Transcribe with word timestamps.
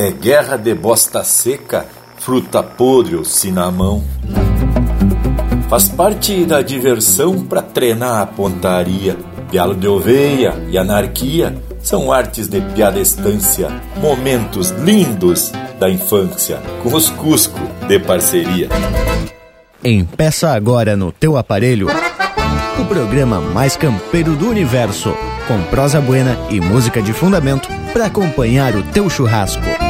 É 0.00 0.10
guerra 0.10 0.56
de 0.56 0.74
bosta 0.74 1.22
seca, 1.22 1.84
fruta 2.16 2.62
podre 2.62 3.16
ou 3.16 3.22
cinamão. 3.22 4.02
Faz 5.68 5.90
parte 5.90 6.46
da 6.46 6.62
diversão 6.62 7.44
pra 7.44 7.60
treinar 7.60 8.22
a 8.22 8.24
pontaria. 8.24 9.14
Pialo 9.50 9.74
de 9.74 9.86
oveia 9.86 10.54
e 10.70 10.78
anarquia 10.78 11.54
são 11.82 12.10
artes 12.10 12.48
de 12.48 12.62
piada 12.62 12.98
estância, 12.98 13.68
momentos 13.98 14.70
lindos 14.70 15.52
da 15.78 15.90
infância, 15.90 16.62
com 16.82 16.94
os 16.94 17.10
Cusco 17.10 17.60
de 17.86 17.98
parceria. 17.98 18.70
Empeça 19.84 20.48
agora 20.48 20.96
no 20.96 21.12
teu 21.12 21.36
aparelho 21.36 21.88
o 22.80 22.84
programa 22.86 23.38
mais 23.38 23.76
campeiro 23.76 24.34
do 24.34 24.48
universo, 24.48 25.14
com 25.46 25.62
prosa 25.64 26.00
buena 26.00 26.38
e 26.48 26.58
música 26.58 27.02
de 27.02 27.12
fundamento 27.12 27.68
para 27.92 28.06
acompanhar 28.06 28.74
o 28.74 28.82
teu 28.82 29.10
churrasco. 29.10 29.89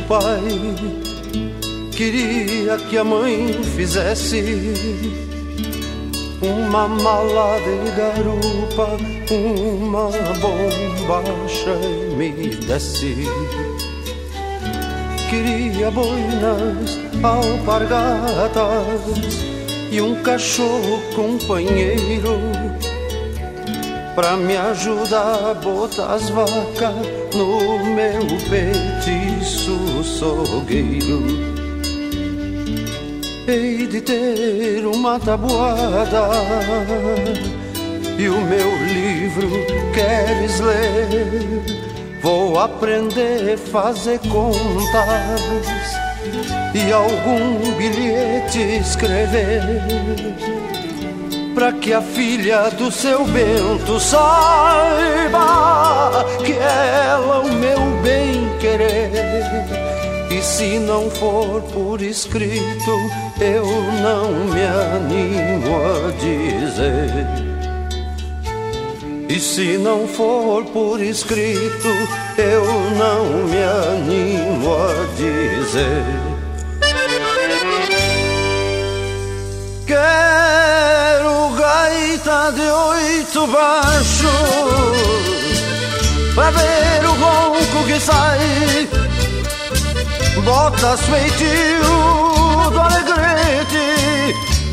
Do 0.00 0.02
pai. 0.02 0.40
Queria 1.92 2.76
que 2.78 2.96
a 2.96 3.04
mãe 3.04 3.62
fizesse 3.76 4.42
uma 6.42 6.88
mala 6.88 7.58
de 7.60 7.90
garupa, 7.96 8.96
uma 9.30 10.10
bombacha 10.40 11.76
e 11.84 12.14
me 12.14 12.32
desse. 12.56 13.26
Queria 15.28 15.90
boinas, 15.90 16.98
alpargatas 17.22 18.60
e 19.92 20.00
um 20.00 20.22
cachorro 20.22 21.00
companheiro 21.14 22.49
pra 24.14 24.36
me 24.36 24.56
ajudar 24.56 25.50
a 25.50 25.54
botar 25.54 26.14
as 26.14 26.28
vacas 26.30 26.94
no 27.34 27.78
meu 27.84 28.26
petiço 28.48 30.02
sogueiro. 30.02 31.22
Hei 33.46 33.86
de 33.86 34.00
ter 34.00 34.86
uma 34.86 35.18
tabuada 35.18 36.28
e 38.18 38.28
o 38.28 38.40
meu 38.40 38.76
livro 38.86 39.50
queres 39.92 40.60
ler? 40.60 41.80
Vou 42.22 42.58
aprender 42.58 43.54
a 43.54 43.58
fazer 43.58 44.20
contas 44.20 45.40
e 46.74 46.92
algum 46.92 47.76
bilhete 47.76 48.78
escrever 48.80 50.59
para 51.54 51.72
que 51.72 51.92
a 51.92 52.00
filha 52.00 52.70
do 52.70 52.90
seu 52.90 53.24
Bento 53.24 53.98
saiba 54.00 55.40
que 56.44 56.52
ela 56.52 57.40
o 57.40 57.52
meu 57.52 57.78
bem 58.02 58.48
querer. 58.58 59.10
E 60.30 60.42
se 60.42 60.78
não 60.78 61.10
for 61.10 61.60
por 61.72 62.00
escrito, 62.00 62.92
eu 63.40 63.64
não 64.02 64.30
me 64.46 64.62
animo 64.62 65.76
a 65.76 66.10
dizer. 66.12 67.26
E 69.28 69.38
se 69.38 69.78
não 69.78 70.06
for 70.08 70.64
por 70.66 71.00
escrito, 71.00 71.88
eu 72.38 72.64
não 72.96 73.24
me 73.46 73.62
animo 73.62 74.74
a 74.74 75.06
dizer. 75.16 76.04
Quero 79.86 80.99
gaita 81.70 82.52
de 82.52 82.68
oito 82.68 83.46
baixos 83.46 84.30
Pra 86.34 86.50
ver 86.50 87.04
o 87.06 87.12
ronco 87.12 87.84
que 87.86 88.00
sai. 88.00 88.88
Botas 90.44 91.00
feitio 91.02 92.70
do 92.72 92.80
alegrete 92.80 93.86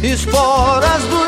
Esporas 0.04 1.04
do 1.12 1.20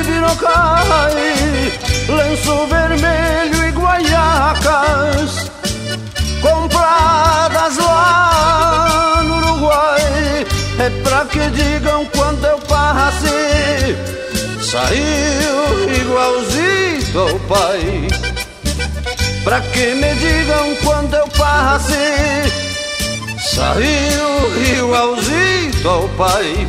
ibirocai 0.00 1.72
Lenço 2.08 2.66
vermelho 2.66 3.68
e 3.68 3.70
guaiacas 3.72 5.50
Compradas 6.40 7.76
lá 7.76 9.22
no 9.24 9.36
Uruguai. 9.36 10.46
É 10.78 10.90
pra 11.02 11.24
que 11.26 11.50
digam 11.50 12.06
quando 12.14 12.44
eu 12.46 12.58
passe 12.60 14.20
Saiu 14.70 15.90
igualzinho 16.00 17.20
ao 17.20 17.40
pai. 17.40 18.06
Pra 19.42 19.60
que 19.60 19.94
me 19.94 20.14
digam 20.14 20.76
quando 20.84 21.14
eu 21.14 21.26
passe 21.28 21.94
Saiu 23.52 24.78
igualzinho 24.78 25.90
ao 25.90 26.08
pai 26.10 26.68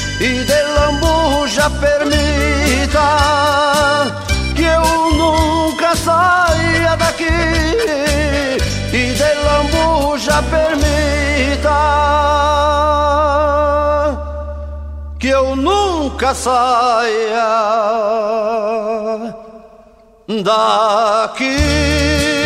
e 0.21 0.43
de 0.43 0.61
lambuja 0.77 1.67
permita 1.81 3.07
que 4.55 4.63
eu 4.63 5.11
nunca 5.17 5.95
saia 5.95 6.95
daqui 6.95 7.25
e 8.93 9.13
de 9.19 9.33
lambuja 9.47 10.43
permita 10.43 11.79
que 15.17 15.29
eu 15.29 15.55
nunca 15.55 16.35
saia 16.35 17.49
daqui. 20.43 22.40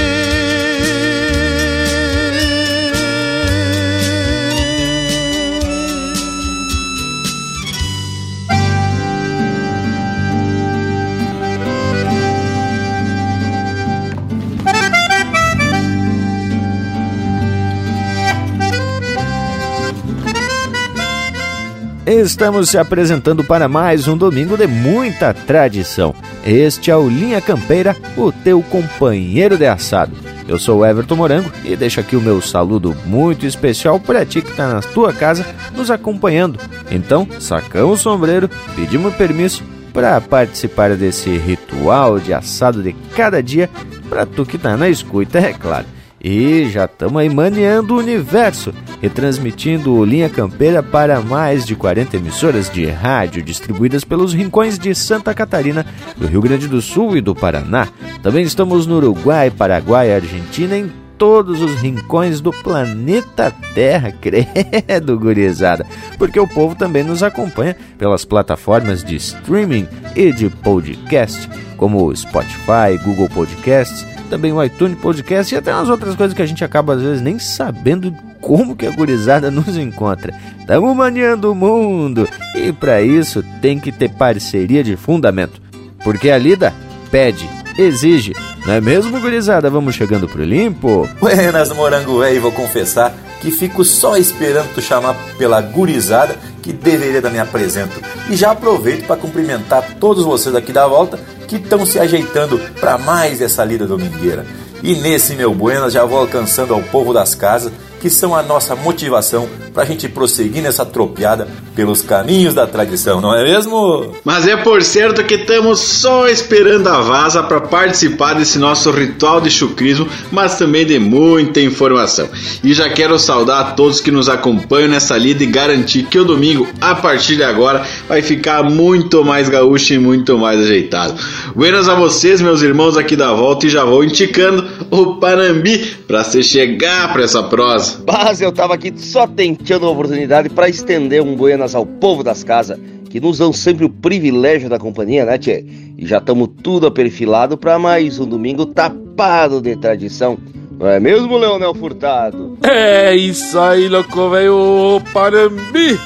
Estamos 22.06 22.70
se 22.70 22.78
apresentando 22.78 23.44
para 23.44 23.68
mais 23.68 24.08
um 24.08 24.16
domingo 24.16 24.56
de 24.56 24.68
muita 24.68 25.34
tradição. 25.34 26.14
Este 26.46 26.92
é 26.92 26.96
o 26.96 27.10
Linha 27.10 27.42
Campeira, 27.42 27.96
o 28.16 28.32
teu 28.32 28.62
companheiro 28.62 29.58
de 29.58 29.66
assado. 29.66 30.16
Eu 30.48 30.60
sou 30.60 30.86
Everton 30.86 31.16
Morango 31.16 31.52
e 31.64 31.76
deixo 31.76 32.00
aqui 32.00 32.16
o 32.16 32.22
meu 32.22 32.40
saludo 32.44 32.96
muito 33.08 33.48
especial 33.48 34.00
para 34.00 34.24
ti 34.24 34.44
que 34.44 34.52
está 34.52 34.72
na 34.72 34.82
tua 34.82 35.12
casa 35.14 35.44
nos 35.76 35.90
acompanhando. 35.90 36.60
Então, 36.92 37.28
sacamos 37.40 38.02
o 38.02 38.04
sombreiro, 38.04 38.52
pedimos 38.76 39.16
permisso 39.16 39.64
para 39.92 40.22
participar 40.22 40.96
desse 40.96 41.36
ritual 41.36 42.20
de 42.20 42.36
assado 42.36 42.84
de 42.84 42.94
cada 43.16 43.42
dia 43.42 43.68
para 44.08 44.28
tu 44.28 44.46
que 44.46 44.60
tá 44.60 44.78
na 44.78 44.90
escuta, 44.90 45.40
é 45.40 45.54
claro. 45.54 45.88
E 46.28 46.68
já 46.72 46.86
estamos 46.86 47.22
aí 47.22 47.30
maneando 47.30 47.94
o 47.94 48.00
universo, 48.00 48.74
retransmitindo 49.00 50.04
Linha 50.04 50.28
Campeira 50.28 50.82
para 50.82 51.22
mais 51.22 51.64
de 51.64 51.76
40 51.76 52.18
emissoras 52.18 52.68
de 52.68 52.84
rádio 52.88 53.44
distribuídas 53.44 54.04
pelos 54.04 54.34
rincões 54.34 54.80
de 54.80 54.96
Santa 54.96 55.36
Catarina, 55.36 55.86
do 56.18 56.26
Rio 56.26 56.42
Grande 56.42 56.68
do 56.68 56.82
Sul 56.82 57.16
e 57.16 57.22
do 57.22 57.36
Paraná. 57.36 57.88
Também 58.24 58.44
estamos 58.44 58.88
no 58.88 58.96
Uruguai, 58.96 59.52
Paraguai, 59.52 60.16
Argentina, 60.16 60.76
em 60.76 60.92
todos 61.16 61.62
os 61.62 61.76
rincões 61.76 62.42
do 62.42 62.52
planeta 62.52 63.54
Terra, 63.76 64.12
credo, 64.20 65.20
gurizada, 65.20 65.86
porque 66.18 66.40
o 66.40 66.48
povo 66.48 66.74
também 66.74 67.04
nos 67.04 67.22
acompanha 67.22 67.78
pelas 68.00 68.26
plataformas 68.26 69.04
de 69.04 69.16
streaming 69.16 69.88
e 70.16 70.32
de 70.32 70.50
podcast, 70.50 71.48
como 71.78 72.16
Spotify, 72.16 72.98
Google 73.04 73.30
Podcasts, 73.30 74.15
também 74.26 74.52
o 74.52 74.64
iTunes 74.64 74.98
Podcast 75.00 75.54
e 75.54 75.58
até 75.58 75.74
umas 75.74 75.90
outras 75.90 76.16
coisas 76.16 76.36
que 76.36 76.42
a 76.42 76.46
gente 76.46 76.64
acaba 76.64 76.94
às 76.94 77.02
vezes 77.02 77.22
nem 77.22 77.40
sabendo 77.40 78.14
como 78.42 78.76
que 78.76 78.86
a 78.86 78.92
gurizada 78.92 79.50
nos 79.52 79.78
encontra. 79.78 80.34
Estamos 80.60 80.96
maniando 80.96 81.52
o 81.52 81.56
mundo 81.56 82.28
e 82.56 82.72
para 82.72 83.02
isso 83.02 83.44
tem 83.62 83.80
que 83.80 83.92
ter 83.92 84.10
parceria 84.10 84.84
de 84.84 84.96
fundamento, 84.96 85.62
porque 86.04 86.30
a 86.30 86.38
lida 86.38 86.74
pede, 87.10 87.48
exige, 87.78 88.34
não 88.66 88.74
é 88.74 88.82
mesmo, 88.82 89.20
gurizada? 89.20 89.70
Vamos 89.70 89.96
chegando 89.96 90.28
pro 90.28 90.44
limpo? 90.44 91.08
Buenas, 91.20 91.72
morango 91.72 92.20
velho, 92.20 92.42
vou 92.42 92.52
confessar 92.52 93.14
que 93.46 93.52
fico 93.52 93.86
só 93.86 94.18
esperando 94.18 94.74
tu 94.74 94.82
chamar 94.82 95.16
pela 95.38 95.62
gurizada 95.62 96.36
que 96.64 96.74
deveria 96.74 97.22
dar 97.22 97.30
me 97.30 97.38
apresento. 97.38 98.02
E 98.28 98.36
já 98.36 98.50
aproveito 98.50 99.06
para 99.06 99.18
cumprimentar 99.18 99.98
todos 100.00 100.26
vocês 100.26 100.56
aqui 100.56 100.74
da 100.74 100.88
volta 100.88 101.20
que 101.48 101.58
estão 101.58 101.86
se 101.86 102.00
ajeitando 102.00 102.60
para 102.80 102.98
mais 102.98 103.42
essa 103.42 103.64
lida 103.64 103.86
domingueira. 103.86 104.48
E 104.82 104.96
nesse 104.96 105.36
meu 105.36 105.54
Buenas 105.54 105.94
já 105.94 106.04
vou 106.04 106.18
alcançando 106.18 106.74
ao 106.74 106.82
povo 106.82 107.14
das 107.14 107.36
casas 107.36 107.72
que 108.06 108.10
são 108.12 108.36
a 108.36 108.44
nossa 108.44 108.76
motivação 108.76 109.50
para 109.74 109.82
a 109.82 109.86
gente 109.88 110.08
prosseguir 110.08 110.62
nessa 110.62 110.86
tropiada 110.86 111.48
pelos 111.76 112.04
caminhos 112.04 112.54
da 112.54 112.68
tradição, 112.68 113.20
não 113.20 113.36
é 113.36 113.44
mesmo? 113.44 114.14
Mas 114.24 114.48
é 114.48 114.56
por 114.56 114.84
certo 114.84 115.24
que 115.24 115.34
estamos 115.34 115.80
só 115.80 116.28
esperando 116.28 116.88
a 116.88 117.02
vaza 117.02 117.42
para 117.42 117.60
participar 117.60 118.36
desse 118.36 118.60
nosso 118.60 118.92
ritual 118.92 119.42
de 119.42 119.50
chucrismo, 119.50 120.08
mas 120.32 120.56
também 120.56 120.86
de 120.86 121.00
muita 121.00 121.60
informação. 121.60 122.30
E 122.64 122.76
já 122.76 122.88
quero 122.92 123.18
saudar 123.18 123.60
a 123.60 123.72
todos 123.72 124.00
que 124.00 124.12
nos 124.12 124.30
acompanham 124.30 124.88
nessa 124.88 125.18
lida 125.18 125.44
e 125.44 125.48
garantir 125.48 126.04
que 126.04 126.20
o 126.20 126.24
domingo, 126.24 126.68
a 126.80 126.94
partir 126.94 127.38
de 127.38 127.44
agora, 127.44 127.84
vai 128.08 128.22
ficar 128.22 128.62
muito 128.62 129.26
mais 129.26 129.50
gaúcho 129.50 129.96
e 129.96 129.98
muito 129.98 130.38
mais 130.38 130.60
ajeitado. 130.60 131.16
Buenas 131.56 131.90
a 131.90 131.96
vocês, 131.96 132.40
meus 132.40 132.62
irmãos 132.62 132.98
aqui 132.98 133.16
da 133.16 133.34
volta, 133.34 133.66
e 133.66 133.70
já 133.70 133.84
vou 133.84 134.04
indicando 134.04 134.64
o 134.92 135.16
Panambi 135.16 135.80
para 136.08 136.24
se 136.24 136.44
chegar 136.44 137.12
para 137.12 137.24
essa 137.24 137.42
prosa. 137.42 137.95
Mas 138.06 138.42
eu 138.42 138.52
tava 138.52 138.74
aqui 138.74 138.94
só 138.98 139.28
tentando 139.28 139.86
a 139.86 139.92
oportunidade 139.92 140.50
para 140.50 140.70
estender 140.70 141.22
um 141.22 141.36
buenas 141.36 141.76
ao 141.76 141.86
povo 141.86 142.24
das 142.24 142.44
casas, 142.44 142.80
que 143.10 143.20
nos 143.20 143.38
dão 143.38 143.54
sempre 143.54 143.86
o 143.86 143.90
privilégio 143.90 144.70
da 144.70 144.80
companhia, 144.80 145.26
né, 145.26 145.38
tchê? 145.38 145.66
E 145.98 146.06
já 146.06 146.18
estamos 146.18 146.50
tudo 146.62 146.88
aperfilado 146.88 147.58
para 147.58 147.80
mais 147.80 148.20
um 148.20 148.26
domingo 148.26 148.66
tapado 148.66 149.62
de 149.62 149.76
tradição. 149.76 150.38
Não 150.78 150.88
é 150.88 151.00
mesmo, 151.00 151.38
Leonel 151.38 151.74
Furtado? 151.74 152.58
É 152.62 153.16
isso 153.16 153.58
aí, 153.58 153.88
louco 153.88 154.30
velho 154.30 155.02
Parambi! 155.14 155.98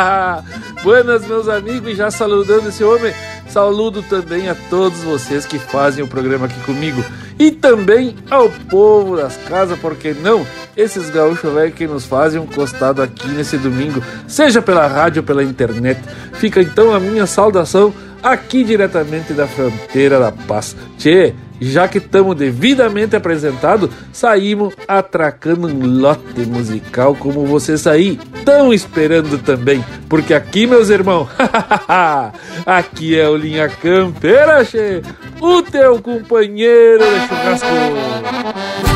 Buenas, 0.84 1.26
meus 1.26 1.48
amigos, 1.48 1.90
e 1.90 1.94
já 1.94 2.10
saludando 2.10 2.68
esse 2.68 2.84
homem, 2.84 3.12
saludo 3.56 4.02
também 4.02 4.50
a 4.50 4.54
todos 4.68 5.02
vocês 5.02 5.46
que 5.46 5.58
fazem 5.58 6.04
o 6.04 6.06
programa 6.06 6.44
aqui 6.44 6.60
comigo 6.66 7.02
e 7.38 7.50
também 7.50 8.14
ao 8.30 8.50
povo 8.50 9.16
das 9.16 9.34
casas, 9.48 9.78
porque 9.78 10.12
não? 10.12 10.46
Esses 10.76 11.08
gaúchos 11.08 11.50
velho 11.54 11.72
que 11.72 11.86
nos 11.86 12.04
fazem 12.04 12.38
um 12.38 12.44
costado 12.46 13.00
aqui 13.00 13.26
nesse 13.28 13.56
domingo, 13.56 14.02
seja 14.28 14.60
pela 14.60 14.86
rádio 14.86 15.22
ou 15.22 15.26
pela 15.26 15.42
internet. 15.42 15.98
Fica 16.34 16.60
então 16.60 16.94
a 16.94 17.00
minha 17.00 17.24
saudação 17.24 17.94
aqui 18.22 18.62
diretamente 18.62 19.32
da 19.32 19.46
fronteira 19.46 20.18
da 20.18 20.32
paz. 20.32 20.76
Tchê, 20.98 21.34
já 21.60 21.88
que 21.88 21.98
estamos 21.98 22.36
devidamente 22.36 23.16
apresentados, 23.16 23.90
saímos 24.12 24.74
atracando 24.86 25.68
um 25.68 26.00
lote 26.00 26.40
musical 26.46 27.14
como 27.14 27.46
vocês 27.46 27.86
aí 27.86 28.18
estão 28.34 28.72
esperando 28.72 29.38
também. 29.38 29.84
Porque 30.08 30.34
aqui, 30.34 30.66
meus 30.66 30.90
irmãos, 30.90 31.28
aqui 32.64 33.18
é 33.18 33.28
o 33.28 33.36
Linha 33.36 33.68
Campeira, 33.68 34.66
o 35.40 35.62
teu 35.62 36.00
companheiro 36.00 37.04
de 37.04 37.28
churrasco. 37.28 38.95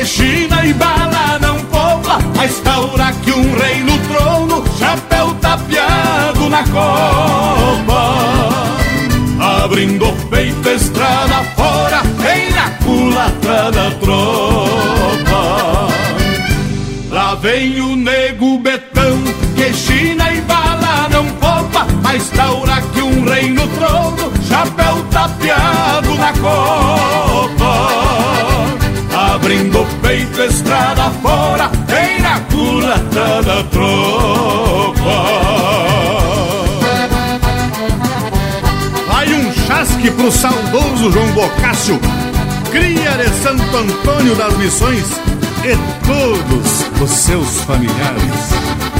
que 0.00 0.06
China 0.06 0.64
e 0.64 0.72
bala 0.72 1.38
não 1.40 1.58
poupa 1.66 2.18
A 2.38 2.46
estaura 2.46 3.12
que 3.22 3.32
um 3.32 3.54
rei 3.58 3.82
no 3.82 3.98
trono 4.08 4.64
Chapéu 4.78 5.34
tapeado 5.34 6.48
na 6.48 6.64
copa. 6.64 8.14
Abrindo 9.62 10.08
o 10.08 10.12
peito 10.28 10.68
estrada 10.68 11.44
fora 11.54 12.02
Vem 12.18 12.50
na 12.50 12.70
culatra 12.82 13.70
da 13.72 13.90
tropa. 14.00 15.88
Lá 17.10 17.34
vem 17.34 17.80
o 17.80 17.96
nego 17.96 18.58
betão 18.58 19.22
Que 19.54 19.74
China 19.74 20.32
e 20.32 20.40
bala 20.42 21.08
não 21.10 21.26
poupa 21.32 21.86
A 22.04 22.16
estaura 22.16 22.80
que 22.94 23.02
um 23.02 23.24
rei 23.24 23.50
no 23.50 23.66
trono 23.68 24.32
Chapéu 24.48 25.04
tapeado 25.10 26.14
na 26.14 26.32
copa 26.32 27.29
fora, 31.22 31.70
tem 31.86 32.20
na 32.20 32.40
culata 32.40 33.42
da 33.42 33.62
tropa. 33.64 35.00
Vai 39.08 39.32
um 39.34 39.52
chasque 39.52 40.10
pro 40.10 40.30
saudoso 40.30 41.12
João 41.12 41.28
Bocácio, 41.32 42.00
cria 42.70 43.10
de 43.12 43.28
Santo 43.42 43.76
Antônio 43.76 44.34
das 44.34 44.56
Missões, 44.56 45.06
e 45.64 45.76
todos 46.06 46.86
os 47.00 47.10
seus 47.10 47.60
familiares. 47.62 48.99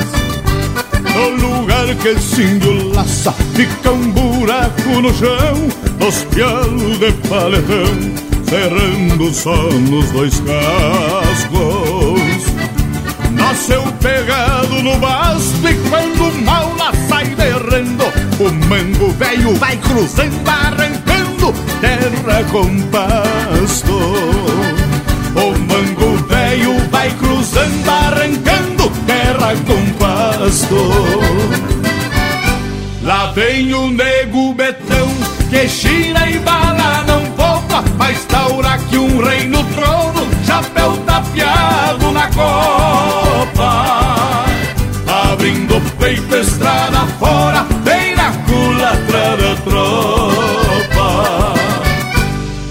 No 1.13 1.29
lugar 1.29 1.87
que 1.95 2.41
índio 2.41 2.93
laça, 2.93 3.33
fica 3.53 3.91
um 3.91 4.11
buraco 4.11 5.01
no 5.01 5.13
chão, 5.13 5.67
os 6.07 6.23
pialos 6.25 6.99
de 6.99 7.11
paletão, 7.27 7.95
cerrando 8.47 9.33
só 9.33 9.55
nos 9.55 10.09
dois 10.11 10.39
cascos. 10.39 12.21
Nasceu 13.31 13.83
pegado 14.01 14.81
no 14.83 14.97
basto 14.97 15.67
e 15.67 15.73
quando 15.89 16.43
mal 16.43 16.73
lá 16.77 16.93
sai 17.09 17.25
derrando, 17.35 18.05
o 18.39 18.67
mango 18.67 19.11
velho 19.13 19.55
vai 19.55 19.77
cruzando, 19.77 20.47
arrancando 20.47 21.53
terra 21.81 22.43
com 22.51 22.81
pasto. 22.89 23.93
O 25.33 25.57
mango 25.59 26.17
velho 26.27 26.89
vai 26.89 27.09
cruzando, 27.11 27.89
arrancando 27.89 28.50
terra 29.41 29.55
com 29.65 29.83
pasto. 29.93 30.75
Lá 33.03 33.31
vem 33.31 33.73
o 33.73 33.89
nego 33.89 34.53
betão 34.53 35.09
que 35.49 35.67
gira 35.67 36.29
e 36.29 36.37
bala 36.39 37.03
não 37.07 37.25
poupa, 37.31 37.83
mas 37.97 38.23
taura 38.25 38.77
que 38.89 38.97
um 38.97 39.23
rei 39.23 39.47
no 39.47 39.63
trono, 39.63 40.27
chapéu 40.45 40.97
tapeado 41.05 42.11
na 42.11 42.27
copa. 42.27 43.95
Abrindo 45.31 45.77
o 45.77 45.81
peito, 45.97 46.35
estrada 46.35 47.07
fora, 47.19 47.65
bem 47.83 48.15
na 48.15 48.31
culatra 48.45 49.37
da 49.37 49.55
tropa. 49.63 51.53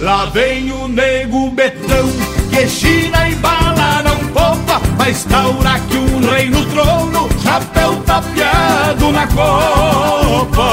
Lá 0.00 0.26
vem 0.26 0.70
o 0.72 0.86
nego 0.88 1.50
betão 1.50 2.08
que 2.50 2.66
gira 2.68 3.28
e 3.28 3.34
bala 3.34 4.02
não 4.04 4.16
poupa, 4.28 4.80
mas 4.96 5.24
taura 5.24 5.80
que 5.88 5.96
um 5.96 6.09
rei 6.40 6.48
no 6.48 6.64
trono, 6.66 7.28
chapéu 7.42 7.96
tapeado 8.06 9.12
na 9.12 9.26
copa. 9.26 10.70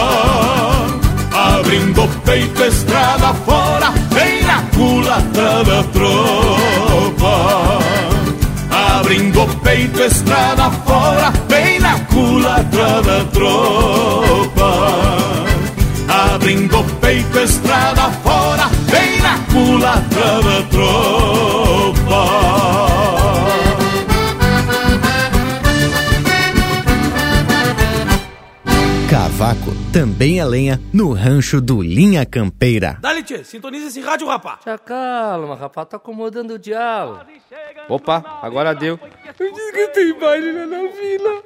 Abrindo 1.33 2.03
o 2.03 2.07
peito, 2.25 2.63
estrada 2.63 3.33
fora, 3.45 3.91
vem 4.12 4.43
na 4.43 4.62
culatra 4.74 5.63
da 5.65 5.83
tropa. 5.91 7.79
Abrindo 8.97 9.43
o 9.43 9.47
peito, 9.59 10.01
estrada 10.01 10.71
fora, 10.86 11.33
vem 11.50 11.79
na 11.79 12.00
culatra 12.00 13.01
da 13.01 13.25
tropa. 13.25 14.71
Abrindo 16.07 16.79
o 16.79 16.83
peito, 17.01 17.39
estrada 17.39 18.09
fora, 18.24 18.69
vem 18.88 19.21
na 19.21 19.38
culatra 19.51 20.41
da 20.43 20.62
tropa. 20.69 21.37
Cavaco 29.38 29.72
também 29.94 30.39
é 30.39 30.46
lenha 30.46 30.82
no 30.91 31.13
rancho 31.13 31.62
do 31.62 31.79
Linha 31.79 32.25
Campeira. 32.25 32.98
Dá, 33.00 33.22
tchê, 33.22 33.44
sintoniza 33.44 33.86
esse 33.86 34.01
rádio, 34.01 34.25
rapá. 34.25 34.58
Já 34.65 34.79
calma, 34.79 35.56
rapaz, 35.56 35.88
tá 35.89 35.98
acomodando 35.98 36.56
o 36.56 36.60
diabo. 36.60 37.20
Opa, 37.88 38.39
agora 38.41 38.74
deu. 38.74 39.00
Eu 39.39 39.53
disse 39.53 39.72
que 39.74 39.88
tem 39.89 40.20
baile 40.20 40.51
lá 40.53 40.65
na 40.65 40.77
vila, 40.88 41.44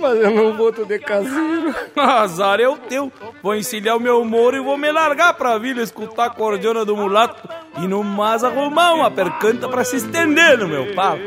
mas 0.00 0.16
eu 0.20 0.30
não 0.30 0.56
vou 0.56 0.72
tô 0.72 0.84
de 0.84 0.96
caseiro. 1.00 1.74
Azar 1.96 2.60
é 2.60 2.68
o 2.68 2.76
teu. 2.76 3.12
Vou 3.42 3.56
encilhar 3.56 3.96
o 3.96 4.00
meu 4.00 4.24
moro 4.24 4.56
e 4.56 4.60
vou 4.60 4.78
me 4.78 4.92
largar 4.92 5.34
pra 5.34 5.58
vila 5.58 5.82
escutar 5.82 6.26
a 6.26 6.30
cordiona 6.30 6.84
do 6.84 6.96
mulato 6.96 7.48
e 7.78 7.88
no 7.88 8.04
mais 8.04 8.44
arrumar 8.44 8.94
uma 8.94 9.10
percanta 9.10 9.68
pra 9.68 9.82
se 9.82 9.96
estender 9.96 10.56
no 10.56 10.68
meu 10.68 10.94
palo. 10.94 11.18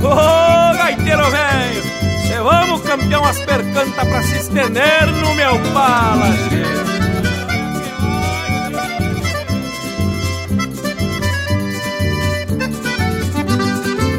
Ô, 0.00 0.74
gaiteiro 0.78 1.30
velho! 1.30 1.91
Vamos, 2.42 2.80
campeão, 2.82 3.24
as 3.24 3.38
percantas 3.38 4.08
pra 4.08 4.22
se 4.24 4.36
estender 4.38 5.06
no 5.06 5.34
meu 5.36 5.58
pala, 5.72 6.26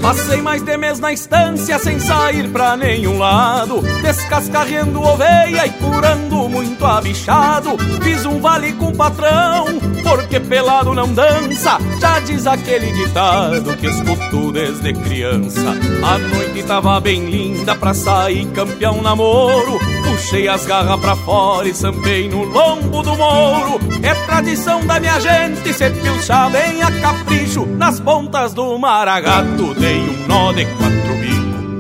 Passei 0.04 0.42
mais 0.42 0.62
de 0.62 0.76
mês 0.76 1.00
na 1.00 1.14
estância 1.14 1.80
sem 1.80 1.98
sair 1.98 2.50
pra 2.50 2.76
nenhum 2.76 3.18
lado. 3.20 3.82
Descascarrendo 4.02 5.02
oveia 5.02 5.66
e 5.66 5.70
curando 5.82 6.50
muito 6.50 6.86
abichado. 6.86 7.78
Fiz 8.04 8.26
um 8.26 8.42
vale 8.42 8.74
com 8.74 8.88
o 8.90 8.96
patrão, 8.98 9.66
porque 10.04 10.42
pelado 10.42 10.94
não 10.94 11.08
dança. 11.14 11.78
Já 12.02 12.20
diz 12.20 12.46
aquele 12.46 12.92
ditado 12.92 13.78
que 13.78 13.88
escuto 13.88 14.52
desde 14.52 14.92
criança. 14.92 15.70
A 16.04 16.18
noite 16.18 16.64
tava 16.64 17.00
bem 17.00 17.30
linda 17.30 17.74
pra 17.74 17.94
sair 17.94 18.46
campeão 18.48 19.02
namoro. 19.02 19.80
Puxei 20.14 20.48
as 20.48 20.66
garras 20.66 21.00
pra 21.00 21.16
fora 21.16 21.68
e 21.68 21.74
sampei 21.74 22.30
no 22.30 22.44
lombo 22.44 23.02
do 23.02 23.16
mouro 23.16 23.80
É 24.04 24.14
tradição 24.26 24.86
da 24.86 25.00
minha 25.00 25.20
gente 25.20 25.74
se 25.74 25.90
pilchar 25.90 26.52
bem 26.52 26.84
a 26.84 26.92
capricho 27.02 27.66
Nas 27.66 28.00
pontas 28.00 28.54
do 28.54 28.78
maragato 28.78 29.74
dei 29.94 30.00
um 30.00 30.28
nó 30.28 30.52
de 30.52 30.66
quatro 30.66 31.03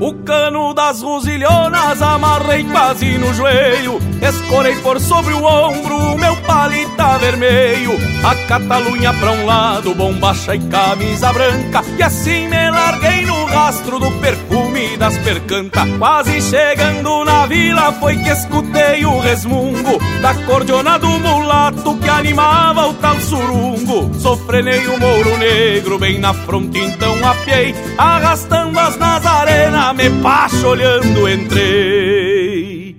o 0.03 0.13
cano 0.25 0.73
das 0.73 1.01
rosilhonas 1.01 2.01
amarrei 2.01 2.65
quase 2.65 3.17
no 3.17 3.33
joelho. 3.33 3.99
Escorei 4.21 4.75
por 4.77 4.99
sobre 4.99 5.33
o 5.33 5.43
ombro 5.43 5.95
o 5.95 6.17
meu 6.17 6.35
palita 6.41 7.17
vermelho. 7.19 7.93
A 8.21 8.35
catalunha 8.47 9.13
pra 9.13 9.31
um 9.31 9.45
lado, 9.45 9.95
bombacha 9.95 10.55
e 10.55 10.59
camisa 10.59 11.31
branca. 11.31 11.81
E 11.97 12.03
assim 12.03 12.49
me 12.49 12.69
larguei 12.69 13.25
no 13.25 13.45
rastro 13.45 13.97
do 13.97 14.11
perfume 14.19 14.97
das 14.97 15.17
percantas. 15.19 15.87
Quase 15.97 16.41
chegando 16.41 17.23
na 17.23 17.45
vila 17.45 17.93
foi 17.93 18.17
que 18.17 18.29
escutei 18.29 19.05
o 19.05 19.19
resmungo 19.19 19.99
Da 20.21 20.33
cordiona 20.45 20.97
do 20.97 21.07
mulato 21.07 21.95
que 21.97 22.09
animava 22.09 22.87
o 22.87 22.93
tal 22.95 23.19
surungo. 23.21 24.13
Sofrenei 24.19 24.85
o 24.87 24.99
mouro 24.99 25.37
negro 25.37 25.97
bem 25.97 26.19
na 26.19 26.33
fronte 26.33 26.79
então 26.79 27.15
apiei 27.25 27.73
Arrastando 27.97 28.79
as 28.79 28.97
nazarenas 28.97 29.92
me 29.93 30.09
pacho 30.21 30.67
olhando 30.67 31.29
entrei 31.29 32.95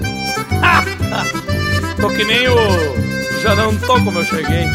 Tô 2.00 2.08
que 2.10 2.24
nem 2.24 2.48
o... 2.48 2.56
Já 3.42 3.54
não 3.54 3.74
tô 3.76 3.94
como 4.02 4.18
eu 4.18 4.24
cheguei 4.24 4.66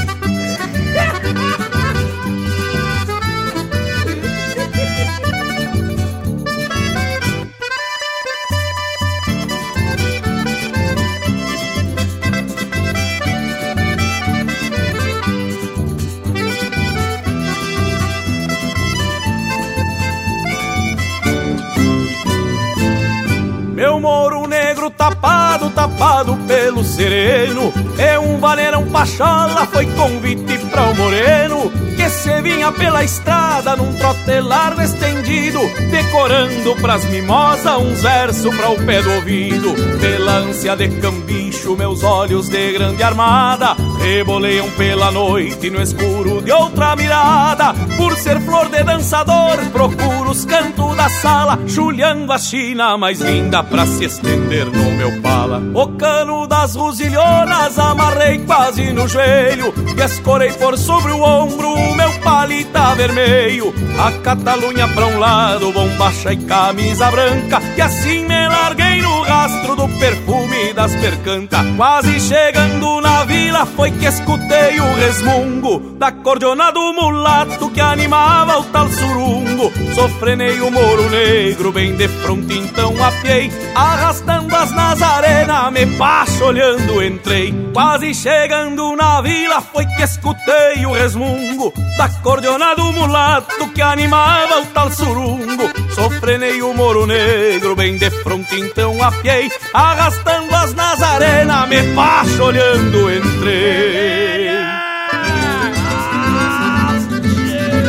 tapado, 24.89 25.69
tapado 25.69 26.37
pelo 26.47 26.83
sereno. 26.83 27.71
É 27.97 28.19
um 28.19 28.37
vaneirão 28.37 28.85
pachola, 28.89 29.65
foi 29.67 29.85
convite 29.87 30.57
pra 30.69 30.83
o 30.83 30.95
moreno 30.95 31.88
Que 31.99 32.09
se 32.09 32.41
vinha 32.41 32.71
pela 32.71 33.03
estrada 33.03 33.75
num 33.75 33.91
trote 33.91 34.39
largo 34.39 34.81
estendido 34.81 35.59
Decorando 35.91 36.73
pras 36.77 37.03
mimosas 37.03 37.77
uns 37.77 38.01
versos 38.01 38.55
pra 38.55 38.69
o 38.69 38.85
pé 38.85 39.01
do 39.01 39.11
ouvido 39.15 39.73
Pela 39.99 40.37
ânsia 40.37 40.77
de 40.77 40.87
cambicho, 40.87 41.75
meus 41.75 42.01
olhos 42.01 42.47
de 42.47 42.71
grande 42.71 43.03
armada 43.03 43.75
Reboleiam 44.01 44.69
pela 44.77 45.11
noite 45.11 45.69
no 45.69 45.81
escuro 45.81 46.41
de 46.41 46.53
outra 46.53 46.95
mirada 46.95 47.73
Por 47.97 48.15
ser 48.15 48.39
flor 48.39 48.69
de 48.69 48.81
dançador, 48.81 49.57
procuro 49.73 50.31
os 50.31 50.45
cantos 50.45 50.95
da 50.95 51.09
sala, 51.09 51.59
chulhando 51.67 52.31
a 52.31 52.37
china 52.37 52.97
mais 52.97 53.19
linda 53.19 53.61
pra 53.63 53.85
se 53.85 54.05
estender 54.05 54.65
no 54.65 54.91
meu 54.91 55.21
pala. 55.21 55.61
O 55.73 55.87
cano 55.97 56.47
das 56.47 56.75
rosilhonas 56.75 57.79
amarrei 57.79 58.39
quase 58.39 58.91
no 58.93 59.07
joelho 59.07 59.73
e 59.97 60.01
escorei 60.01 60.51
por 60.53 60.77
sobre 60.77 61.11
o 61.11 61.21
ombro 61.21 61.88
meu 61.95 62.11
palita 62.19 62.95
vermelho. 62.95 63.73
A 63.99 64.11
Catalunha 64.23 64.87
pra 64.87 65.07
um 65.07 65.19
lado, 65.19 65.71
bombacha 65.71 66.33
e 66.33 66.37
camisa 66.37 67.11
branca, 67.11 67.61
e 67.77 67.81
assim 67.81 68.25
me 68.25 68.47
larguei 68.47 69.01
no 69.01 69.21
rastro 69.23 69.75
do 69.75 69.87
perfume 69.99 70.73
das 70.73 70.95
percantas. 70.95 71.65
Quase 71.75 72.19
chegando 72.19 73.01
na 73.01 73.23
vila, 73.25 73.65
foi 73.65 73.91
que 73.91 74.05
escutei 74.05 74.79
o 74.79 74.95
resmungo 74.95 75.79
da 75.97 76.11
cordiona 76.11 76.71
do 76.71 76.93
mulato 76.93 77.69
que 77.69 77.81
animava 77.81 78.59
o 78.59 78.63
tal 78.65 78.87
surungo. 78.89 79.71
Sofrenei 79.93 80.59
o 80.61 80.71
moro 80.71 81.09
negro, 81.09 81.71
bem 81.71 81.95
de 81.95 82.07
fronte 82.07 82.57
então 82.57 82.93
apiei, 83.03 83.51
arrastando 83.75 84.55
as 84.55 84.71
nazarenas, 84.71 85.71
me 85.71 85.85
passo 85.97 86.45
olhando 86.45 87.03
entrei. 87.03 87.53
Quase 87.73 88.13
chegando 88.13 88.95
na 88.95 89.21
vila, 89.21 89.61
foi 89.61 89.85
que 89.85 90.03
escutei 90.03 90.85
o 90.85 90.91
resmungo 90.91 91.73
da 91.97 92.09
cordiona 92.21 92.75
do 92.75 92.91
mulato 92.91 93.67
que 93.69 93.81
animava 93.81 94.61
o 94.61 94.65
tal 94.67 94.91
surungo. 94.91 95.69
Sofrenei 95.93 96.61
o 96.61 96.73
moro 96.73 97.05
negro, 97.05 97.75
bem 97.75 97.97
de 97.97 98.09
fronte 98.09 98.55
então 98.59 99.03
apiei, 99.03 99.49
arrastando 99.73 100.55
as 100.55 100.73
nazarenas, 100.73 101.67
me 101.67 101.83
passo 101.93 102.43
olhando 102.43 103.11
entrei. 103.11 104.49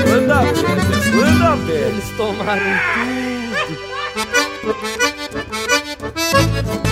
Manda 0.08 0.40
velha, 0.42 1.56
manda. 1.56 1.72
Eles 1.72 2.10
tomaram 2.16 2.62
tudo. 6.64 6.89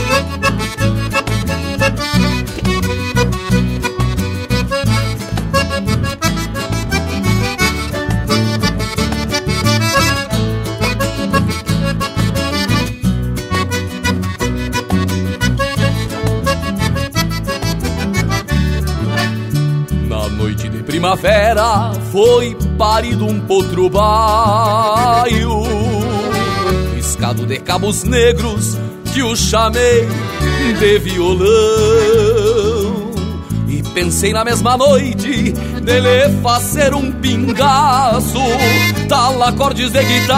Primavera 20.98 21.92
foi 22.10 22.58
parido 22.76 23.24
um 23.24 23.38
potro 23.38 23.88
baio 23.88 25.62
Riscado 26.96 27.46
de 27.46 27.60
cabos 27.60 28.02
negros 28.02 28.76
que 29.12 29.22
o 29.22 29.36
chamei 29.36 30.08
de 30.80 30.98
violão. 30.98 31.46
E 33.68 33.80
pensei 33.94 34.32
na 34.32 34.44
mesma 34.44 34.76
noite 34.76 35.52
dele 35.82 36.36
fazer 36.42 36.92
um 36.92 37.12
pingaço 37.12 38.40
Tal 39.08 39.40
acordes 39.40 39.92
de 39.92 40.02
guitarra 40.02 40.34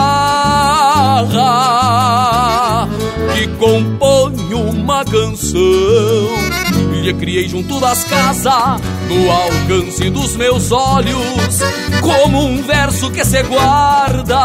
Que 3.34 3.48
compõe 3.56 4.52
uma 4.52 5.06
canção 5.06 6.69
lhe 7.00 7.12
criei 7.14 7.48
junto 7.48 7.80
das 7.80 8.04
casas, 8.04 8.80
no 9.08 9.30
alcance 9.30 10.10
dos 10.10 10.36
meus 10.36 10.70
olhos, 10.70 11.60
como 12.00 12.44
um 12.44 12.62
verso 12.62 13.10
que 13.10 13.24
se 13.24 13.42
guarda 13.42 14.36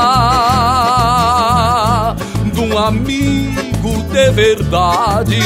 de 2.53 2.59
um 2.61 2.77
amigo 2.77 4.03
de 4.11 4.31
verdade, 4.31 5.39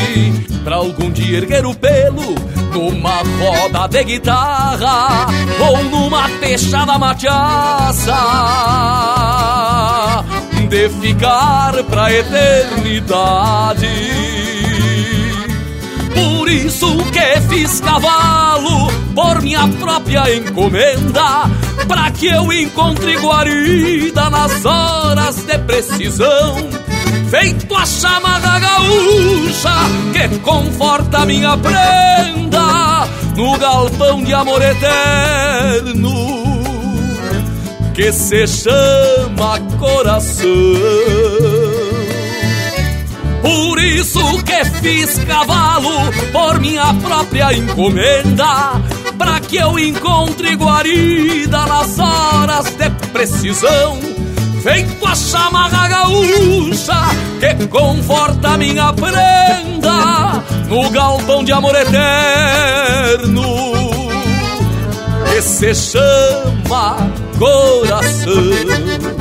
pra 0.64 0.78
algum 0.78 1.10
dia 1.12 1.38
erguer 1.38 1.66
o 1.66 1.74
pelo 1.74 2.36
numa 2.72 3.24
roda 3.40 3.88
de 3.88 4.04
guitarra 4.04 5.28
ou 5.60 5.84
numa 5.86 6.30
fechada 6.40 6.98
machaça 6.98 8.16
de 10.70 10.90
ficar 10.90 11.84
pra 11.86 12.14
eternidade. 12.14 13.88
Por 16.50 16.56
isso 16.56 16.98
que 17.12 17.42
fiz 17.48 17.80
cavalo 17.80 18.88
por 19.14 19.40
minha 19.40 19.68
própria 19.68 20.36
encomenda, 20.36 21.48
pra 21.88 22.10
que 22.10 22.26
eu 22.26 22.52
encontre 22.52 23.18
guarida 23.18 24.32
nas 24.32 24.66
horas 24.66 25.36
de 25.44 25.60
precisão. 25.60 26.56
Feito 27.30 27.76
a 27.76 27.86
chamada 27.86 28.58
gaúcha 28.58 29.76
que 30.12 30.40
conforta 30.40 31.24
minha 31.24 31.56
prenda 31.56 33.08
no 33.36 33.56
galpão 33.60 34.24
de 34.24 34.34
amor 34.34 34.64
eterno 34.64 36.12
que 37.94 38.12
se 38.12 38.48
chama 38.48 39.60
coração. 39.78 40.48
Por 43.50 43.80
isso 43.80 44.44
que 44.44 44.64
fiz 44.80 45.18
cavalo 45.26 46.12
por 46.32 46.60
minha 46.60 46.94
própria 46.94 47.52
encomenda, 47.52 48.80
pra 49.18 49.40
que 49.40 49.58
eu 49.58 49.80
encontre 49.80 50.56
guarida 50.56 51.66
nas 51.66 51.98
horas 51.98 52.66
de 52.76 52.90
precisão. 53.12 54.00
Feito 54.62 55.04
a 55.04 55.16
chamarra 55.16 55.88
gaúcha 55.88 56.94
que 57.40 57.68
conforta 57.68 58.56
minha 58.56 58.94
prenda 58.94 60.44
no 60.68 60.88
galpão 60.92 61.44
de 61.44 61.52
amor 61.52 61.74
eterno 61.76 63.44
que 65.26 65.42
se 65.42 65.74
chama 65.74 66.98
coração. 67.40 69.19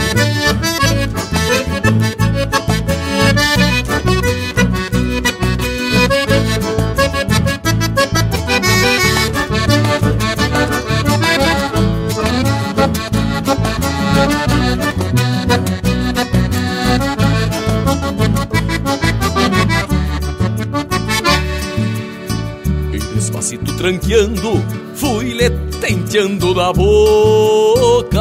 Tranqueando, 23.78 24.62
fui 24.96 25.32
lhe 25.32 25.48
tenteando 25.80 26.52
da 26.52 26.72
boca, 26.72 28.18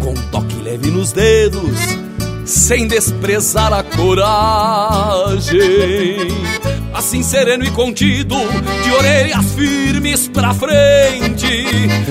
com 0.00 0.14
toque 0.30 0.62
leve 0.62 0.88
nos 0.92 1.10
dedos, 1.12 1.76
sem 2.44 2.86
desprezar 2.86 3.72
a 3.72 3.82
coragem. 3.82 5.52
Assim 6.94 7.24
sereno 7.24 7.64
e 7.64 7.70
contido, 7.72 8.36
de 8.84 8.92
orelhas 8.92 9.52
firmes 9.56 10.28
pra 10.28 10.54
frente, 10.54 11.66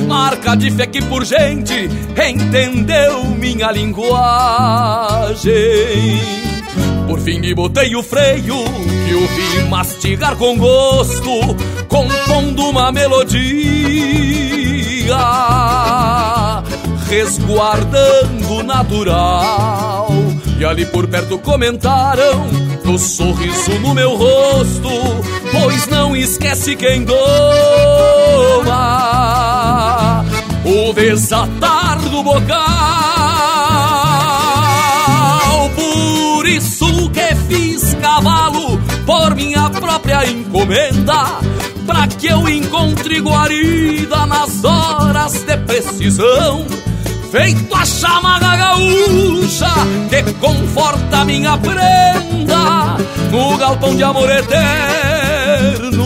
marca 0.06 0.56
de 0.56 0.70
fé 0.72 0.86
que 0.86 1.02
por 1.04 1.24
gente 1.24 1.90
entendeu 2.18 3.24
minha 3.24 3.72
linguagem. 3.72 5.54
Por 7.08 7.22
fim 7.22 7.40
me 7.40 7.54
botei 7.54 7.96
o 7.96 8.04
freio 8.04 8.58
que 9.08 9.14
o 9.14 9.28
vi 9.28 9.70
mastigar 9.70 10.36
com 10.36 10.58
gosto, 10.58 11.56
compondo 12.34 12.70
uma 12.70 12.92
melodia, 12.92 13.54
resguardando 17.08 18.56
o 18.56 18.64
natural. 18.64 20.08
E 20.60 20.66
ali 20.66 20.84
por 20.86 21.08
perto 21.08 21.38
comentaram 21.38 22.48
do 22.84 22.98
sorriso 22.98 23.78
no 23.80 23.94
meu 23.94 24.16
rosto, 24.16 24.90
pois 25.52 25.86
não 25.88 26.16
esquece 26.16 26.76
quem 26.76 27.04
doma 27.04 27.14
o 30.66 30.92
desatar 30.94 32.00
do 32.00 32.24
bocal. 32.24 32.64
Por 35.76 36.48
isso 36.48 37.10
que 37.12 37.36
fiz 37.48 37.94
cavalo 38.02 38.80
por 39.06 39.36
minha 39.36 39.70
própria 39.70 40.26
encomenda, 40.28 41.40
pra 41.86 42.08
que 42.08 42.28
eu 42.28 42.48
encontre 42.48 43.20
guarida 43.20 44.26
nas 44.26 44.64
horas 44.64 45.34
de 45.44 45.58
precisão. 45.58 46.66
Feito 47.32 47.76
a 47.76 47.86
chamada 47.86 48.56
gaúcha 48.56 49.72
que 50.10 50.34
conforta 50.34 51.26
minha 51.26 51.58
prenda 51.58 52.98
no 53.32 53.58
galpão 53.58 53.96
de 53.96 54.04
amor 54.04 54.30
eterno 54.30 56.04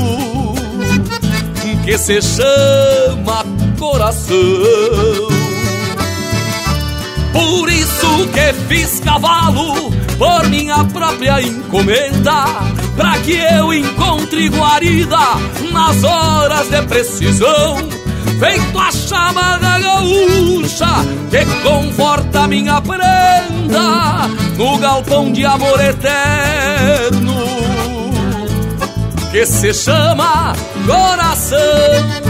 que 1.83 1.97
se 1.97 2.21
chama 2.21 3.45
coração. 3.79 4.35
Por 7.31 7.69
isso 7.69 8.27
que 8.33 8.53
fiz 8.67 8.99
cavalo 8.99 9.89
por 10.17 10.47
minha 10.49 10.83
própria 10.85 11.41
encomenda, 11.41 12.45
pra 12.95 13.19
que 13.19 13.33
eu 13.33 13.73
encontre 13.73 14.49
guarida 14.49 15.17
nas 15.71 16.03
horas 16.03 16.69
de 16.69 16.81
precisão. 16.83 17.77
Feito 18.39 18.79
a 18.79 18.91
chamada 18.91 19.79
gaúcha 19.79 20.87
que 21.31 21.45
conforta 21.63 22.47
minha 22.47 22.79
prenda 22.81 24.27
no 24.57 24.77
galpão 24.77 25.31
de 25.31 25.43
amor 25.45 25.79
eterno 25.79 27.47
que 29.31 29.45
se 29.45 29.73
chama 29.73 30.53
coração. 30.87 32.26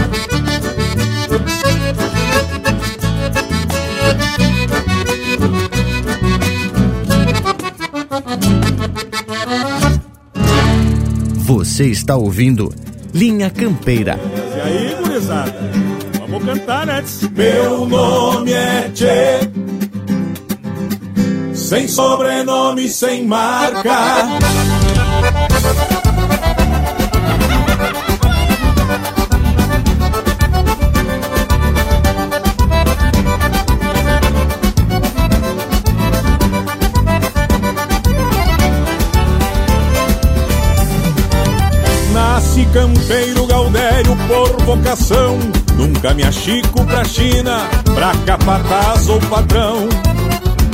Você 11.78 11.86
está 11.86 12.16
ouvindo 12.16 12.74
Linha 13.14 13.48
Campeira. 13.50 14.18
E 14.56 14.60
aí, 14.60 14.96
gurizada? 15.00 15.54
Vamos 16.18 16.44
cantar, 16.44 16.84
né? 16.84 17.04
Meu 17.36 17.86
nome 17.86 18.52
é 18.52 18.90
Tchê. 18.92 19.48
Sem 21.54 21.86
sobrenome, 21.86 22.88
sem 22.88 23.24
marca. 23.24 23.94
Campeiro 42.72 43.46
gaudério 43.46 44.16
por 44.26 44.64
vocação. 44.64 45.38
Nunca 45.76 46.14
me 46.14 46.22
achico 46.22 46.84
pra 46.84 47.04
China, 47.04 47.68
pra 47.94 48.12
capataz 48.26 49.08
ou 49.08 49.20
patrão. 49.20 49.88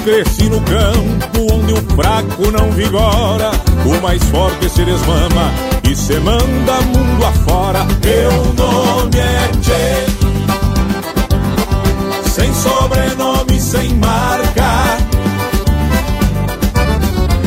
Cresci 0.04 0.48
no 0.48 0.60
campo 0.60 1.54
onde 1.54 1.72
o 1.72 1.82
fraco 1.94 2.50
não 2.50 2.70
vigora, 2.70 3.50
o 3.86 4.02
mais 4.02 4.22
forte 4.24 4.68
se 4.68 4.84
desmama 4.84 5.50
e 5.88 5.96
se 5.96 6.18
manda 6.20 6.80
mundo 6.82 7.24
afora. 7.24 7.86
Meu 8.04 8.30
nome 8.54 9.18
é 9.18 9.48
Tchê, 9.62 10.04
sem 12.28 12.52
sobrenome, 12.52 13.60
sem 13.60 13.94
marca. 13.94 14.98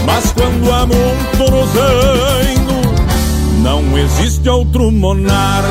Mas 0.06 0.32
quando 0.32 0.72
amonto 0.72 1.52
nos 1.52 1.76
anos 1.76 2.67
outro 4.58 4.92
monarca. 4.92 5.68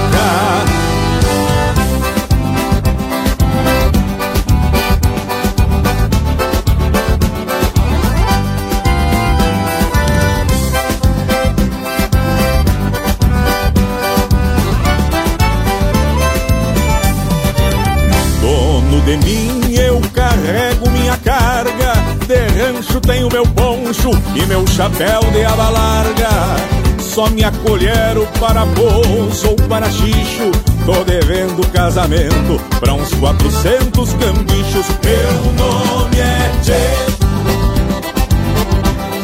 Dono 18.40 19.01
de 19.01 19.16
mim, 19.16 19.75
eu 19.75 20.01
carrego 20.14 20.88
minha 20.90 21.16
carga. 21.18 21.94
De 22.27 22.46
rancho 22.59 23.01
tenho 23.01 23.29
meu 23.33 23.46
poncho 23.46 24.11
e 24.37 24.46
meu 24.46 24.64
chapéu 24.68 25.20
de 25.33 25.44
aba 25.44 25.70
larga 25.70 26.75
só 27.16 27.31
me 27.31 27.42
acolheram 27.42 28.26
para 28.38 28.66
bolso 28.66 29.48
ou 29.48 29.57
para 29.70 29.90
xixo. 29.90 30.50
Tô 30.85 31.02
devendo 31.02 31.66
casamento 31.72 32.61
pra 32.79 32.92
uns 32.92 33.09
quatrocentos 33.14 34.12
cambichos. 34.12 34.87
Meu 35.02 35.42
nome 35.55 36.18
é 36.18 36.52
Tchê, 36.62 36.74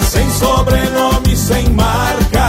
sem 0.09 0.31
sobrenome, 0.31 1.37
sem 1.37 1.69
marca. 1.69 2.49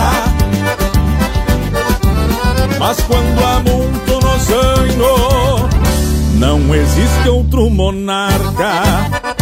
Mas 2.80 3.02
quando 3.02 3.46
há 3.46 3.60
muito 3.60 4.14
nos 4.26 4.50
anos, 4.50 5.70
não 6.36 6.74
existe 6.74 7.28
outro 7.28 7.70
monarca. 7.70 9.33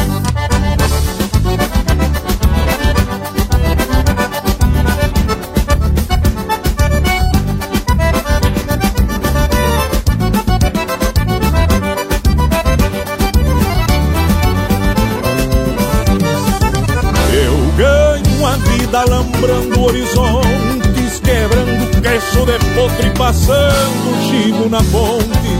Chivo 24.41 24.69
na 24.69 24.83
ponte. 24.83 25.59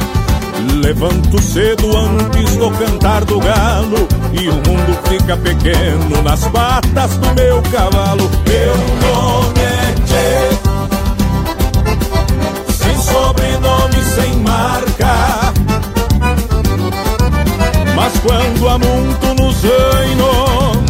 Levanto 0.84 1.42
cedo 1.42 1.98
antes 1.98 2.56
do 2.56 2.72
cantar 2.72 3.26
do 3.26 3.40
galo 3.40 4.08
e 4.34 4.48
o 4.50 4.54
mundo 4.54 4.98
fica 5.08 5.38
pequeno 5.38 6.22
nas 6.24 6.48
patas 6.48 7.18
do 7.18 7.34
meu 7.36 7.62
cavalo. 7.64 8.30
Meu 8.48 8.76
nome 9.08 9.62
é 9.62 9.94
Tchê, 10.06 10.50
sem 12.74 12.98
sobrenome, 12.98 14.04
sem 14.16 14.36
marca. 14.38 15.54
Mas 17.96 18.14
quando 18.20 18.70
há 18.70 18.78
muito 18.78 19.34
nos 19.42 19.64
anos 19.66 20.82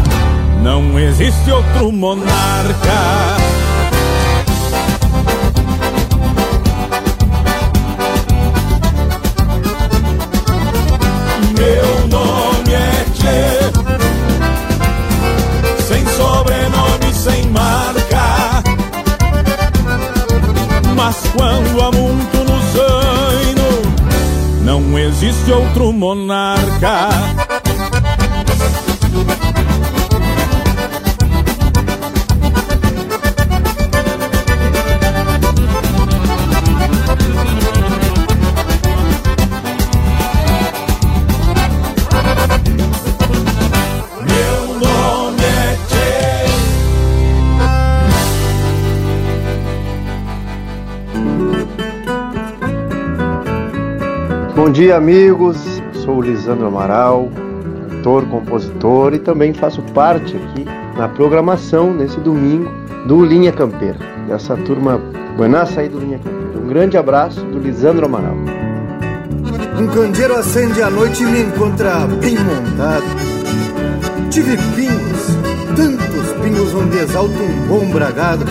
não 0.61 0.99
existe 0.99 1.51
outro 1.51 1.91
monarca. 1.91 3.41
Mas 21.03 21.17
quando 21.35 21.81
há 21.81 21.91
muito 21.91 22.37
nos 22.37 22.79
anos, 22.79 24.63
não 24.63 24.99
existe 24.99 25.51
outro 25.51 25.91
monarca. 25.91 27.09
Bom 54.63 54.69
dia, 54.69 54.95
amigos. 54.95 55.57
Sou 56.05 56.17
o 56.17 56.21
Lisandro 56.21 56.67
Amaral, 56.67 57.31
cantor, 57.89 58.23
compositor 58.27 59.11
e 59.15 59.17
também 59.17 59.55
faço 59.55 59.81
parte 59.91 60.37
aqui 60.37 60.65
na 60.95 61.09
programação 61.09 61.91
nesse 61.91 62.19
domingo 62.19 62.69
do 63.07 63.25
Linha 63.25 63.51
Campeira, 63.51 63.97
dessa 64.27 64.55
turma 64.55 65.01
buenaça 65.35 65.81
aí 65.81 65.89
do 65.89 65.97
Linha 65.97 66.19
Campeira. 66.19 66.59
Um 66.63 66.67
grande 66.67 66.95
abraço 66.95 67.41
do 67.41 67.57
Lisandro 67.57 68.05
Amaral. 68.05 68.35
Um 69.79 69.87
candeeiro 69.87 70.37
acende 70.37 70.79
a 70.83 70.91
noite 70.91 71.23
e 71.23 71.25
me 71.25 71.41
encontra 71.41 72.05
bem 72.21 72.37
montado. 72.37 73.05
Tive 74.29 74.57
pingos, 74.75 75.37
tantos 75.75 76.33
pingos 76.43 76.75
onde 76.75 76.99
exalta 76.99 77.33
um 77.33 77.67
bom 77.67 77.89
bragado. 77.89 78.45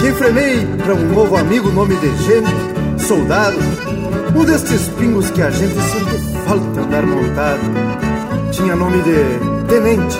Que 0.00 0.08
enfrenei 0.08 0.66
para 0.82 0.94
um 0.94 1.12
novo 1.12 1.36
amigo, 1.36 1.70
nome 1.70 1.94
de 1.96 2.08
gente, 2.24 3.02
soldado 3.06 3.91
um 4.34 4.44
destes 4.44 4.88
pingos 4.98 5.30
que 5.30 5.42
a 5.42 5.50
gente 5.50 5.74
sente 5.74 6.38
falta 6.46 6.80
andar 6.80 7.06
montado. 7.06 7.60
Tinha 8.50 8.76
nome 8.76 9.02
de 9.02 9.68
tenente. 9.68 10.18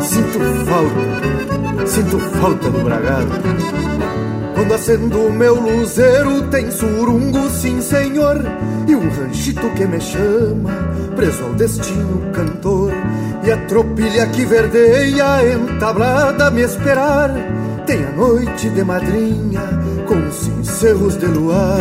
Sinto 0.00 0.38
falta, 0.66 1.86
sinto 1.86 2.18
falta 2.18 2.70
do 2.70 2.84
bragado. 2.84 3.32
Quando 4.54 4.74
acendo 4.74 5.18
o 5.20 5.32
meu 5.32 5.54
luzeiro 5.54 6.42
tem 6.50 6.68
surungo, 6.70 7.48
sim 7.48 7.80
senhor 7.80 8.44
E 8.88 8.96
um 8.96 9.08
ranchito 9.08 9.70
que 9.70 9.86
me 9.86 10.00
chama, 10.00 10.70
preso 11.14 11.44
ao 11.44 11.54
destino 11.54 12.32
cantor 12.32 12.92
E 13.44 13.52
a 13.52 13.56
tropilha 13.66 14.26
que 14.26 14.44
verdeia 14.44 15.54
entablada 15.54 16.50
me 16.50 16.62
esperar 16.62 17.30
Tem 17.86 18.04
a 18.04 18.10
noite 18.10 18.68
de 18.68 18.82
madrinha 18.82 19.62
com 20.08 20.30
cincerros 20.32 21.16
de 21.16 21.26
luar 21.26 21.78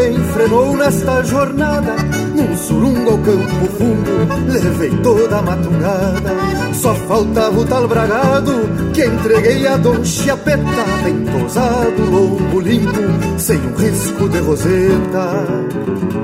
enfrenou 0.00 0.76
nesta 0.76 1.22
jornada. 1.22 1.94
Num 2.34 2.56
surungo 2.56 3.10
ao 3.10 3.18
campo 3.18 3.66
fundo, 3.78 4.52
levei 4.52 4.90
toda 5.02 5.38
a 5.38 5.42
matungada 5.42 6.34
Só 6.72 6.92
faltava 6.92 7.60
o 7.60 7.64
tal 7.64 7.86
bragado 7.86 8.52
que 8.92 9.04
entreguei 9.04 9.66
a 9.68 9.76
Dom 9.76 10.04
Chiapeta 10.04 10.84
Bem 11.04 11.24
tosado, 11.24 12.10
lombo 12.10 12.60
limpo, 12.60 13.38
sem 13.38 13.56
um 13.56 13.74
risco 13.74 14.28
de 14.28 14.38
roseta. 14.40 15.44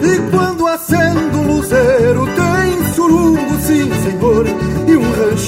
E 0.02 0.30
quando 0.30 0.66
acendo 0.66 1.38
um 1.38 1.56
luzeiro 1.56 2.26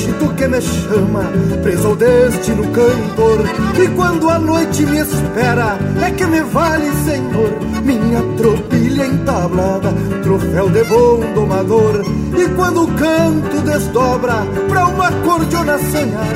ranchito 0.02 0.34
que 0.34 0.48
me 0.48 0.60
chama, 0.60 1.24
preso 1.62 1.88
ao 1.88 1.96
destino 1.96 2.64
cantor. 2.72 3.44
E 3.80 3.88
quando 3.94 4.28
a 4.28 4.38
noite 4.38 4.84
me 4.84 4.98
espera, 4.98 5.78
é 6.04 6.10
que 6.10 6.26
me 6.26 6.40
vale, 6.42 6.90
senhor 7.04 7.50
Minha 7.82 8.22
tropilha 8.36 9.06
entablada, 9.06 9.92
troféu 10.22 10.68
de 10.70 10.84
bom 10.84 11.20
domador. 11.34 12.04
E 12.36 12.48
quando 12.56 12.84
o 12.84 12.92
canto 12.94 13.60
desdobra 13.62 14.34
pra 14.68 14.86
uma 14.86 15.12
cordiona 15.22 15.78
sonhar 15.78 16.34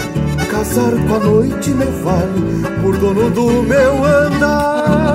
Casar 0.50 0.92
com 1.08 1.14
a 1.14 1.18
noite 1.18 1.70
me 1.70 1.84
vale 2.02 2.82
por 2.82 2.96
dono 2.98 3.30
do 3.30 3.62
meu 3.62 4.04
andar 4.04 5.05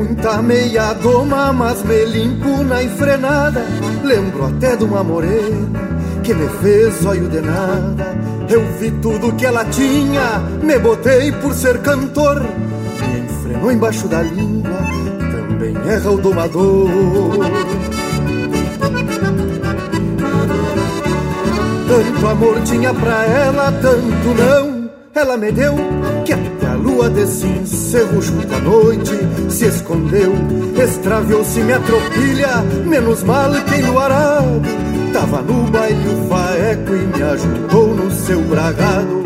muita 0.00 0.40
meia 0.40 0.94
goma, 0.94 1.52
mas 1.52 1.82
me 1.82 2.04
limpo 2.06 2.62
na 2.64 2.82
enfrenada. 2.82 3.62
Lembro 4.02 4.46
até 4.46 4.74
de 4.74 4.84
uma 4.84 5.04
morena 5.04 5.68
que 6.22 6.32
me 6.32 6.48
fez 6.62 7.04
olho 7.04 7.28
de 7.28 7.40
nada. 7.40 8.18
Eu 8.48 8.64
vi 8.78 8.90
tudo 8.90 9.34
que 9.34 9.44
ela 9.44 9.64
tinha, 9.66 10.38
me 10.62 10.78
botei 10.78 11.30
por 11.32 11.54
ser 11.54 11.78
cantor. 11.82 12.40
Me 12.40 13.18
enfrenou 13.20 13.70
embaixo 13.70 14.08
da 14.08 14.22
língua, 14.22 14.70
também 15.32 15.76
erra 15.86 16.10
o 16.10 16.18
domador. 16.18 16.88
Tanto 21.88 22.26
amor 22.26 22.60
tinha 22.62 22.94
pra 22.94 23.26
ela, 23.26 23.72
tanto 23.72 24.34
não. 24.34 24.90
Ela 25.14 25.36
me 25.36 25.52
deu 25.52 25.74
que 26.24 26.32
até 26.32 26.66
a 26.68 26.74
lua 26.74 27.10
de 27.10 27.26
cincerro 27.26 28.22
junto 28.22 28.54
à 28.54 28.58
noite 28.60 29.19
se 29.50 29.66
escondeu. 29.66 30.32
Extraviou-se 30.82 31.60
minha 31.60 31.80
tropilha, 31.80 32.62
menos 32.86 33.22
mal 33.22 33.50
quem 33.68 33.82
no 33.82 33.98
arado. 33.98 34.62
Tava 35.12 35.42
no 35.42 35.64
baile 35.70 36.08
o 36.08 36.28
faeco 36.28 36.94
e 36.94 37.16
me 37.16 37.22
ajudou 37.22 37.94
no 37.94 38.10
seu 38.10 38.40
bragado. 38.42 39.20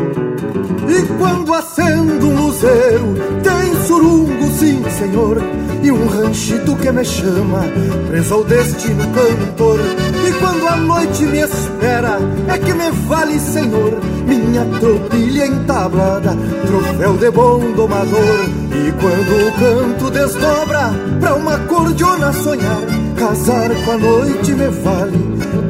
E 0.87 1.01
quando 1.17 1.53
acendo 1.53 2.27
um 2.27 2.45
luzeiro, 2.45 3.15
tem 3.43 3.85
surungo, 3.85 4.51
sim 4.51 4.83
senhor, 4.89 5.37
e 5.81 5.91
um 5.91 6.07
ranchito 6.07 6.75
que 6.75 6.91
me 6.91 7.03
chama, 7.03 7.61
preso 8.07 8.35
ao 8.35 8.43
destino 8.43 9.03
cantor. 9.11 9.79
E 10.27 10.31
quando 10.39 10.67
a 10.67 10.75
noite 10.75 11.23
me 11.25 11.39
espera, 11.39 12.19
é 12.47 12.57
que 12.57 12.73
me 12.73 12.91
vale, 13.07 13.39
senhor, 13.39 13.99
minha 14.27 14.65
tropilha 14.79 15.47
entablada, 15.47 16.37
troféu 16.65 17.17
de 17.17 17.31
bom 17.31 17.71
domador. 17.71 18.64
E 18.75 18.91
quando 18.91 19.47
o 19.47 19.51
canto 19.53 20.11
desdobra, 20.11 20.93
pra 21.21 21.33
uma 21.35 21.57
cordiona 21.59 22.33
sonhar, 22.33 22.81
casar 23.17 23.69
com 23.85 23.91
a 23.91 23.97
noite 23.97 24.51
me 24.51 24.67
vale, 24.67 25.17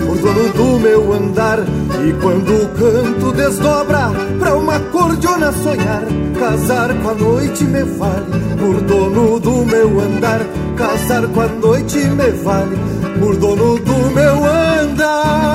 por 0.03 0.17
dono 0.17 0.49
do 0.53 0.79
meu 0.79 1.13
andar. 1.13 1.59
E 1.59 2.13
quando 2.13 2.63
o 2.63 2.67
canto 2.69 3.31
desdobra, 3.31 4.09
pra 4.39 4.55
uma 4.55 4.79
cordiona 4.79 5.51
sonhar, 5.51 6.01
casar 6.39 6.95
com 6.95 7.09
a 7.09 7.13
noite 7.13 7.63
me 7.63 7.83
vale, 7.83 8.25
por 8.57 8.81
dono 8.81 9.39
do 9.39 9.65
meu 9.65 9.99
andar. 9.99 10.41
Casar 10.75 11.27
com 11.27 11.41
a 11.41 11.47
noite 11.47 11.99
me 11.99 12.31
vale, 12.31 12.75
por 13.19 13.35
dono 13.37 13.79
do 13.79 14.11
meu 14.13 14.45
andar. 14.45 15.54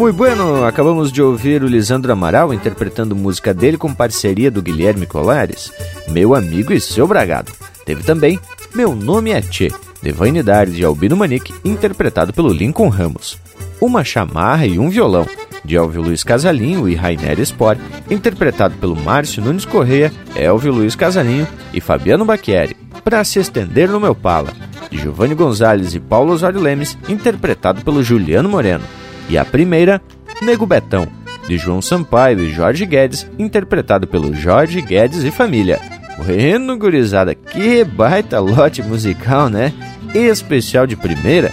Muito 0.00 0.16
bueno, 0.16 0.64
acabamos 0.64 1.12
de 1.12 1.20
ouvir 1.20 1.62
o 1.62 1.68
Lisandro 1.68 2.10
Amaral 2.10 2.54
interpretando 2.54 3.14
música 3.14 3.52
dele 3.52 3.76
com 3.76 3.92
parceria 3.92 4.50
do 4.50 4.62
Guilherme 4.62 5.04
Colares, 5.04 5.70
Meu 6.08 6.34
Amigo 6.34 6.72
e 6.72 6.80
Seu 6.80 7.06
Bragado. 7.06 7.52
Teve 7.84 8.02
também 8.02 8.40
Meu 8.74 8.94
Nome 8.94 9.30
é 9.30 9.42
Tchê, 9.42 9.70
de 10.02 10.10
Vainidade 10.10 10.72
de 10.72 10.82
Albino 10.86 11.18
Manique, 11.18 11.52
interpretado 11.62 12.32
pelo 12.32 12.50
Lincoln 12.50 12.88
Ramos. 12.88 13.36
Uma 13.78 14.02
Chamarra 14.02 14.64
e 14.64 14.78
um 14.78 14.88
Violão, 14.88 15.26
de 15.62 15.76
Elvio 15.76 16.00
Luiz 16.00 16.24
Casalinho 16.24 16.88
e 16.88 16.94
Rainer 16.94 17.38
Spor, 17.44 17.76
interpretado 18.10 18.76
pelo 18.76 18.96
Márcio 18.96 19.44
Nunes 19.44 19.66
Correia, 19.66 20.10
Elvio 20.34 20.72
Luiz 20.72 20.96
Casalinho 20.96 21.46
e 21.74 21.80
Fabiano 21.80 22.24
Bacchieri. 22.24 22.74
Para 23.04 23.22
se 23.22 23.38
estender 23.38 23.90
no 23.90 24.00
meu 24.00 24.14
pala, 24.14 24.50
de 24.90 24.96
Giovanni 24.96 25.34
Gonzalez 25.34 25.94
e 25.94 26.00
Paulo 26.00 26.32
Osório 26.32 26.58
Lemes, 26.58 26.96
interpretado 27.06 27.82
pelo 27.82 28.02
Juliano 28.02 28.48
Moreno. 28.48 28.99
E 29.30 29.38
a 29.38 29.44
primeira, 29.44 30.02
Nego 30.42 30.66
Betão, 30.66 31.06
de 31.46 31.56
João 31.56 31.80
Sampaio 31.80 32.40
e 32.40 32.50
Jorge 32.50 32.84
Guedes, 32.84 33.28
interpretado 33.38 34.04
pelo 34.08 34.34
Jorge 34.34 34.80
Guedes 34.82 35.22
e 35.22 35.30
família. 35.30 35.80
Bueno, 36.18 36.76
gurizada, 36.76 37.32
que 37.32 37.84
baita 37.84 38.40
lote 38.40 38.82
musical, 38.82 39.48
né? 39.48 39.72
Especial 40.12 40.84
de 40.84 40.96
primeira. 40.96 41.52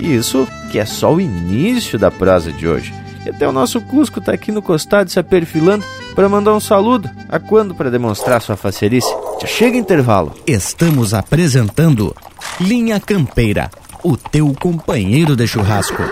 E 0.00 0.14
isso 0.14 0.48
que 0.72 0.78
é 0.78 0.86
só 0.86 1.12
o 1.12 1.20
início 1.20 1.98
da 1.98 2.10
prosa 2.10 2.50
de 2.50 2.66
hoje. 2.66 2.94
E 3.26 3.28
até 3.28 3.46
o 3.46 3.52
nosso 3.52 3.78
Cusco 3.82 4.22
tá 4.22 4.32
aqui 4.32 4.50
no 4.50 4.62
costado 4.62 5.10
se 5.10 5.20
aperfilando 5.20 5.84
para 6.14 6.30
mandar 6.30 6.54
um 6.54 6.60
saludo. 6.60 7.10
A 7.28 7.38
quando 7.38 7.74
para 7.74 7.90
demonstrar 7.90 8.40
sua 8.40 8.56
facerice? 8.56 9.14
Já 9.38 9.46
chega 9.46 9.76
intervalo. 9.76 10.34
Estamos 10.46 11.12
apresentando 11.12 12.16
Linha 12.58 12.98
Campeira, 12.98 13.70
o 14.02 14.16
teu 14.16 14.54
companheiro 14.58 15.36
de 15.36 15.46
churrasco. 15.46 16.02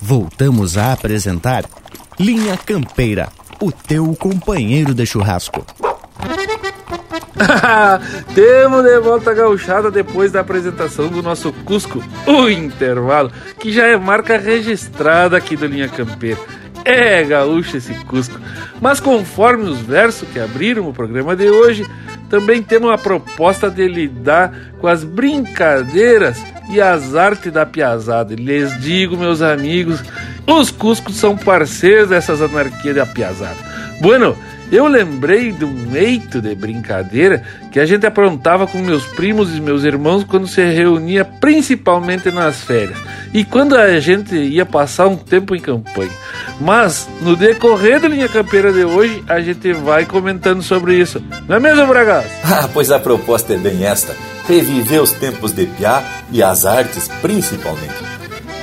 Voltamos 0.00 0.76
a 0.78 0.92
apresentar 0.92 1.64
Linha 2.18 2.56
Campeira, 2.56 3.28
o 3.60 3.72
teu 3.72 4.14
companheiro 4.14 4.94
de 4.94 5.04
churrasco. 5.04 5.64
Temos 8.34 8.82
de 8.82 9.00
volta 9.00 9.30
a 9.30 9.34
gauchada 9.34 9.90
depois 9.90 10.32
da 10.32 10.40
apresentação 10.40 11.08
do 11.08 11.22
nosso 11.22 11.52
Cusco, 11.52 12.02
o 12.26 12.48
intervalo, 12.48 13.30
que 13.58 13.72
já 13.72 13.86
é 13.86 13.96
marca 13.96 14.38
registrada 14.38 15.36
aqui 15.36 15.56
do 15.56 15.66
Linha 15.66 15.88
Campeira. 15.88 16.40
É 16.84 17.24
gaúcho 17.24 17.76
esse 17.76 17.92
Cusco. 18.04 18.38
Mas 18.80 19.00
conforme 19.00 19.68
os 19.68 19.80
versos 19.80 20.28
que 20.28 20.38
abriram 20.38 20.88
o 20.88 20.92
programa 20.92 21.34
de 21.34 21.48
hoje, 21.50 21.86
também 22.28 22.62
temos 22.62 22.90
a 22.90 22.98
proposta 22.98 23.70
de 23.70 23.86
lidar 23.86 24.52
com 24.78 24.86
as 24.86 25.04
brincadeiras 25.04 26.42
e 26.70 26.80
as 26.80 27.14
artes 27.14 27.52
da 27.52 27.64
piazada. 27.64 28.34
Lhes 28.34 28.78
digo, 28.80 29.16
meus 29.16 29.42
amigos, 29.42 30.02
os 30.46 30.70
Cuscos 30.70 31.16
são 31.16 31.36
parceiros 31.36 32.08
dessas 32.08 32.42
anarquias 32.42 32.96
da 32.96 33.06
piazada. 33.06 33.56
Bueno, 34.00 34.36
eu 34.70 34.86
lembrei 34.86 35.52
de 35.52 35.64
um 35.64 35.94
eito 35.94 36.40
de 36.40 36.54
brincadeira 36.54 37.42
que 37.70 37.78
a 37.78 37.86
gente 37.86 38.06
aprontava 38.06 38.66
com 38.66 38.78
meus 38.78 39.04
primos 39.06 39.56
e 39.56 39.60
meus 39.60 39.84
irmãos 39.84 40.24
quando 40.24 40.46
se 40.46 40.62
reunia 40.64 41.24
principalmente 41.24 42.30
nas 42.30 42.62
férias 42.62 42.98
e 43.32 43.44
quando 43.44 43.76
a 43.76 43.98
gente 44.00 44.34
ia 44.34 44.64
passar 44.64 45.06
um 45.06 45.16
tempo 45.16 45.54
em 45.54 45.60
campanha. 45.60 46.10
Mas 46.60 47.08
no 47.20 47.36
decorrer 47.36 48.00
da 48.00 48.08
linha 48.08 48.28
campeira 48.28 48.72
de 48.72 48.84
hoje 48.84 49.22
a 49.28 49.40
gente 49.40 49.72
vai 49.72 50.04
comentando 50.04 50.62
sobre 50.62 50.94
isso. 50.98 51.22
Não 51.48 51.56
é 51.56 51.60
mesmo, 51.60 51.86
Bragaço? 51.86 52.28
Ah, 52.58 52.68
pois 52.72 52.90
a 52.90 52.98
proposta 52.98 53.52
é 53.52 53.58
bem 53.58 53.84
esta: 53.84 54.16
reviver 54.48 55.02
os 55.02 55.12
tempos 55.12 55.52
de 55.52 55.66
piá 55.66 56.02
e 56.30 56.42
as 56.42 56.64
artes 56.64 57.08
principalmente. 57.20 58.05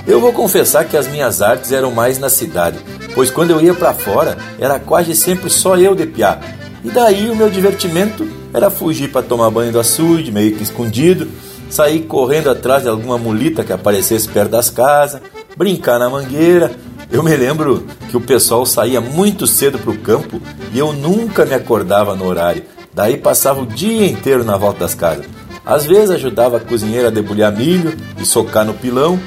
Eu 0.05 0.19
vou 0.19 0.33
confessar 0.33 0.83
que 0.85 0.97
as 0.97 1.07
minhas 1.07 1.41
artes 1.41 1.71
eram 1.71 1.89
mais 1.89 2.19
na 2.19 2.27
cidade, 2.27 2.77
pois 3.15 3.31
quando 3.31 3.51
eu 3.51 3.61
ia 3.61 3.73
para 3.73 3.93
fora 3.93 4.37
era 4.59 4.77
quase 4.77 5.15
sempre 5.15 5.49
só 5.49 5.77
eu 5.77 5.95
de 5.95 6.05
piá. 6.05 6.39
E 6.83 6.89
daí 6.89 7.29
o 7.29 7.35
meu 7.35 7.49
divertimento 7.49 8.27
era 8.53 8.69
fugir 8.69 9.09
para 9.09 9.21
tomar 9.21 9.49
banho 9.49 9.71
do 9.71 9.79
açude, 9.79 10.29
meio 10.29 10.55
que 10.55 10.63
escondido, 10.63 11.29
sair 11.69 12.01
correndo 12.01 12.49
atrás 12.49 12.83
de 12.83 12.89
alguma 12.89 13.17
mulita 13.17 13.63
que 13.63 13.71
aparecesse 13.71 14.27
perto 14.27 14.51
das 14.51 14.69
casas, 14.69 15.21
brincar 15.55 15.97
na 15.97 16.09
mangueira. 16.09 16.71
Eu 17.09 17.23
me 17.23 17.35
lembro 17.37 17.87
que 18.09 18.17
o 18.17 18.21
pessoal 18.21 18.65
saía 18.65 18.99
muito 18.99 19.47
cedo 19.47 19.79
para 19.79 19.91
o 19.91 19.97
campo 19.97 20.41
e 20.73 20.79
eu 20.79 20.91
nunca 20.91 21.45
me 21.45 21.53
acordava 21.53 22.13
no 22.13 22.25
horário. 22.25 22.63
Daí 22.93 23.17
passava 23.17 23.61
o 23.61 23.65
dia 23.65 24.05
inteiro 24.05 24.43
na 24.43 24.57
volta 24.57 24.79
das 24.81 24.93
casas. 24.93 25.25
Às 25.65 25.85
vezes 25.85 26.11
ajudava 26.11 26.57
a 26.57 26.59
cozinheira 26.59 27.07
a 27.07 27.11
debulhar 27.11 27.55
milho 27.55 27.95
e 28.19 28.25
socar 28.25 28.65
no 28.65 28.73
pilão, 28.73 29.17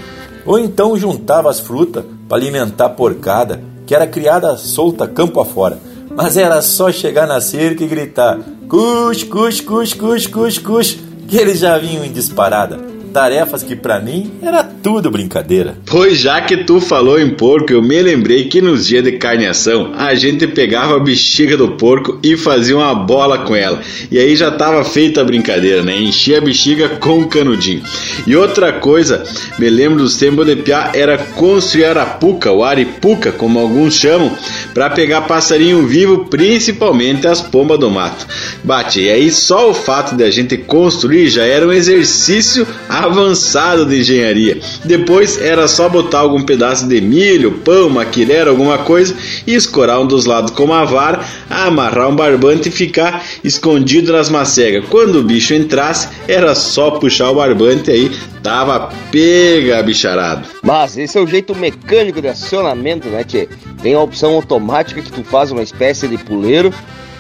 ou 0.47 0.59
então 0.59 0.97
juntava 0.97 1.51
as 1.51 1.61
frutas 1.61 2.05
para 2.29 2.39
alimentar 2.39 2.87
a 2.87 2.91
porcada, 2.91 3.61
que 3.87 3.95
era 3.95 4.07
criada 4.07 4.57
solta 4.57 5.07
campo 5.07 5.41
afora. 5.41 5.79
Mas 6.15 6.37
era 6.37 6.63
só 6.63 6.91
chegar 6.91 7.27
na 7.27 7.41
cerca 7.41 7.85
e 7.85 7.89
gritar: 7.89 8.39
Cus, 8.69 9.23
cus, 9.25 9.61
cus, 9.61 9.93
cus, 9.93 10.27
cus, 10.27 10.59
cus, 10.59 10.99
que 11.29 11.37
eles 11.37 11.59
já 11.59 11.77
vinham 11.77 12.05
em 12.05 12.13
disparada 12.13 12.97
tarefas 13.17 13.63
que 13.63 13.75
para 13.75 13.99
mim 13.99 14.31
era 14.43 14.63
tudo 14.83 15.11
brincadeira. 15.11 15.77
Pois 15.87 16.19
já 16.19 16.41
que 16.41 16.59
tu 16.59 16.81
falou 16.81 17.21
em 17.21 17.31
porco, 17.31 17.73
eu 17.73 17.83
me 17.83 18.01
lembrei 18.01 18.45
que 18.45 18.61
nos 18.61 18.87
dias 18.87 19.05
de 19.05 19.13
carneação 19.13 19.93
a 19.97 20.15
gente 20.15 20.47
pegava 20.47 20.97
a 20.97 21.01
bexiga 21.01 21.57
do 21.57 21.73
porco 21.73 22.19
e 22.23 22.37
fazia 22.37 22.77
uma 22.77 22.95
bola 22.95 23.39
com 23.39 23.55
ela. 23.55 23.81
E 24.11 24.19
aí 24.19 24.37
já 24.37 24.51
tava 24.51 24.85
feita 24.85 25.21
a 25.21 25.25
brincadeira, 25.25 25.83
né? 25.83 25.99
Enchia 25.99 26.39
a 26.39 26.41
bexiga 26.41 26.89
com 26.89 27.25
canudinho. 27.25 27.83
E 28.27 28.37
outra 28.37 28.73
coisa, 28.73 29.25
me 29.59 29.69
lembro 29.69 29.99
dos 29.99 30.17
tempos 30.17 30.47
de 30.47 30.57
piá, 30.57 30.91
era 30.95 31.19
construir 31.19 31.85
arapuca, 31.85 32.51
ou 32.51 32.65
aripuca, 32.65 33.33
como 33.33 33.59
alguns 33.59 33.95
chamam, 33.95 34.31
para 34.73 34.91
pegar 34.91 35.23
passarinho 35.23 35.87
vivo, 35.87 36.27
principalmente 36.27 37.27
as 37.27 37.41
pombas 37.41 37.79
do 37.79 37.91
mato. 37.91 38.27
Bate, 38.63 39.01
e 39.01 39.11
aí 39.11 39.31
só 39.31 39.71
o 39.71 39.75
fato 39.75 40.17
de 40.17 40.25
a 40.25 40.31
gente 40.31 40.57
construir 40.57 41.29
já 41.29 41.45
era 41.45 41.67
um 41.67 41.73
exercício 41.73 42.67
avançado 42.89 43.87
de 43.87 44.01
engenharia. 44.01 44.59
Depois 44.85 45.41
era 45.41 45.67
só 45.69 45.89
botar 45.89 46.21
algum 46.21 46.43
pedaço 46.43 46.89
de 46.89 47.01
milho, 47.01 47.53
pão, 47.65 47.89
maquilera, 47.89 48.51
alguma 48.51 48.79
coisa 48.79 49.15
e 49.47 49.55
escorar 49.55 50.01
um 50.01 50.07
dos 50.07 50.27
lados 50.27 50.51
com 50.51 50.65
uma 50.65 50.85
vara, 50.85 51.21
amarrar 51.49 52.09
um 52.09 52.17
barbante 52.17 52.69
e 52.69 52.73
ficar 52.73 53.25
escondido 53.43 54.13
nas 54.13 54.29
macegas. 54.29 54.85
Quando 54.89 55.21
o 55.21 55.23
bicho 55.23 55.55
entrasse, 55.55 56.09
era 56.29 56.55
só 56.55 56.93
puxar 56.93 57.31
o 57.31 57.35
barbante 57.37 57.91
e 57.91 57.95
aí 57.95 58.17
tava 58.43 58.91
pega, 59.11 59.83
bicharado. 59.83 60.47
Mas 60.63 60.97
esse 60.97 61.19
é 61.19 61.21
o 61.21 61.27
jeito 61.27 61.55
mecânico 61.55 62.21
de 62.21 62.29
acionamento, 62.29 63.09
né, 63.09 63.25
tchê? 63.25 63.49
Tem 63.83 63.95
a 63.95 64.01
opção 64.01 64.35
automática 64.35 65.03
que 65.03 65.11
tu 65.11 65.25
faz 65.25 65.51
uma 65.51 65.63
espécie 65.63 66.07
de 66.07 66.17
puleiro, 66.19 66.73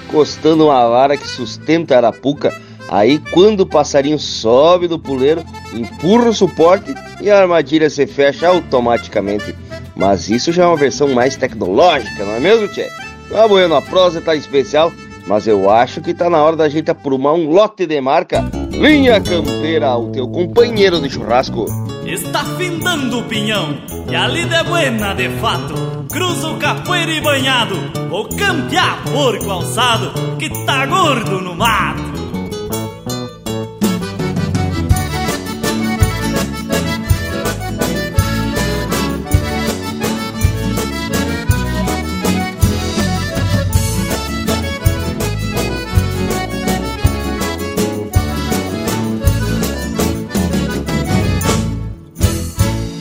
encostando 0.09 0.67
uma 0.67 0.89
vara 0.89 1.17
que 1.17 1.27
sustenta 1.27 1.95
a 1.95 1.99
arapuca 1.99 2.66
Aí, 2.89 3.19
quando 3.33 3.61
o 3.61 3.67
passarinho 3.67 4.19
sobe 4.19 4.87
do 4.87 4.99
puleiro, 4.99 5.45
empurra 5.73 6.29
o 6.29 6.35
suporte 6.35 6.95
e 7.21 7.31
a 7.31 7.41
armadilha 7.41 7.91
se 7.91 8.07
fecha 8.07 8.49
automaticamente. 8.49 9.55
Mas 9.95 10.29
isso 10.29 10.53
já 10.53 10.65
é 10.65 10.67
uma 10.67 10.77
versão 10.77 11.09
mais 11.09 11.37
tecnológica, 11.37 12.25
não 12.25 12.35
é 12.35 12.41
mesmo, 12.41 12.69
Tchê? 12.69 12.89
Ah, 13.35 13.49
bueno, 13.49 13.75
a 13.75 13.83
prosa 13.83 14.21
tá 14.21 14.37
especial, 14.37 14.93
mas 15.27 15.49
eu 15.49 15.69
acho 15.69 16.01
que 16.01 16.15
tá 16.15 16.31
na 16.31 16.43
hora 16.43 16.55
da 16.55 16.69
gente 16.69 16.91
aprumar 16.91 17.35
um 17.35 17.51
lote 17.51 17.87
de 17.87 18.01
marca. 18.01 18.49
Linha 18.71 19.21
Campeira, 19.21 19.97
o 19.97 20.11
teu 20.11 20.29
companheiro 20.29 21.01
de 21.01 21.11
churrasco. 21.11 21.65
Está 22.05 22.45
findando 22.57 23.19
o 23.19 23.25
pinhão, 23.25 23.79
e 24.09 24.15
a 24.15 24.29
lida 24.29 24.57
é 24.57 24.65
buena 24.65 25.15
de 25.15 25.29
fato. 25.41 25.75
Cruza 26.13 26.49
o 26.51 26.59
capoeira 26.59 27.11
e 27.11 27.21
banhado, 27.21 27.75
vou 28.09 28.29
campear 28.29 29.03
porco 29.05 29.51
alçado, 29.51 30.13
que 30.39 30.49
tá 30.65 30.87
gordo 30.87 31.41
no 31.41 31.55
mato. 31.57 32.16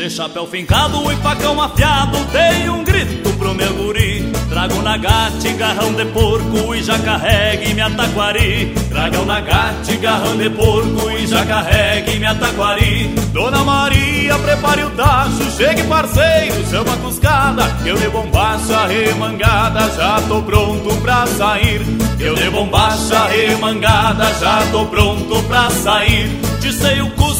Chapéu 0.09 0.45
fincado 0.47 1.11
e 1.11 1.15
facão 1.17 1.61
afiado 1.61 2.17
Dei 2.31 2.69
um 2.69 2.83
grito 2.83 3.29
pro 3.37 3.53
meu 3.53 3.73
guri. 3.73 4.31
Trago 4.49 4.81
na 4.81 4.97
gate, 4.97 5.53
garrão 5.57 5.93
de 5.93 6.05
porco 6.05 6.73
E 6.75 6.83
já 6.83 6.97
carregue 6.99 7.73
minha 7.73 7.89
taquari. 7.89 8.73
Trago 8.89 9.25
na 9.25 9.39
gate, 9.41 9.97
garrão 9.97 10.37
de 10.37 10.49
porco 10.49 11.11
E 11.11 11.27
já 11.27 11.45
carregue 11.45 12.17
minha 12.17 12.35
taquari. 12.35 13.07
Dona 13.33 13.63
Maria, 13.63 14.37
prepare 14.39 14.83
o 14.83 14.89
tacho 14.91 15.51
Chegue 15.57 15.83
parceiro, 15.83 16.65
chama 16.69 16.93
a 16.93 16.97
cuscada. 16.97 17.63
Eu 17.85 17.97
de 17.97 18.07
bombacha 18.09 18.87
remangada 18.87 19.91
Já 19.95 20.21
tô 20.27 20.41
pronto 20.41 20.95
pra 21.01 21.25
sair. 21.27 21.81
Eu 22.19 22.35
de 22.35 22.49
bombacha 22.49 23.25
remangada 23.27 24.25
Já 24.39 24.65
tô 24.71 24.85
pronto 24.85 25.43
pra 25.43 25.69
sair. 25.69 26.29
Dissei 26.59 27.01
o 27.01 27.09
cusco 27.11 27.34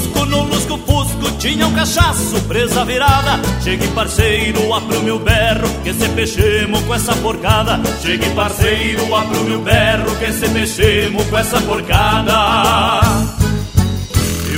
no 0.67 0.75
lusco 0.75 0.77
fusco 0.77 1.31
Tinha 1.37 1.67
um 1.67 1.73
cachaço, 1.73 2.41
presa 2.47 2.83
virada. 2.85 3.39
Chegue 3.63 3.87
parceiro, 3.89 4.73
apro 4.73 5.01
meu 5.03 5.19
berro 5.19 5.67
Que 5.83 5.93
se 5.93 6.07
peixemos 6.09 6.81
com 6.81 6.93
essa 6.93 7.15
porcada. 7.15 7.79
Chegue 8.01 8.29
parceiro, 8.31 9.15
apro 9.15 9.43
meu 9.43 9.61
berro 9.61 10.15
Que 10.17 10.31
se 10.31 10.47
peixemos 10.49 11.25
com 11.27 11.37
essa 11.37 11.59
porcada 11.61 13.44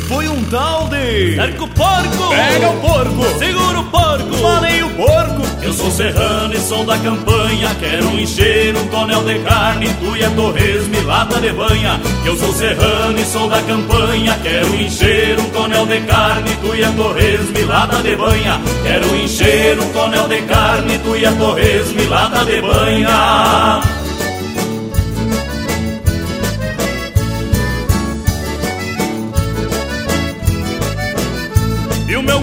foi 0.08 0.28
um 0.28 0.43
tal 0.46 0.88
de... 0.88 1.36
Cerca 1.36 1.63
o 1.63 1.67
porco! 1.67 2.30
Pega 2.30 2.70
o 2.70 2.80
porco! 2.80 3.39
Segura 3.39 3.80
o 3.80 3.84
porco! 3.86 4.34
Falei 4.38 4.84
o 4.84 4.89
porco! 4.91 5.48
Eu 5.62 5.74
sou 5.74 5.91
serrano 5.91 6.54
e 6.54 6.60
sou 6.60 6.86
da 6.86 6.98
campanha 6.98 7.76
Quero 7.78 8.10
encher 8.17 8.74
um 8.78 8.88
tonel 8.88 9.22
de 9.24 9.39
carne 9.39 9.93
Tu 10.00 10.15
e 10.15 10.24
a 10.24 10.30
torresmo 10.30 11.02
lata 11.06 11.41
de 11.41 11.52
banha 11.52 12.00
Eu 12.26 12.38
sou 12.38 12.54
serrano 12.54 13.20
e 13.20 13.26
sou 13.26 13.50
da 13.50 13.62
campanha 13.63 14.39
Quero 14.41 14.74
encher 14.76 15.38
um 15.39 15.50
tonel 15.50 15.86
de 15.86 16.00
carne 16.02 16.56
Tu 16.62 16.76
e 16.76 16.84
a 16.86 16.91
torresmo 16.91 17.65
lata 17.67 18.02
de 18.02 18.15
banha 18.15 18.62
Quero 18.84 19.15
encher 19.17 19.78
um 19.78 19.91
tonel 19.91 20.28
de 20.30 20.41
carne 20.43 21.00
Tu 21.00 21.15
e 21.17 21.26
a 21.26 21.32
torresmo 21.34 22.10
lata 22.10 22.46
de 22.46 22.62
banha 22.62 23.97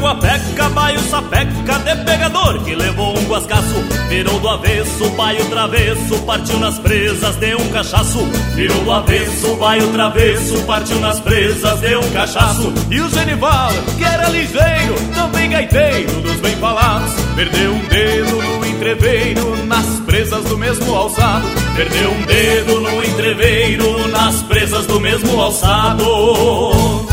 guapeca, 0.05 0.69
baio 0.69 1.01
sapeca 1.01 1.79
de 1.79 2.05
pegador 2.05 2.63
que 2.63 2.75
levou 2.75 3.19
um 3.19 3.25
guascaço, 3.25 3.83
virou 4.11 4.39
do 4.39 4.49
avesso, 4.51 5.09
baio 5.17 5.43
travesso, 5.47 6.19
partiu 6.27 6.59
nas 6.59 6.79
presas, 6.79 7.37
deu 7.37 7.59
um 7.59 7.69
cachaço, 7.71 8.19
virou 8.55 8.85
do 8.85 8.93
avesso, 8.93 9.57
baio 9.57 9.89
travesso, 9.93 10.63
partiu 10.65 11.01
nas 11.01 11.21
presas, 11.21 11.81
deu 11.81 12.01
um 12.01 12.11
cachaço, 12.11 12.71
e 12.91 13.01
o 13.01 13.09
Genival, 13.09 13.73
que 13.97 14.05
era 14.05 14.29
ligeiro, 14.29 14.95
também 15.15 15.49
gaiteiro 15.49 16.21
dos 16.21 16.37
bem 16.37 16.55
falados, 16.57 17.15
perdeu 17.35 17.73
um 17.73 17.89
dedo 17.89 18.43
no 18.43 18.67
entreveiro, 18.67 19.65
nas 19.65 19.87
presas 20.01 20.45
do 20.45 20.59
mesmo 20.59 20.95
alçado, 20.95 21.47
perdeu 21.75 22.11
um 22.11 22.23
dedo 22.27 22.81
no 22.81 23.03
entreveiro, 23.03 24.09
nas 24.09 24.43
presas 24.43 24.85
do 24.85 25.01
mesmo 25.01 25.41
alçado. 25.41 27.04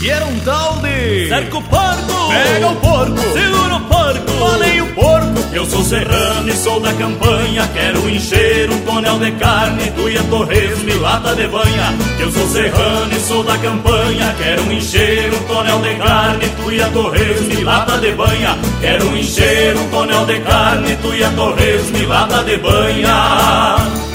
E 0.00 0.10
era 0.10 0.24
um 0.26 0.38
tal 0.40 0.76
de. 0.76 1.28
Cerca 1.28 1.58
o 1.58 1.62
porco! 1.62 2.28
Pega 2.28 2.68
o 2.68 2.76
porco! 2.76 3.20
Segura 3.32 3.76
o 3.76 3.80
porco! 3.80 4.30
Falei 4.38 4.80
o 4.80 4.86
porco! 4.94 5.38
Eu 5.52 5.66
sou 5.66 5.82
serrano 5.82 6.48
e 6.48 6.52
sou 6.52 6.78
da 6.78 6.92
campanha. 6.92 7.68
Quero 7.74 8.08
encher 8.08 8.70
um 8.70 8.78
tonel 8.82 9.18
de 9.18 9.32
carne. 9.32 9.90
Tu 9.90 10.08
e 10.10 10.18
a 10.18 10.22
torresmo 10.22 11.00
lata 11.00 11.34
de 11.34 11.48
banha. 11.48 11.94
Eu 12.20 12.30
sou 12.30 12.46
serrano 12.48 13.12
e 13.12 13.20
sou 13.20 13.42
da 13.42 13.58
campanha. 13.58 14.34
Quero 14.38 14.72
encher 14.72 15.34
um 15.34 15.42
tonel 15.48 15.80
de 15.80 15.94
carne. 15.96 16.48
Tu 16.48 16.72
e 16.72 16.80
a 16.82 16.88
torresmo 16.90 17.64
lata 17.64 17.98
de 17.98 18.12
banha. 18.12 18.58
Quero 18.80 19.16
encher 19.16 19.76
um 19.76 19.88
tonel 19.88 20.26
de 20.26 20.40
carne. 20.40 20.96
Tu 21.02 21.14
e 21.14 21.24
a 21.24 21.30
torresmo 21.30 22.06
lata 22.06 22.44
de 22.44 22.56
banha. 22.58 24.07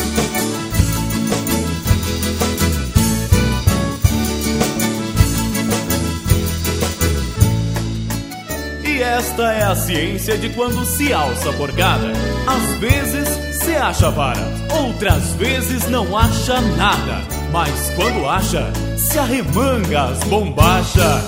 Esta 9.24 9.54
é 9.54 9.64
a 9.64 9.74
ciência 9.74 10.38
de 10.38 10.50
quando 10.50 10.84
se 10.84 11.14
alça 11.14 11.50
a 11.50 11.54
porcada. 11.54 12.12
Às 12.46 12.76
vezes 12.76 13.30
se 13.56 13.74
acha 13.74 14.12
vara, 14.12 14.46
outras 14.70 15.32
vezes 15.36 15.88
não 15.88 16.18
acha 16.18 16.60
nada. 16.60 17.22
Mas 17.50 17.90
quando 17.96 18.28
acha, 18.28 18.70
se 18.98 19.18
arremanga 19.18 20.10
as 20.10 20.24
bombachas. 20.26 21.24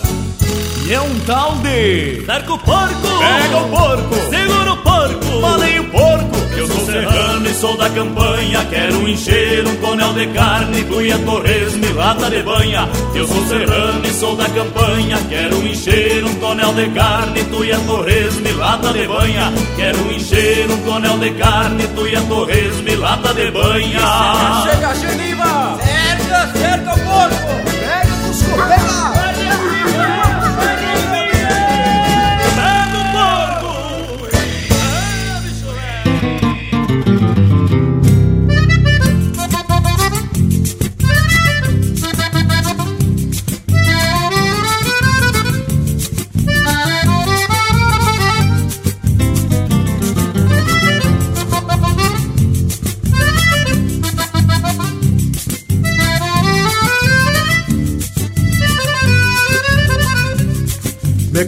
E 0.86 0.94
é 0.94 1.00
um 1.00 1.20
tal 1.22 1.56
de. 1.60 2.26
Cerca 2.26 2.54
o 2.54 2.60
porco! 2.60 3.08
Pega 3.18 3.58
o 3.60 3.70
porco! 3.70 4.16
Segura 4.30 4.74
o 4.74 4.78
porco! 4.78 5.42
Falei 5.42 5.80
o 5.80 5.90
porco! 5.90 6.45
Eu 6.58 6.68
sou 6.68 6.86
serrano 6.86 7.50
e 7.50 7.54
sou 7.54 7.78
da 7.78 7.90
campanha, 7.90 8.66
quero 8.70 9.08
encher 9.10 9.68
um 9.68 9.76
tonel 9.78 10.14
de 10.14 10.28
carne, 10.28 10.84
cuia, 10.86 11.18
torresmo 11.20 11.86
e 11.86 11.94
lata 11.94 12.30
de 12.30 12.42
banha. 12.44 12.88
Eu 13.14 13.28
sou 13.28 13.46
serrano 13.48 14.06
e 14.06 14.14
sou 14.14 14.36
da 14.38 14.48
campanha, 14.50 15.18
quero 15.30 15.68
encher 15.68 16.24
um 16.24 16.36
tonel 16.36 16.74
de 16.74 16.90
carne, 16.92 17.44
tuia, 17.46 17.78
torresmo 17.80 18.48
e 18.48 18.52
lata 18.54 18.94
de 18.94 19.06
banha. 19.06 19.54
Quero 19.76 20.12
encher 20.14 20.72
um 20.72 20.78
tonel 20.84 21.18
de 21.18 21.32
carne, 21.32 21.88
tuia, 21.90 22.22
torresmo 22.22 22.88
e 22.88 22.96
lata 22.96 23.34
de 23.34 23.52
banha. 23.52 24.00
Chega, 24.64 24.96
Geniva! 24.96 25.78
Cerca, 25.84 26.58
cerca 26.58 26.94
o 26.94 27.00
porco! 27.00 27.75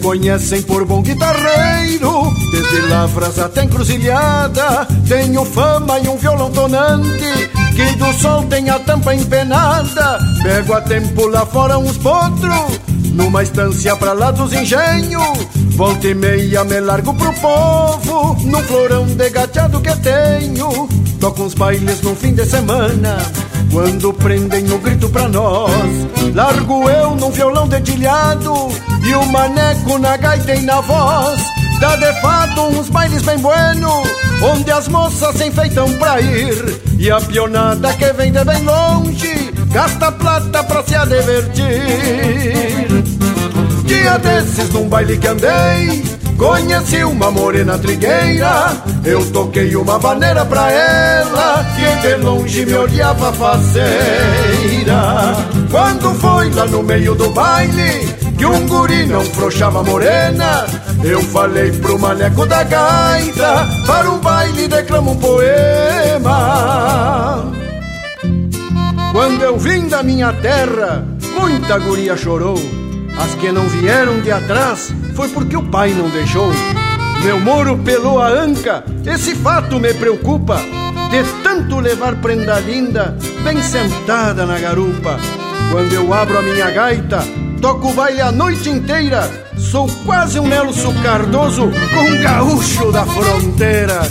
Conhecem 0.07 0.61
por 0.61 0.85
bom 0.85 1.01
guitarreiro, 1.01 2.31
desde 2.49 2.79
lavras 2.87 3.37
até 3.37 3.65
encruzilhada. 3.65 4.87
Tenho 5.05 5.43
fama 5.43 5.99
e 5.99 6.07
um 6.07 6.15
violão 6.15 6.49
tonante, 6.49 7.49
que 7.75 7.91
do 7.97 8.13
sol 8.13 8.43
tem 8.43 8.69
a 8.69 8.79
tampa 8.79 9.13
empenada. 9.13 10.17
Pego 10.41 10.75
a 10.75 10.79
tempo 10.79 11.27
lá 11.27 11.45
fora 11.45 11.77
uns 11.77 11.97
potros, 11.97 12.79
numa 13.11 13.43
estância 13.43 13.97
pra 13.97 14.13
lá 14.13 14.31
dos 14.31 14.53
engenhos. 14.53 15.45
Volta 15.75 16.07
e 16.07 16.13
meia 16.13 16.63
me 16.63 16.79
largo 16.79 17.13
pro 17.13 17.33
povo, 17.33 18.37
num 18.45 18.63
florão 18.63 19.05
de 19.07 19.29
gateado 19.29 19.81
que 19.81 19.93
tenho. 19.97 20.87
Toco 21.19 21.43
uns 21.43 21.53
bailes 21.53 22.01
no 22.01 22.15
fim 22.15 22.33
de 22.33 22.45
semana, 22.45 23.17
quando 23.73 24.13
prendem 24.13 24.71
o 24.71 24.77
grito 24.77 25.09
pra 25.09 25.27
nós. 25.27 25.69
Largo 26.33 26.89
eu 26.89 27.13
num 27.13 27.29
violão 27.29 27.67
dedilhado 27.67 28.69
e 29.03 29.13
o 29.15 29.25
maneco 29.25 29.97
na 29.97 30.17
gaita 30.17 30.55
e 30.55 30.61
na 30.61 30.81
voz. 30.81 31.39
Dá 31.79 31.95
de 31.95 32.11
fato 32.21 32.61
uns 32.61 32.89
bailes 32.89 33.21
bem 33.21 33.37
bueno, 33.37 34.03
onde 34.41 34.71
as 34.71 34.87
moças 34.87 35.35
se 35.35 35.45
enfeitam 35.47 35.93
pra 35.93 36.19
ir. 36.19 36.81
E 36.97 37.11
a 37.11 37.21
pionada 37.21 37.93
que 37.93 38.11
vem 38.13 38.31
de 38.31 38.43
bem 38.43 38.63
longe, 38.63 39.53
gasta 39.71 40.11
plata 40.11 40.63
pra 40.63 40.83
se 40.83 40.97
divertir. 41.07 42.87
Dia 43.85 44.17
desses 44.17 44.73
num 44.73 44.89
baile 44.89 45.17
que 45.17 45.27
andei, 45.27 46.03
conheci 46.35 47.03
uma 47.03 47.29
morena 47.29 47.77
trigueira. 47.77 48.75
Eu 49.05 49.23
toquei 49.31 49.75
uma 49.75 49.99
vaneira 49.99 50.43
pra 50.45 50.71
ela, 50.71 51.63
que 51.75 51.85
de 52.01 52.15
longe 52.15 52.65
me 52.65 52.73
olhava 52.73 53.31
faceira. 53.33 53.85
Quando 55.69 56.13
foi 56.15 56.49
lá 56.49 56.65
no 56.65 56.81
meio 56.81 57.13
do 57.13 57.29
baile, 57.29 58.15
que 58.37 58.45
um 58.45 58.67
guri 58.67 59.05
não 59.07 59.23
frouxava 59.25 59.83
morena. 59.83 60.65
Eu 61.03 61.21
falei 61.21 61.71
pro 61.71 61.99
maneco 61.99 62.45
da 62.45 62.63
gaita, 62.63 63.67
para 63.85 64.09
um 64.11 64.19
baile 64.19 64.67
declama 64.67 65.11
um 65.11 65.17
poema. 65.17 66.31
Quando 69.11 69.41
eu 69.41 69.57
vim 69.57 69.87
da 69.87 70.03
minha 70.03 70.31
terra, 70.33 71.03
muita 71.39 71.79
guria 71.79 72.15
chorou. 72.15 72.57
As 73.17 73.33
que 73.35 73.51
não 73.51 73.67
vieram 73.67 74.21
de 74.21 74.31
atrás 74.31 74.93
foi 75.15 75.27
porque 75.29 75.57
o 75.57 75.63
pai 75.63 75.91
não 75.91 76.07
deixou. 76.09 76.51
Meu 77.23 77.39
moro 77.39 77.75
pelou 77.79 78.21
a 78.21 78.27
anca, 78.27 78.83
esse 79.05 79.33
fato 79.33 79.79
me 79.79 79.93
preocupa. 79.93 80.61
De 81.09 81.23
tanto 81.41 81.79
levar 81.79 82.15
prenda 82.17 82.59
linda, 82.59 83.17
bem 83.43 83.61
sentada 83.63 84.45
na 84.45 84.59
garupa. 84.59 85.17
Quando 85.71 85.93
eu 85.93 86.13
abro 86.13 86.37
a 86.37 86.41
minha 86.41 86.69
gaita, 86.69 87.23
toco 87.61 87.93
baile 87.93 88.21
a 88.21 88.31
noite 88.31 88.69
inteira. 88.69 89.29
Sou 89.57 89.87
quase 90.05 90.39
um 90.39 90.47
Nelson 90.47 90.93
Cardoso 91.01 91.69
com 91.93 92.01
um 92.01 92.21
gaúcho 92.21 92.91
da 92.91 93.05
fronteira. 93.05 94.01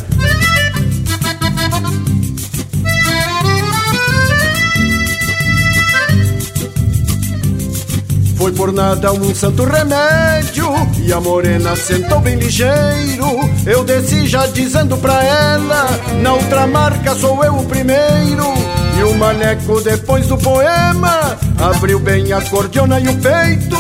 Foi 8.37 8.53
por 8.53 8.73
nada 8.73 9.13
um 9.13 9.35
santo 9.35 9.65
remédio 9.65 10.69
E 11.03 11.13
a 11.13 11.21
morena 11.21 11.75
sentou 11.75 12.21
bem 12.21 12.37
ligeiro 12.37 13.41
Eu 13.65 13.83
desci 13.83 14.27
já 14.27 14.47
dizendo 14.47 14.97
pra 14.99 15.25
ela 15.25 15.89
Na 16.23 16.35
outra 16.35 16.67
marca 16.67 17.15
sou 17.15 17.43
eu 17.43 17.57
o 17.57 17.65
primeiro 17.65 18.76
E 18.99 19.03
o 19.03 19.15
maneco 19.15 19.81
depois 19.81 20.27
do 20.27 20.39
poema 20.39 21.37
Abriu 21.59 22.01
bem 22.01 22.33
a 22.33 22.41
cordiona 22.41 22.99
e 22.99 23.09
o 23.09 23.17
peito 23.17 23.77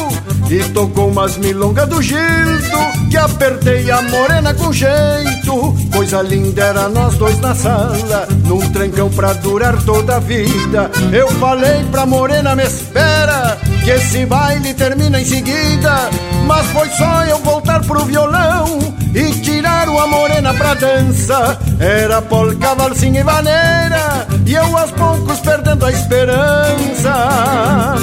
E 0.51 0.63
tocou 0.73 1.09
umas 1.09 1.39
milongas 1.39 1.89
do 1.89 2.03
Gildo 2.03 3.09
Que 3.11 3.17
apertei 3.17 3.91
a 3.91 4.03
morena 4.03 4.53
com 4.53 4.73
jeito. 4.73 5.75
Coisa 5.93 6.21
linda 6.21 6.65
era 6.65 6.89
nós 6.89 7.15
dois 7.15 7.39
na 7.41 7.55
sala 7.55 8.29
Num 8.45 8.61
trancão 8.73 9.09
pra 9.09 9.33
durar 9.33 9.83
toda 9.85 10.17
a 10.17 10.21
vida. 10.21 10.91
Eu 11.13 11.29
falei 11.33 11.85
pra 11.91 12.05
morena 12.05 12.55
me 12.55 12.65
espera 12.65 13.57
Que 13.85 13.91
esse 13.91 14.27
baile 14.27 14.75
termina 14.75 15.21
em 15.21 15.25
seguida 15.25 16.11
Mas 16.47 16.67
foi 16.67 16.89
só 16.91 17.25
eu 17.25 17.39
voltar 17.39 17.81
pro 17.85 18.05
violão 18.05 18.96
E 19.15 19.31
tirar 19.41 19.89
uma 19.89 20.07
morena 20.07 20.53
pra 20.55 20.75
dança 20.75 21.59
Era 21.79 22.21
polca, 22.23 22.75
valsinha 22.75 23.21
e 23.21 23.23
vaneira 23.23 24.27
E 24.45 24.55
eu 24.55 24.77
aos 24.77 24.91
poucos 24.91 25.39
perdendo 25.41 25.87
a 25.87 25.93
esperança 25.93 27.95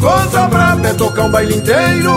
Coisa 0.00 0.46
braba 0.46 0.88
é 0.88 0.94
tocar 0.94 1.24
um 1.24 1.30
baile 1.30 1.56
inteiro 1.56 2.14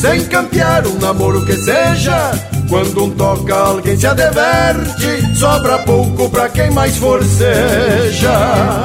Sem 0.00 0.24
campear 0.26 0.86
um 0.86 0.98
namoro 0.98 1.44
que 1.46 1.56
seja 1.56 2.32
quando 2.68 3.04
um 3.04 3.10
toca, 3.10 3.54
alguém 3.54 3.96
se 3.96 4.06
adverte. 4.06 5.36
Sobra 5.36 5.78
pouco 5.80 6.30
pra 6.30 6.48
quem 6.48 6.70
mais 6.70 6.96
forceja. 6.96 8.84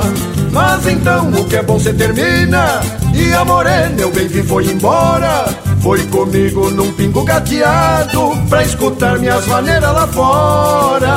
Mas 0.52 0.88
então 0.88 1.30
o 1.32 1.46
que 1.46 1.56
é 1.56 1.64
bom 1.64 1.80
se 1.80 1.94
termina. 1.94 2.82
E 3.14 3.34
a 3.34 3.46
morena, 3.46 3.96
eu 4.00 4.12
bem 4.12 4.28
vi, 4.28 4.44
foi 4.44 4.66
embora. 4.66 5.46
Foi 5.82 6.06
comigo 6.08 6.70
num 6.72 6.92
pingo 6.94 7.24
gateado 7.24 8.32
Pra 8.50 8.64
escutar 8.64 9.18
minhas 9.20 9.46
maneiras 9.48 9.94
lá 9.94 10.08
fora. 10.08 11.10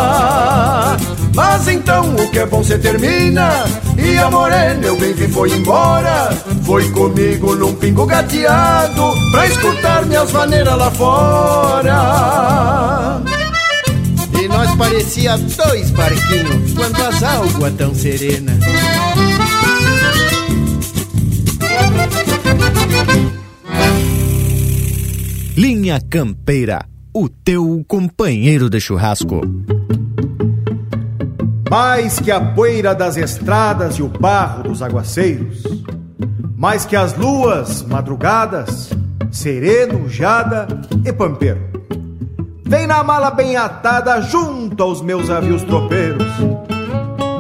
Mas 1.34 1.66
então 1.68 2.14
o 2.14 2.30
que 2.30 2.38
é 2.38 2.46
bom 2.46 2.62
se 2.62 2.78
termina? 2.78 3.64
E 3.98 4.18
a 4.18 4.30
morena 4.30 4.86
eu 4.86 4.96
bem 4.96 5.12
vi 5.14 5.26
foi 5.28 5.50
embora. 5.50 6.30
Foi 6.64 6.88
comigo 6.90 7.54
num 7.56 7.74
pingo 7.74 8.06
gateado 8.06 9.12
Pra 9.32 9.46
escutar 9.46 10.06
minhas 10.06 10.30
maneiras 10.32 10.76
lá 10.76 10.90
fora. 10.90 12.02
E 14.40 14.48
nós 14.48 14.74
parecia 14.76 15.36
dois 15.38 15.90
barquinhos 15.90 16.72
Quando 16.74 17.00
as 17.00 17.22
águas 17.22 17.74
tão 17.74 17.94
serenas 17.94 18.58
Linha 25.56 26.00
Campeira, 26.00 26.82
o 27.12 27.28
teu 27.28 27.84
companheiro 27.86 28.70
de 28.70 28.80
churrasco. 28.80 29.42
Mais 31.70 32.18
que 32.18 32.30
a 32.30 32.40
poeira 32.40 32.94
das 32.94 33.18
estradas 33.18 33.96
e 33.96 34.02
o 34.02 34.08
barro 34.08 34.62
dos 34.62 34.80
aguaceiros, 34.80 35.62
mais 36.56 36.86
que 36.86 36.96
as 36.96 37.14
luas 37.14 37.82
madrugadas, 37.82 38.88
sereno, 39.30 40.08
jada 40.08 40.66
e 41.04 41.12
pampeiro. 41.12 41.60
Vem 42.64 42.86
na 42.86 43.04
mala 43.04 43.30
bem 43.30 43.54
atada 43.54 44.22
junto 44.22 44.82
aos 44.82 45.02
meus 45.02 45.28
avios 45.28 45.62
tropeiros. 45.64 46.32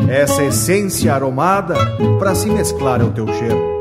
Essa 0.06 0.44
essência 0.44 1.14
aromada 1.14 1.74
pra 2.18 2.34
se 2.34 2.50
mesclar 2.50 3.00
ao 3.00 3.10
teu 3.10 3.26
cheiro. 3.26 3.80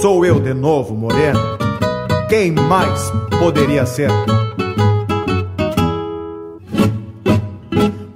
Sou 0.00 0.24
eu 0.24 0.38
de 0.38 0.54
novo, 0.54 0.94
moreno. 0.94 1.61
Quem 2.32 2.50
mais 2.50 3.12
poderia 3.38 3.84
ser? 3.84 4.08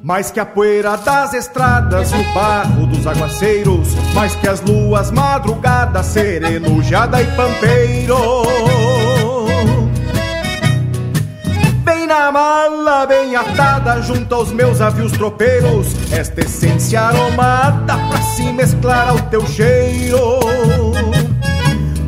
Mais 0.02 0.30
que 0.30 0.40
a 0.40 0.46
poeira 0.46 0.96
das 0.96 1.34
estradas, 1.34 2.10
o 2.14 2.32
barro 2.32 2.86
dos 2.86 3.06
aguaceiros, 3.06 3.94
mais 4.14 4.34
que 4.34 4.48
as 4.48 4.62
luas 4.62 5.10
madrugadas, 5.10 6.06
sereno, 6.06 6.82
jada 6.82 7.20
e 7.20 7.26
pampeiro. 7.36 8.16
Na 12.06 12.32
mala 12.32 13.04
bem 13.04 13.36
atada 13.36 14.00
junto 14.00 14.34
aos 14.34 14.50
meus 14.52 14.80
avios 14.80 15.12
tropeiros, 15.12 15.88
esta 16.10 16.40
essência 16.40 17.00
aromada 17.00 17.98
pra 18.08 18.22
se 18.22 18.44
mesclar 18.52 19.08
ao 19.08 19.18
teu 19.22 19.46
cheiro. 19.46 20.16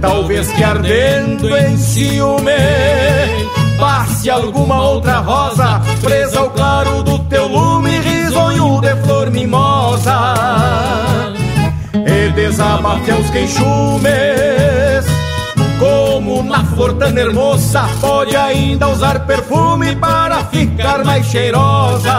Talvez 0.01 0.49
que 0.53 0.62
ardendo 0.62 1.57
em 1.57 1.76
ciúme 1.76 2.53
passe 3.78 4.30
alguma 4.30 4.80
outra 4.82 5.18
rosa 5.18 5.80
presa 6.01 6.40
ao 6.40 6.51
claro 6.51 7.03
do 7.03 7.18
teu 7.20 7.49
lume, 7.49 7.99
risonho 7.99 8.80
de 8.80 8.94
flor 9.03 9.30
mimosa. 9.30 10.34
E 11.92 12.30
desabafe 12.30 13.11
aos 13.11 13.28
queixumes, 13.30 15.05
como 15.78 16.42
na 16.44 16.64
flor 16.64 16.94
tão 16.94 17.16
hermosa, 17.16 17.82
pode 18.01 18.36
ainda 18.36 18.88
usar 18.88 19.26
perfume 19.26 19.96
para 19.96 20.44
ficar 20.44 21.05
mais 21.05 21.26
cheirosa. 21.26 22.12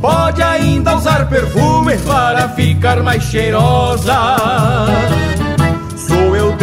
Pode 0.00 0.42
ainda 0.42 0.96
usar 0.96 1.28
perfume 1.28 1.96
para 1.98 2.48
ficar 2.48 3.02
mais 3.04 3.22
cheirosa. 3.22 4.36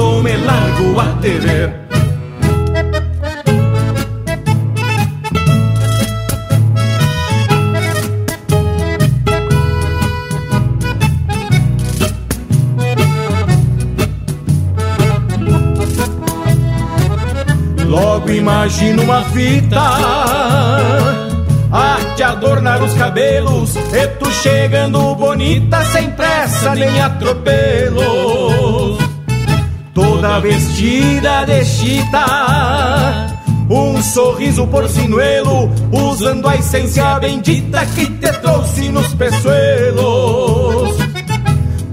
Quando 0.00 0.22
me 0.22 0.34
largo 0.34 0.98
a 0.98 1.04
ver. 1.20 1.74
Logo 17.84 18.30
imagino 18.30 19.02
uma 19.02 19.22
fita 19.24 19.80
a 21.72 21.98
te 22.16 22.22
adornar 22.22 22.82
os 22.82 22.94
cabelos 22.94 23.76
E 23.76 24.06
tu 24.18 24.30
chegando 24.30 25.14
bonita 25.14 25.84
sem 25.84 26.10
pressa 26.12 26.74
nem 26.74 27.00
atropelo 27.02 28.39
Toda 30.20 30.38
vestida 30.40 31.46
de 31.46 31.64
chita 31.64 32.26
um 33.70 34.02
sorriso 34.02 34.66
porcinuelo, 34.66 35.72
usando 35.90 36.46
a 36.46 36.56
essência 36.56 37.18
bendita 37.18 37.86
que 37.86 38.04
te 38.04 38.30
trouxe 38.42 38.90
nos 38.90 39.14
peçoelos. 39.14 40.98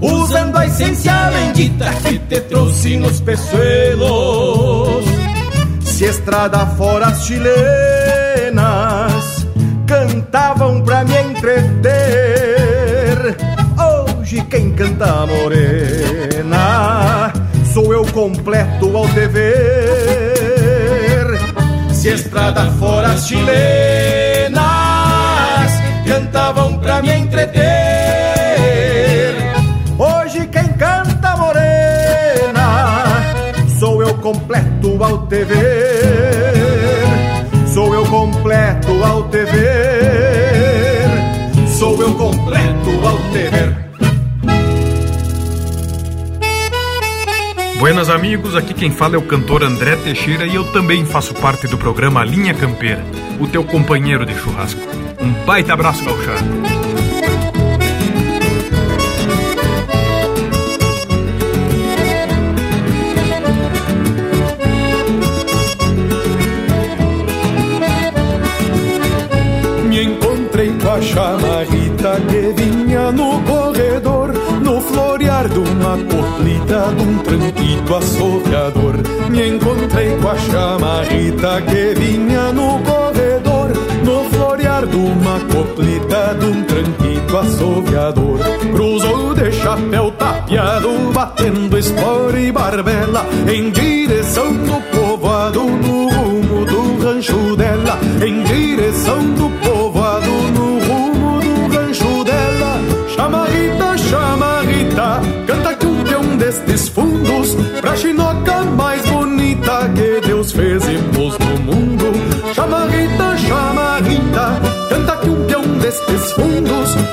Usando 0.02 0.58
a 0.58 0.66
essência 0.66 1.30
bendita 1.30 1.90
que 2.02 2.18
te 2.18 2.38
trouxe 2.42 2.98
nos 2.98 3.18
peçoelos. 3.22 5.06
Se 5.86 6.04
estrada 6.04 6.66
fora 6.76 7.06
as 7.06 7.24
chilenas 7.24 7.48
cantavam 9.86 10.82
pra 10.82 11.02
me 11.02 11.16
entreter. 11.16 11.88
Hoje 14.18 14.42
quem 14.50 14.74
canta 14.74 15.24
morena 15.24 16.87
completo 18.18 18.96
ao 18.96 19.06
te 19.10 19.28
ver. 19.28 19.54
Se 21.92 22.08
estrada 22.08 22.68
fora 22.72 23.12
as 23.12 23.28
chilenas 23.28 24.58
cantavam 26.04 26.80
pra 26.80 27.00
me 27.00 27.12
entreter. 27.12 27.62
Hoje 29.96 30.48
quem 30.48 30.66
canta 30.72 31.36
morena 31.36 33.20
sou 33.78 34.02
eu 34.02 34.12
completo 34.14 34.98
ao 35.04 35.28
te 35.28 35.44
Buenas 47.88 48.10
amigos, 48.10 48.54
aqui 48.54 48.74
quem 48.74 48.90
fala 48.90 49.14
é 49.14 49.18
o 49.18 49.22
cantor 49.22 49.62
André 49.62 49.96
Teixeira 49.96 50.46
e 50.46 50.54
eu 50.54 50.72
também 50.72 51.06
faço 51.06 51.32
parte 51.32 51.66
do 51.66 51.78
programa 51.78 52.22
Linha 52.22 52.52
Campeira, 52.52 53.02
o 53.40 53.46
teu 53.46 53.64
companheiro 53.64 54.26
de 54.26 54.34
churrasco. 54.34 54.78
Um 55.18 55.32
baita 55.46 55.72
abraço, 55.72 56.04
gauchado. 56.04 56.44
Me 69.88 70.02
encontrei 70.02 70.74
com 70.78 70.90
a 70.90 71.00
chamarrita 71.00 72.20
que 72.28 72.62
vinha 72.62 73.10
no 73.12 73.40
corredor 73.44 74.17
florear 75.38 75.48
de 75.48 75.58
uma 75.58 75.96
coplita 75.98 76.94
de 76.96 77.02
um 77.02 77.18
tranquito 77.18 77.94
assoviador 77.94 78.94
Me 79.30 79.48
encontrei 79.48 80.16
com 80.16 80.28
a 80.28 80.36
chamarrita 80.36 81.62
que 81.62 81.94
vinha 81.94 82.52
no 82.52 82.78
corredor 82.80 83.70
No 84.04 84.24
florear 84.30 84.86
de 84.86 84.96
uma 84.96 85.38
coplita 85.40 86.34
de 86.38 86.46
um 86.46 86.64
tranquito 86.64 87.36
assoviador 87.36 88.38
Cruzou 88.72 89.34
de 89.34 89.52
chapéu 89.52 90.10
tapeado, 90.12 90.90
batendo 91.12 91.78
espora 91.78 92.40
e 92.40 92.50
barbela 92.50 93.26
Em 93.48 93.70
direção 93.70 94.52
do 94.52 94.80
povoado, 94.90 95.64
no 95.64 96.07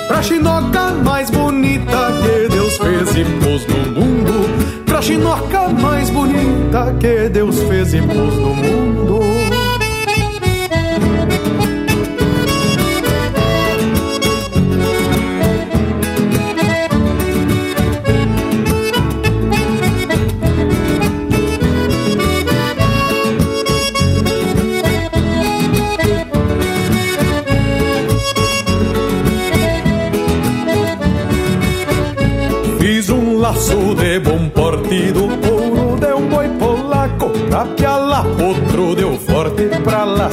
Pra 0.07 0.21
chinoca 0.21 0.91
mais 1.03 1.29
bonita 1.29 2.11
que 2.21 2.49
Deus 2.49 2.77
fez 2.77 3.15
e 3.15 3.25
pôs 3.43 3.65
no 3.67 4.01
mundo. 4.01 4.85
Pra 4.85 5.01
chinoca 5.01 5.69
mais 5.69 6.09
bonita 6.09 6.95
que 6.99 7.29
Deus 7.29 7.59
fez 7.63 7.93
e 7.93 8.01
pôs 8.01 8.35
no 8.35 8.55
mundo 8.55 9.14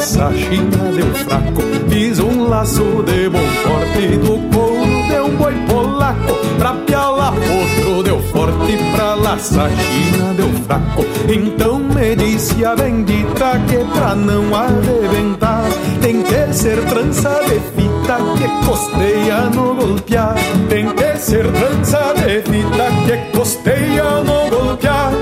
china 0.03 0.93
deu 0.97 1.15
fraco 1.25 1.63
Fiz 1.89 2.19
um 2.19 2.49
laço 2.49 2.83
de 3.05 3.29
bom 3.29 3.39
porte 3.63 4.17
do 4.19 4.55
couro 4.55 5.09
de 5.09 5.21
um 5.21 5.37
boi 5.37 5.55
polaco 5.69 6.35
Pra 6.59 6.75
piala 6.75 7.31
outro 7.31 8.03
deu 8.03 8.21
forte, 8.21 8.79
pra 8.95 9.15
laçar 9.15 9.71
china 9.71 10.35
deu 10.35 10.49
fraco 10.65 11.05
Então 11.29 11.79
me 11.79 12.17
disse 12.17 12.65
a 12.65 12.75
bendita 12.75 13.61
que 13.69 13.77
pra 13.97 14.15
não 14.15 14.55
arrebentar 14.55 15.65
Tem 16.01 16.23
que 16.23 16.53
ser 16.53 16.85
trança 16.87 17.41
de 17.45 17.61
fita 17.61 18.19
que 18.37 18.67
costeia 18.67 19.51
no 19.51 19.75
golpear. 19.75 20.35
Tem 20.69 20.87
que 20.95 21.17
ser 21.19 21.47
trança 21.53 22.15
de 22.15 22.43
fita 22.43 22.91
que 23.07 23.39
costeia 23.39 24.05
no 24.25 24.51
golpear. 24.51 25.13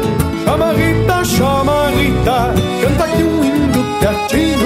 Chamarrita, 0.45 1.25
chamarrita, 1.25 2.55
canta 2.81 3.09
que 3.09 3.30
te 4.29 4.57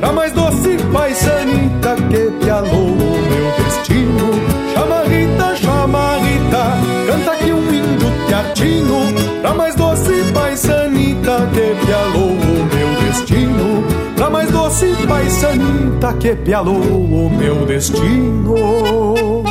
Pra 0.00 0.12
mais 0.12 0.32
doce 0.32 0.76
paisanita 0.92 1.96
que 2.10 2.30
te 2.30 2.50
o 2.50 2.96
meu 3.30 3.64
destino. 3.64 4.30
Chama 4.74 5.02
Rita, 5.04 5.56
chama 5.56 6.16
Rita, 6.18 6.64
canta 7.06 7.36
que 7.36 7.52
um 7.52 7.74
índio 7.74 8.08
te 8.54 8.82
Pra 9.40 9.54
mais 9.54 9.74
doce 9.74 10.12
paisanita 10.32 11.48
que 11.52 11.74
te 11.84 11.92
o 12.14 12.66
meu 12.74 13.06
destino. 13.06 13.84
Pra 14.14 14.30
mais 14.30 14.50
doce 14.50 14.94
paisanita 15.08 16.12
que 16.14 16.34
pialou 16.36 16.76
o 16.76 17.30
meu 17.30 17.66
destino. 17.66 19.45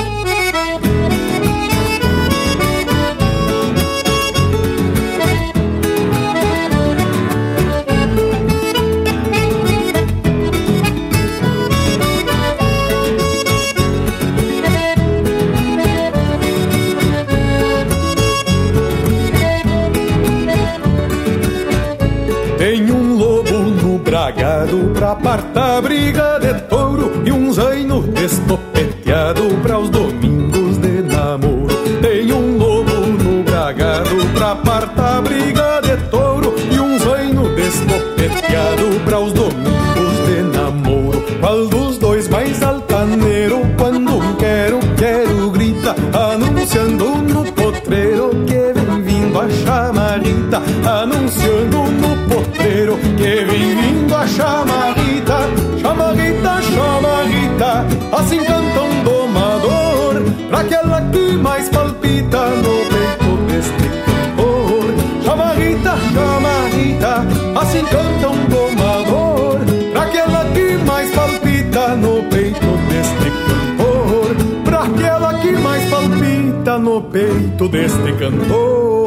Assim 67.86 67.90
canta 67.90 68.30
um 68.30 68.46
domador, 68.48 69.60
pra 69.92 70.02
aquela 70.04 70.46
que 70.52 70.78
mais 70.86 71.12
palpita 71.12 71.96
no 71.96 72.24
peito 72.24 72.78
deste 72.90 73.32
cantor. 73.48 74.36
Pra 74.64 74.84
aquela 74.84 75.34
que 75.40 75.52
mais 75.52 75.90
palpita 75.90 76.80
no 76.80 77.02
peito 77.02 77.68
deste 77.70 78.14
cantor. 78.14 79.06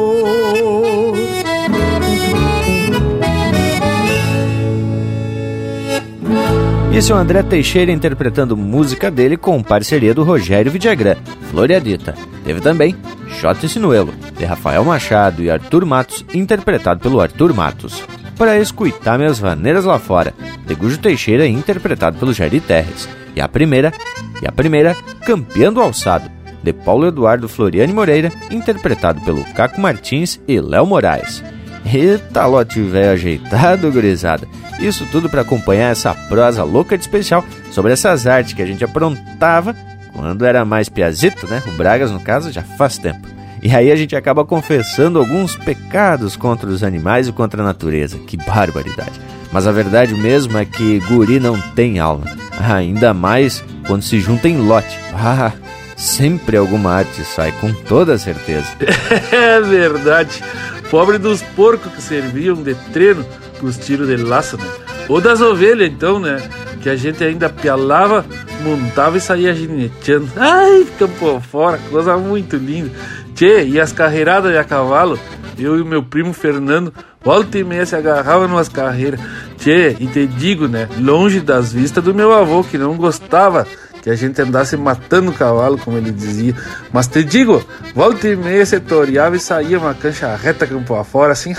Esse 6.92 7.12
é 7.12 7.14
o 7.14 7.18
André 7.18 7.44
Teixeira 7.44 7.92
interpretando 7.92 8.56
música 8.56 9.08
dele 9.08 9.36
com 9.36 9.62
parceria 9.62 10.12
do 10.12 10.24
Rogério 10.24 10.72
Vidagrã, 10.72 11.14
Floriadita. 11.48 12.14
Teve 12.44 12.60
também 12.60 12.96
Xota 13.38 13.66
e 13.66 13.68
Sinuelo, 13.68 14.12
de 14.36 14.44
Rafael 14.44 14.84
Machado 14.84 15.40
e 15.40 15.48
Arthur 15.48 15.86
Matos, 15.86 16.24
interpretado 16.34 16.98
pelo 16.98 17.20
Arthur 17.20 17.54
Matos. 17.54 18.02
Para 18.38 18.56
escutar 18.58 19.18
minhas 19.18 19.40
vaneiras 19.40 19.84
lá 19.84 19.98
fora, 19.98 20.32
de 20.64 20.72
Gujo 20.72 20.98
Teixeira, 20.98 21.44
interpretado 21.44 22.18
pelo 22.18 22.32
Jair 22.32 22.62
Terres. 22.62 23.08
E 23.34 23.40
a 23.40 23.48
primeira, 23.48 23.92
e 24.40 24.46
a 24.46 24.52
primeira, 24.52 24.96
Campeão 25.26 25.72
do 25.72 25.80
Alçado, 25.80 26.30
de 26.62 26.72
Paulo 26.72 27.08
Eduardo 27.08 27.48
Floriane 27.48 27.92
Moreira, 27.92 28.32
interpretado 28.48 29.20
pelo 29.22 29.44
Caco 29.54 29.80
Martins 29.80 30.40
e 30.46 30.60
Léo 30.60 30.86
Moraes. 30.86 31.42
Eita, 31.84 32.46
lote 32.46 32.80
velho 32.80 33.10
ajeitado, 33.10 33.90
gurizada. 33.90 34.46
Isso 34.78 35.04
tudo 35.10 35.28
para 35.28 35.40
acompanhar 35.40 35.90
essa 35.90 36.14
prosa 36.14 36.62
louca 36.62 36.96
de 36.96 37.02
especial 37.02 37.44
sobre 37.72 37.92
essas 37.92 38.26
artes 38.26 38.52
que 38.52 38.62
a 38.62 38.66
gente 38.66 38.84
aprontava 38.84 39.74
quando 40.12 40.44
era 40.44 40.64
mais 40.64 40.88
piazito, 40.88 41.46
né? 41.48 41.62
O 41.66 41.72
Bragas, 41.72 42.10
no 42.12 42.20
caso, 42.20 42.52
já 42.52 42.62
faz 42.62 42.98
tempo. 42.98 43.37
E 43.62 43.74
aí 43.74 43.90
a 43.90 43.96
gente 43.96 44.14
acaba 44.14 44.44
confessando 44.44 45.18
alguns 45.18 45.56
pecados 45.56 46.36
contra 46.36 46.68
os 46.68 46.82
animais 46.82 47.28
e 47.28 47.32
contra 47.32 47.62
a 47.62 47.66
natureza. 47.66 48.18
Que 48.18 48.36
barbaridade. 48.36 49.20
Mas 49.52 49.66
a 49.66 49.72
verdade 49.72 50.14
mesmo 50.14 50.56
é 50.58 50.64
que 50.64 51.00
guri 51.00 51.40
não 51.40 51.60
tem 51.72 51.98
alma. 51.98 52.26
Ainda 52.60 53.14
mais 53.14 53.64
quando 53.86 54.02
se 54.02 54.20
junta 54.20 54.48
em 54.48 54.58
lote. 54.58 54.98
Ah, 55.14 55.52
sempre 55.96 56.56
alguma 56.56 56.92
arte 56.92 57.24
sai, 57.24 57.52
com 57.60 57.72
toda 57.72 58.18
certeza. 58.18 58.66
É 59.32 59.60
verdade. 59.60 60.42
Pobre 60.90 61.18
dos 61.18 61.42
porcos 61.42 61.92
que 61.92 62.00
serviam 62.00 62.62
de 62.62 62.74
treino 62.92 63.24
pros 63.58 63.76
tiros 63.76 64.08
de 64.08 64.16
laço, 64.16 64.56
né? 64.56 64.64
Ou 65.08 65.20
das 65.20 65.40
ovelhas, 65.40 65.90
então, 65.90 66.18
né? 66.18 66.40
Que 66.80 66.88
a 66.88 66.96
gente 66.96 67.22
ainda 67.24 67.48
pialava, 67.48 68.24
montava 68.62 69.16
e 69.16 69.20
saía 69.20 69.54
gineteando. 69.54 70.30
Ai, 70.36 70.86
campo 70.98 71.40
fora, 71.40 71.78
coisa 71.90 72.16
muito 72.16 72.56
linda. 72.56 72.90
Tchê, 73.38 73.64
e 73.64 73.78
as 73.78 73.92
carreiradas 73.92 74.50
de 74.50 74.58
a 74.58 74.64
cavalo, 74.64 75.16
eu 75.56 75.78
e 75.78 75.84
meu 75.84 76.02
primo 76.02 76.32
Fernando, 76.32 76.92
volta 77.22 77.56
e 77.56 77.62
meia 77.62 77.86
se 77.86 77.94
agarrava 77.94 78.48
numas 78.48 78.68
carreiras. 78.68 79.20
Tchê, 79.56 79.94
e 80.00 80.08
te 80.08 80.26
digo, 80.26 80.66
né? 80.66 80.88
Longe 80.98 81.38
das 81.38 81.72
vistas 81.72 82.02
do 82.02 82.12
meu 82.12 82.32
avô, 82.32 82.64
que 82.64 82.76
não 82.76 82.96
gostava 82.96 83.64
que 84.02 84.10
a 84.10 84.14
gente 84.14 84.40
andasse 84.40 84.76
matando 84.76 85.30
o 85.30 85.34
cavalo, 85.34 85.78
como 85.78 85.96
ele 85.96 86.10
dizia. 86.10 86.54
Mas 86.92 87.06
te 87.06 87.22
digo, 87.24 87.62
volta 87.94 88.28
e 88.28 88.36
meia 88.36 88.64
setoriava 88.64 89.36
e 89.36 89.40
saía 89.40 89.78
uma 89.78 89.94
cancha 89.94 90.34
reta 90.36 90.66
campo 90.66 90.94
afora, 90.94 91.32
assim, 91.32 91.54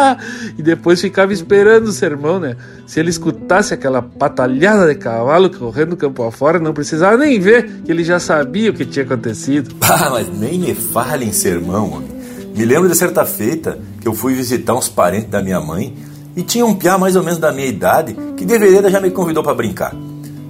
e 0.58 0.62
depois 0.62 1.00
ficava 1.00 1.32
esperando 1.32 1.86
o 1.86 1.92
sermão, 1.92 2.38
né? 2.38 2.56
Se 2.86 3.00
ele 3.00 3.10
escutasse 3.10 3.74
aquela 3.74 4.02
patalhada 4.02 4.86
de 4.86 4.94
cavalo 4.94 5.50
correndo 5.50 5.96
campo 5.96 6.22
afora, 6.22 6.58
não 6.58 6.72
precisava 6.72 7.16
nem 7.16 7.38
ver, 7.38 7.82
que 7.84 7.90
ele 7.90 8.04
já 8.04 8.18
sabia 8.18 8.70
o 8.70 8.74
que 8.74 8.84
tinha 8.84 9.04
acontecido. 9.04 9.74
Ah, 9.98 10.10
mas 10.10 10.28
nem 10.28 10.58
me 10.58 10.74
fale 10.74 11.24
em 11.24 11.32
sermão, 11.32 11.90
homem. 11.92 12.08
Me 12.54 12.64
lembro 12.64 12.88
de 12.88 12.96
certa 12.96 13.24
feita 13.24 13.78
que 14.00 14.06
eu 14.06 14.12
fui 14.12 14.34
visitar 14.34 14.74
uns 14.74 14.88
parentes 14.88 15.30
da 15.30 15.42
minha 15.42 15.60
mãe 15.60 15.96
e 16.34 16.42
tinha 16.42 16.66
um 16.66 16.74
piá 16.74 16.98
mais 16.98 17.16
ou 17.16 17.22
menos 17.22 17.38
da 17.38 17.52
minha 17.52 17.66
idade 17.66 18.16
que 18.36 18.44
deveria 18.44 18.90
já 18.90 19.00
me 19.00 19.10
convidou 19.10 19.42
para 19.42 19.54
brincar. 19.54 19.94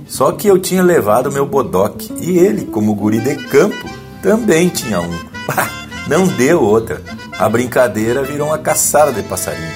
Só 0.07 0.32
que 0.32 0.46
eu 0.46 0.59
tinha 0.59 0.82
levado 0.82 1.32
meu 1.32 1.44
bodoque 1.44 2.12
e 2.20 2.38
ele, 2.38 2.64
como 2.64 2.94
guri 2.94 3.20
de 3.20 3.36
campo, 3.36 3.88
também 4.22 4.68
tinha 4.68 5.00
um. 5.00 5.18
Não 6.07 6.26
deu 6.26 6.62
outra. 6.62 7.02
A 7.38 7.48
brincadeira 7.48 8.22
virou 8.22 8.48
uma 8.48 8.59
caçada 8.59 9.12
de 9.12 9.22
passarinho. 9.22 9.72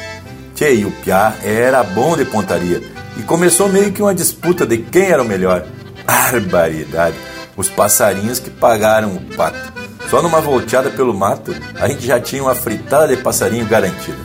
Tchê, 0.55 0.75
e 0.75 0.85
o 0.85 0.91
Piá 0.91 1.35
era 1.43 1.83
bom 1.83 2.17
de 2.17 2.25
pontaria 2.25 2.81
e 3.17 3.23
começou 3.23 3.69
meio 3.69 3.93
que 3.93 4.01
uma 4.01 4.15
disputa 4.15 4.65
de 4.65 4.79
quem 4.79 5.07
era 5.07 5.23
o 5.23 5.27
melhor. 5.27 5.67
Barbaridade! 6.07 7.17
Os 7.57 7.69
passarinhos 7.69 8.39
que 8.39 8.51
pagaram 8.51 9.17
o 9.17 9.37
pato. 9.37 9.73
Só 10.09 10.23
numa 10.23 10.41
volteada 10.41 10.91
pelo 10.91 11.13
mato, 11.13 11.55
a 11.79 11.89
gente 11.89 12.07
já 12.07 12.19
tinha 12.21 12.43
uma 12.43 12.55
fritada 12.55 13.15
de 13.15 13.23
passarinho 13.23 13.67
garantida. 13.67 14.19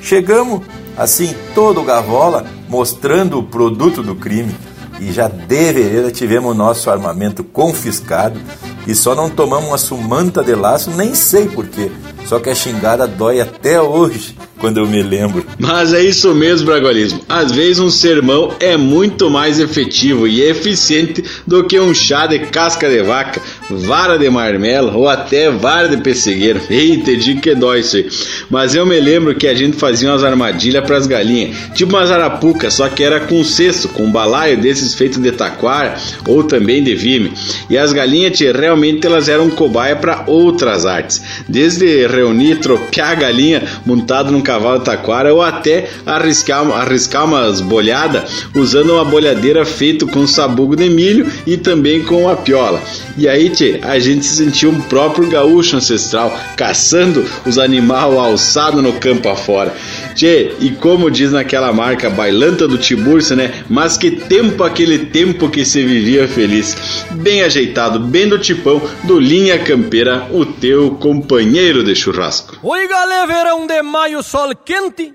Chegamos, 0.00 0.62
assim, 0.96 1.34
todo 1.54 1.82
gavola, 1.82 2.46
mostrando 2.68 3.38
o 3.38 3.42
produto 3.42 4.02
do 4.02 4.14
crime 4.14 4.54
e 5.00 5.12
já 5.12 5.28
deveria 5.28 6.10
tivemos 6.10 6.56
nosso 6.56 6.90
armamento 6.90 7.44
confiscado 7.44 8.40
e 8.86 8.94
só 8.94 9.14
não 9.14 9.28
tomamos 9.28 9.68
uma 9.68 9.78
sumanta 9.78 10.42
de 10.42 10.54
laço, 10.54 10.90
nem 10.90 11.14
sei 11.14 11.48
porquê. 11.48 11.90
Só 12.24 12.38
que 12.38 12.50
a 12.50 12.54
xingada 12.54 13.06
dói 13.06 13.40
até 13.40 13.80
hoje 13.80 14.36
quando 14.66 14.78
eu 14.78 14.86
me 14.88 15.00
lembro. 15.00 15.46
Mas 15.60 15.94
é 15.94 16.02
isso 16.02 16.34
mesmo, 16.34 16.66
Bragualismo. 16.66 17.20
Às 17.28 17.52
vezes 17.52 17.78
um 17.78 17.88
sermão 17.88 18.52
é 18.58 18.76
muito 18.76 19.30
mais 19.30 19.60
efetivo 19.60 20.26
e 20.26 20.42
eficiente 20.42 21.22
do 21.46 21.62
que 21.62 21.78
um 21.78 21.94
chá 21.94 22.26
de 22.26 22.40
casca 22.40 22.88
de 22.88 23.00
vaca, 23.00 23.40
vara 23.70 24.18
de 24.18 24.28
marmelo 24.28 24.98
ou 24.98 25.08
até 25.08 25.48
vara 25.52 25.88
de 25.88 25.98
pessegueiro. 25.98 26.60
Eita, 26.68 27.14
digo 27.14 27.40
que 27.40 27.54
dói 27.54 27.78
isso 27.78 27.96
aí. 27.96 28.08
Mas 28.50 28.74
eu 28.74 28.84
me 28.84 28.98
lembro 28.98 29.36
que 29.36 29.46
a 29.46 29.54
gente 29.54 29.76
fazia 29.76 30.10
umas 30.10 30.24
armadilhas 30.24 30.84
para 30.84 30.96
as 30.96 31.06
galinhas, 31.06 31.56
tipo 31.76 31.94
umas 31.94 32.10
arapucas, 32.10 32.74
só 32.74 32.88
que 32.88 33.04
era 33.04 33.20
com 33.20 33.44
cesto, 33.44 33.88
com 33.90 34.10
balaio 34.10 34.60
desses 34.60 34.94
feitos 34.94 35.18
de 35.18 35.30
taquara 35.30 35.94
ou 36.26 36.42
também 36.42 36.82
de 36.82 36.96
vime. 36.96 37.32
E 37.70 37.78
as 37.78 37.92
galinhas, 37.92 38.40
realmente 38.40 39.06
elas 39.06 39.28
eram 39.28 39.48
cobaia 39.48 39.94
para 39.94 40.24
outras 40.26 40.84
artes. 40.84 41.22
Desde 41.48 42.04
reunir, 42.08 42.56
tropear 42.56 43.12
a 43.12 43.14
galinha 43.14 43.62
montado 43.84 44.32
num 44.32 44.40
cavalo 44.40 44.55
taquara 44.80 45.32
ou 45.32 45.42
até 45.42 45.88
arriscar, 46.04 46.68
arriscar 46.70 47.24
umas 47.24 47.60
bolhadas 47.60 48.46
usando 48.54 48.94
uma 48.94 49.04
bolhadeira 49.04 49.64
feita 49.64 50.06
com 50.06 50.26
sabugo 50.26 50.76
de 50.76 50.88
milho 50.88 51.30
e 51.46 51.56
também 51.56 52.02
com 52.02 52.28
a 52.28 52.36
piola. 52.36 52.80
E 53.16 53.28
aí, 53.28 53.50
tchê, 53.50 53.80
a 53.82 53.98
gente 53.98 54.24
se 54.24 54.36
sentiu 54.36 54.70
um 54.70 54.80
próprio 54.82 55.28
gaúcho 55.28 55.76
ancestral, 55.76 56.36
caçando 56.56 57.24
os 57.46 57.58
animais 57.58 57.96
alçados 57.96 58.82
no 58.82 58.92
campo 58.94 59.28
afora. 59.28 59.74
Tchê, 60.14 60.52
e 60.60 60.70
como 60.70 61.10
diz 61.10 61.32
naquela 61.32 61.72
marca 61.72 62.10
bailanta 62.10 62.66
do 62.66 62.78
Tiburcio, 62.78 63.36
né? 63.36 63.52
Mas 63.68 63.96
que 63.96 64.10
tempo 64.10 64.62
aquele 64.64 64.98
tempo 64.98 65.48
que 65.48 65.64
se 65.64 65.82
vivia 65.84 66.28
feliz. 66.28 66.76
Bem 67.12 67.42
ajeitado, 67.42 67.98
bem 67.98 68.28
do 68.28 68.38
tipão, 68.38 68.80
do 69.04 69.18
Linha 69.18 69.58
Campeira, 69.58 70.26
o 70.30 70.44
teu 70.44 70.92
companheiro 70.92 71.84
de 71.84 71.94
churrasco. 71.94 72.58
Oi, 72.62 72.88
galera, 72.88 73.26
verão 73.26 73.66
de 73.66 73.82
maio, 73.82 74.22
sol 74.36 74.54
quente 74.54 75.14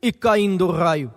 e 0.00 0.12
caindo 0.12 0.70
raio. 0.70 1.12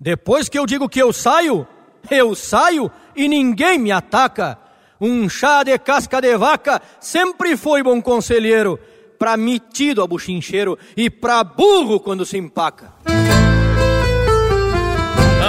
Depois 0.00 0.48
que 0.48 0.58
eu 0.58 0.66
digo 0.66 0.88
que 0.88 1.00
eu 1.00 1.12
saio, 1.12 1.64
Eu 2.10 2.34
saio 2.34 2.90
e 3.16 3.28
ninguém 3.28 3.78
me 3.78 3.90
ataca. 3.90 4.58
Um 5.00 5.26
chá 5.26 5.62
de 5.62 5.78
casca 5.78 6.20
de 6.20 6.36
vaca 6.36 6.82
sempre 7.00 7.56
foi 7.56 7.82
bom 7.82 8.02
conselheiro, 8.02 8.78
pra 9.18 9.38
metido 9.38 10.02
a 10.02 10.06
buchincheiro 10.06 10.78
e 10.94 11.08
pra 11.08 11.42
burro 11.42 11.98
quando 11.98 12.26
se 12.26 12.36
empaca. 12.36 12.92
A 13.06 13.10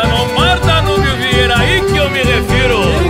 não 0.08 0.34
Marta 0.34 0.82
Núbio 0.84 1.18
Vieira, 1.18 1.58
aí 1.58 1.82
que 1.82 1.98
eu 1.98 2.10
me 2.10 2.24
refiro. 2.24 3.05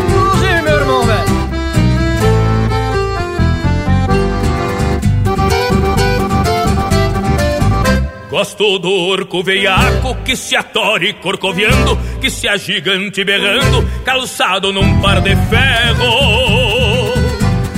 Gosto 8.36 8.78
do 8.80 8.92
orco 8.92 9.42
veiaco 9.42 10.14
que 10.26 10.36
se 10.36 10.58
atore 10.58 11.14
corcoviando, 11.14 11.98
que 12.20 12.30
se 12.30 12.50
agigante 12.50 13.24
berrando, 13.24 13.90
calçado 14.04 14.74
num 14.74 15.00
par 15.00 15.22
de 15.22 15.34
ferro. 15.48 17.14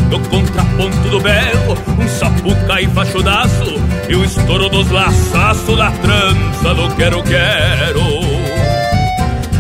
No 0.10 0.20
contraponto 0.28 1.10
do 1.10 1.20
berro, 1.20 1.78
um 2.00 2.08
sapuca 2.08 2.82
e 2.82 2.88
fachudaço, 2.88 3.76
e 4.10 4.16
o 4.16 4.26
estouro 4.26 4.68
dos 4.68 4.90
laçaços 4.90 5.78
da 5.78 5.92
trança 5.92 6.74
do 6.74 6.96
quero-quero. 6.96 8.02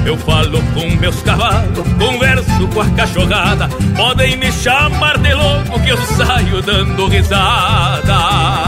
Eu 0.03 0.17
falo 0.17 0.59
com 0.73 0.89
meus 0.95 1.21
cavalos, 1.21 1.87
converso 1.99 2.67
com 2.73 2.81
a 2.81 2.89
cachorrada, 2.89 3.69
podem 3.95 4.35
me 4.37 4.51
chamar 4.51 5.19
de 5.19 5.31
louco 5.31 5.79
que 5.79 5.89
eu 5.89 5.97
saio 5.97 6.59
dando 6.63 7.05
risada 7.05 8.66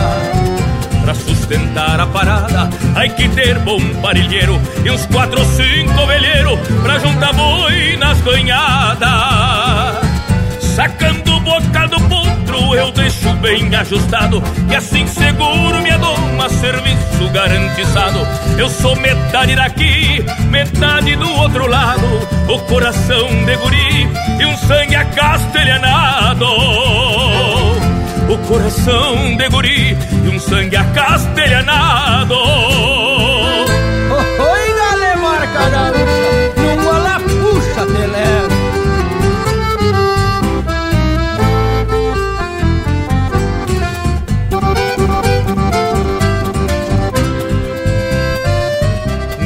pra 1.03 1.13
sustentar 1.15 1.99
a 1.99 2.05
parada. 2.05 2.69
Ai 2.95 3.09
que 3.09 3.27
ter 3.29 3.59
bom 3.59 3.79
parilheiro 4.01 4.59
e 4.83 4.91
uns 4.91 5.05
quatro 5.07 5.39
ou 5.39 5.45
cinco 5.45 6.05
velheiros 6.05 6.59
pra 6.81 6.99
juntar 6.99 7.33
boi 7.33 7.97
nas 7.97 8.17
banhadas. 8.21 9.09
Sacando 10.75 11.35
o 11.35 11.39
bocal 11.41 11.87
do 11.89 11.99
potro 12.01 12.75
eu 12.75 12.91
deixo 12.91 13.33
bem 13.35 13.75
ajustado 13.75 14.41
e 14.69 14.75
assim 14.75 15.05
seguro 15.07 15.81
minha 15.81 15.97
doma, 15.97 16.49
serviço 16.49 17.29
garantizado. 17.33 18.19
Eu 18.57 18.69
sou 18.69 18.95
metade 18.95 19.55
daqui, 19.55 20.23
metade 20.49 21.15
do 21.15 21.29
outro 21.33 21.67
lado, 21.67 22.07
o 22.47 22.59
coração 22.59 23.27
de 23.45 23.55
guri 23.57 24.07
e 24.39 24.45
um 24.45 24.57
sangue 24.57 24.95
acastelhanado 24.95 26.45
o 28.29 28.37
coração 28.47 29.35
de 29.35 29.49
guri 29.49 29.97
e 30.23 30.29
um 30.29 30.39
sangue 30.39 30.75
acastelhanado. 30.75 32.35
Oh, 32.35 33.65
oi, 34.43 34.73
dale 34.77 35.15
marca 35.15 35.69
gaúcha, 35.69 36.53
numa 36.57 36.97
lá 36.99 37.19
puxa 37.19 37.85
te 37.87 38.05
levo. 38.07 38.59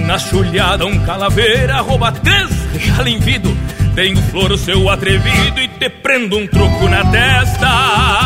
Na 0.05 0.19
chulhada 0.19 0.85
um 0.85 0.99
calaveira 1.05 1.79
rouba 1.79 2.11
três 2.11 2.51
vidro 3.21 3.55
tenho 3.95 4.17
flor 4.23 4.57
seu 4.57 4.89
atrevido 4.89 5.61
e 5.61 5.67
te 5.67 5.87
prendo 5.87 6.37
um 6.37 6.47
troco 6.47 6.89
na 6.89 7.05
testa. 7.05 8.22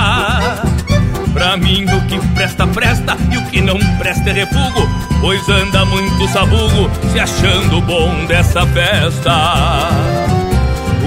Pra 1.48 1.56
mim 1.56 1.86
o 1.86 2.02
que 2.08 2.20
presta, 2.36 2.68
presta 2.68 3.16
e 3.32 3.38
o 3.38 3.46
que 3.46 3.62
não 3.62 3.80
presta 3.98 4.32
é 4.32 4.34
refugo, 4.34 4.86
pois 5.22 5.48
anda 5.48 5.86
muito 5.86 6.28
sabugo 6.28 6.92
se 7.10 7.18
achando 7.18 7.80
bom 7.84 8.26
dessa 8.26 8.68
festa. 8.68 9.88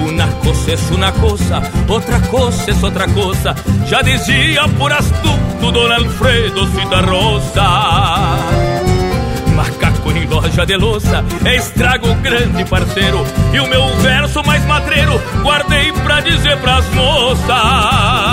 Una 0.03 0.27
coisa 0.43 0.71
é 0.71 0.95
uma 0.95 1.11
coisa, 1.11 1.61
outra 1.87 2.19
coisa 2.21 2.71
é 2.71 2.73
outra 2.83 3.07
coisa, 3.09 3.55
já 3.85 4.01
dizia 4.01 4.67
por 4.79 4.91
astuto 4.91 5.71
Dona 5.71 5.97
Alfredo 5.97 6.65
Citarrosa 6.71 7.61
macaco 9.51 10.11
em 10.11 10.25
loja 10.25 10.65
de 10.65 10.75
louça 10.75 11.23
É 11.45 11.55
estrago 11.55 12.15
grande 12.15 12.65
parceiro 12.65 13.23
E 13.53 13.59
o 13.59 13.67
meu 13.67 13.87
verso 13.97 14.41
mais 14.43 14.65
matreiro 14.65 15.21
Guardei 15.43 15.91
pra 15.91 16.21
dizer 16.21 16.57
pras 16.57 16.85
moças 16.95 18.30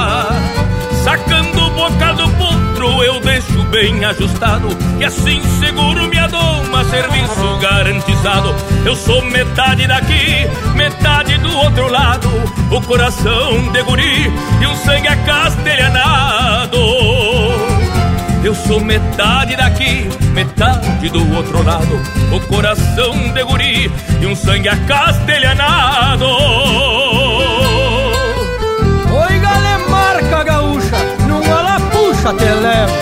Sacando 1.02 1.66
o 1.66 1.70
bocal 1.70 2.14
do 2.14 2.28
potro 2.30 3.02
Eu 3.02 3.20
deixo 3.20 3.62
bem 3.64 4.04
ajustado 4.04 4.68
E 4.98 5.04
assim 5.04 5.40
seguro 5.58 6.08
minha 6.08 6.26
doma 6.26 6.84
Serviço 6.84 7.58
garantizado 7.60 8.54
Eu 8.84 8.96
sou 8.96 9.22
metade 9.24 9.86
daqui 9.86 10.46
Metade 10.74 11.38
do 11.38 11.56
outro 11.56 11.88
lado 11.90 12.28
O 12.70 12.80
coração 12.82 13.72
de 13.72 13.82
guri 13.82 14.32
E 14.60 14.66
um 14.66 14.76
sangue 14.76 15.08
acastelhanado 15.08 16.78
eu 18.44 18.54
sou 18.54 18.80
metade 18.80 19.56
daqui, 19.56 20.08
metade 20.32 21.08
do 21.10 21.34
outro 21.34 21.62
lado. 21.62 22.00
O 22.32 22.40
coração 22.46 23.32
de 23.34 23.44
guri 23.44 23.90
e 24.20 24.26
um 24.26 24.36
sangue 24.36 24.68
acastelhanado. 24.68 26.24
Levo. 32.36 32.92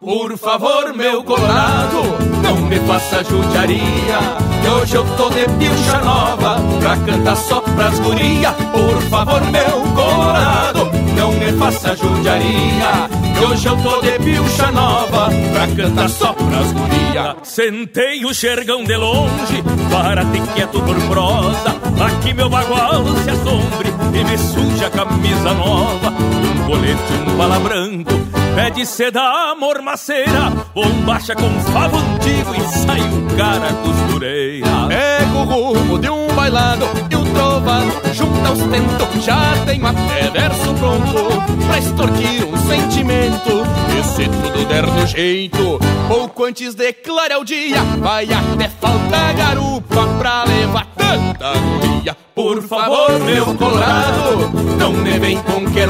Por 0.00 0.38
favor, 0.38 0.94
meu 0.94 1.24
colorado, 1.24 2.02
não 2.42 2.56
me 2.68 2.78
faça 2.80 3.24
judiaria 3.24 4.45
Que 4.66 4.70
hoje 4.70 4.96
eu 4.96 5.04
tô 5.16 5.30
de 5.30 5.44
pilcha 5.44 5.98
nova 6.00 6.56
Pra 6.80 6.96
cantar 6.96 7.36
só 7.36 7.60
pras 7.60 8.00
guria 8.00 8.50
Por 8.50 9.00
favor, 9.02 9.40
meu 9.52 9.94
colorado, 9.94 10.90
não 11.16 11.30
me 11.30 11.52
faça 11.52 11.94
judiaria. 11.94 13.08
Que 13.38 13.44
hoje 13.44 13.68
eu 13.68 13.76
tô 13.76 14.00
de 14.00 14.18
pilcha 14.18 14.72
nova 14.72 15.28
Pra 15.52 15.68
cantar 15.68 16.10
só 16.10 16.32
pras 16.32 16.72
guria 16.72 17.36
Sentei 17.44 18.24
o 18.24 18.34
xergão 18.34 18.82
de 18.82 18.96
longe 18.96 19.62
Para 19.88 20.24
ter 20.24 20.42
quieto 20.54 20.82
por 20.82 20.96
prosa 21.02 21.76
Aqui 22.04 22.34
meu 22.34 22.48
bagual 22.48 23.04
se 23.22 23.30
assombre 23.30 23.88
E 24.14 24.24
me 24.24 24.36
suja 24.36 24.88
a 24.88 24.90
camisa 24.90 25.54
nova. 25.54 26.10
Um 26.10 26.66
colete, 26.66 27.12
um 27.28 27.36
bala 27.36 27.60
branco 27.60 28.10
Pé 28.56 28.70
de 28.70 28.84
seda, 28.84 29.54
mormaceira 29.54 30.50
Bombacha 30.74 31.36
com 31.36 31.50
favo 31.72 31.98
antigo 31.98 32.52
E 32.56 32.60
sai 32.84 33.00
o 33.00 33.25
cara 33.36 33.72
costureira. 33.74 34.66
Pega 34.88 35.38
o 35.38 35.44
rumo 35.44 35.98
de 35.98 36.08
um 36.08 36.26
bailado 36.34 36.86
E 37.10 37.16
o 37.16 37.24
trovado 37.32 37.92
junta 38.12 38.52
os 38.52 38.58
tentos 38.58 39.24
Já 39.24 39.54
tenho 39.64 39.86
até 39.86 40.30
verso 40.30 40.74
pronto 40.74 41.42
Pra 41.66 41.78
extorquir 41.78 42.44
um 42.46 42.56
sentimento. 42.66 43.66
E 43.98 44.04
se 44.04 44.24
tudo 44.28 44.64
der 44.66 44.86
no 44.86 45.06
jeito 45.06 45.78
Pouco 46.08 46.44
antes 46.44 46.74
de 46.74 46.92
clarear 46.92 47.40
o 47.40 47.44
dia 47.44 47.82
Vai 47.98 48.24
até 48.24 48.68
faltar 48.80 49.34
garupa 49.34 50.06
Pra 50.18 50.44
levar 50.44 50.86
tanta 50.96 51.52
guria 51.58 52.16
Por 52.34 52.62
favor, 52.62 53.18
meu 53.20 53.54
colorado 53.54 54.50
Não 54.78 54.92
me 54.92 55.18
vem 55.18 55.38
com 55.42 55.64
Que 55.70 55.86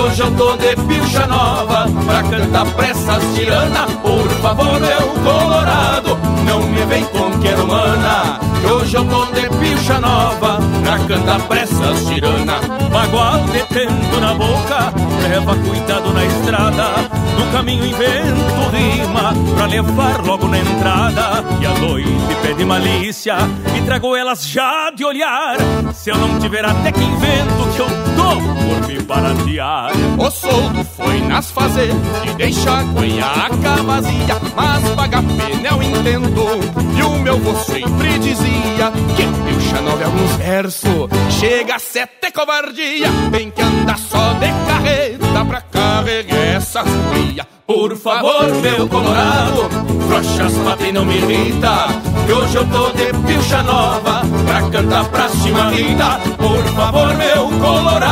hoje 0.00 0.22
eu 0.22 0.30
tô 0.32 0.56
de 0.56 0.76
pilcha 0.76 1.26
nova 1.26 1.86
Pra 2.06 2.22
cantar 2.22 2.66
pressas 2.74 3.22
tirana 3.34 3.86
Por 4.02 4.28
favor, 4.42 4.80
meu 4.80 5.08
colorado 5.24 6.18
Não 6.44 6.62
me 6.62 6.84
vem 6.86 7.04
com 7.04 7.30
Que 7.40 8.66
hoje 8.66 8.96
eu 8.96 9.04
tô 9.04 9.24
de 9.26 9.48
pilcha 9.58 10.00
nova 10.00 10.58
Pra 10.82 10.98
cantar 10.98 11.40
pressas 11.42 12.06
tirana 12.06 12.60
Bagual 12.90 13.40
detendo 13.52 14.20
na 14.20 14.34
boca 14.34 14.92
Leva 15.28 15.54
cuidado 15.54 16.12
na 16.12 16.24
estrada. 16.24 16.84
No 17.38 17.52
caminho 17.52 17.86
invento 17.86 18.70
rima 18.72 19.34
Pra 19.54 19.66
levar 19.66 20.24
logo 20.24 20.48
na 20.48 20.58
entrada. 20.58 21.44
E 21.60 21.66
à 21.66 21.78
noite 21.78 22.36
pede 22.42 22.64
malícia 22.64 23.36
E 23.76 23.82
trago 23.82 24.16
elas 24.16 24.48
já 24.48 24.90
de 24.90 25.04
olhar. 25.04 25.56
Se 25.94 26.10
eu 26.10 26.16
não 26.16 26.38
tiver 26.38 26.64
até 26.64 26.90
que 26.90 27.02
invento 27.02 27.68
Que 27.76 27.80
eu 27.80 28.09
por 28.22 28.88
me 28.88 29.00
baratear 29.00 29.92
O 30.18 30.30
soldo 30.30 30.84
foi 30.96 31.20
nas 31.20 31.50
fazer 31.50 31.90
E 32.24 32.34
deixa 32.34 32.80
a 32.80 32.84
cuenhaca 32.84 33.82
vazia 33.84 34.40
Mas 34.54 34.88
paga 34.90 35.22
pena 35.22 35.68
eu 35.70 35.82
entendo 35.82 36.42
E 36.96 37.02
o 37.02 37.18
meu 37.18 37.38
vô 37.38 37.54
sempre 37.56 38.18
dizia 38.18 38.92
Que 39.16 39.26
pilcha 39.44 39.80
nove 39.82 40.04
alguns 40.04 40.36
verso. 40.36 41.08
Chega 41.30 41.76
a 41.76 41.78
sete 41.78 42.30
covardia, 42.32 43.08
tem 43.30 43.50
que 43.50 43.62
andar 43.62 43.98
só 43.98 44.32
de 44.34 44.48
carreta 44.66 45.44
pra 45.44 45.60
carregar 45.60 46.56
essa 46.56 46.84
fria. 46.84 47.46
Por 47.66 47.96
favor, 47.96 48.52
meu 48.60 48.88
colorado, 48.88 49.70
frouxas 50.08 50.52
patem 50.64 50.92
não 50.92 51.04
me 51.04 51.18
irrita 51.18 51.86
Que 52.26 52.32
hoje 52.32 52.56
eu 52.56 52.66
tô 52.66 52.90
de 52.90 53.12
pilcha 53.24 53.62
nova 53.62 54.22
pra 54.44 54.70
cantar 54.70 55.08
pra 55.08 55.28
chimarrita 55.28 56.20
Por 56.36 56.64
favor, 56.74 57.14
meu 57.14 57.48
colorado, 57.60 58.09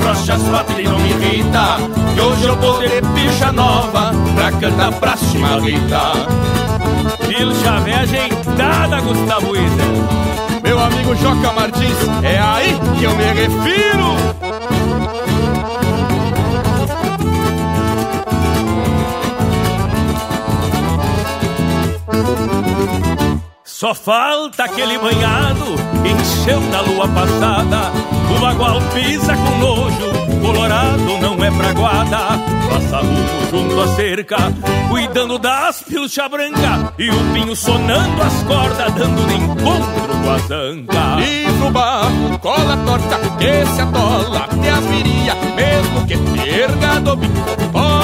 frouxas 0.00 0.42
patem 0.42 0.84
não 0.84 0.98
me 0.98 1.10
irrita 1.10 1.78
Que 2.14 2.20
hoje 2.20 2.44
eu 2.44 2.56
tô 2.56 2.78
de 2.78 2.88
pilcha 3.14 3.52
nova 3.52 4.12
pra 4.34 4.52
cantar 4.52 4.92
pra 4.92 5.16
chimarrita 5.16 6.00
Pilcha 7.28 7.80
bem 7.80 7.94
ajeitada, 7.94 9.00
Gustavo 9.00 9.56
Ida 9.56 9.84
Meu 10.62 10.78
amigo 10.78 11.14
Joca 11.16 11.52
Martins, 11.52 11.98
é 12.22 12.38
aí 12.38 12.78
que 12.98 13.04
eu 13.04 13.14
me 13.16 13.24
refiro. 13.24 14.16
Só 23.64 23.94
falta 23.94 24.64
aquele 24.64 24.98
banhado 24.98 25.74
encheu 26.04 26.60
na 26.70 26.80
lua 26.80 27.06
passada. 27.08 28.05
O 28.36 28.38
bagual 28.38 28.80
pisa 28.92 29.34
com 29.34 29.58
nojo, 29.58 30.10
colorado 30.42 31.18
não 31.22 31.42
é 31.42 31.50
praguada. 31.50 32.18
Passa 32.68 32.98
rumo 32.98 33.50
junto 33.50 33.80
à 33.80 33.88
cerca, 33.94 34.36
cuidando 34.90 35.38
das 35.38 35.82
pilcha 35.82 36.28
branca. 36.28 36.92
E 36.98 37.08
o 37.08 37.32
pinho 37.32 37.56
sonando 37.56 38.22
as 38.22 38.42
cordas, 38.42 38.92
dando 38.94 39.26
de 39.26 39.34
encontro 39.36 40.08
com 40.22 40.30
a 40.30 40.38
zanca. 40.38 41.24
E 41.24 41.46
no 41.58 41.70
barro, 41.70 42.38
cola 42.40 42.76
torta, 42.84 43.18
que 43.38 43.66
se 43.74 43.80
atola 43.80 44.38
até 44.40 44.70
as 44.70 44.84
viria. 44.84 45.34
Mesmo 45.56 46.06
que 46.06 46.18
terga 46.42 47.00
do 47.00 47.16
bico, 47.16 47.34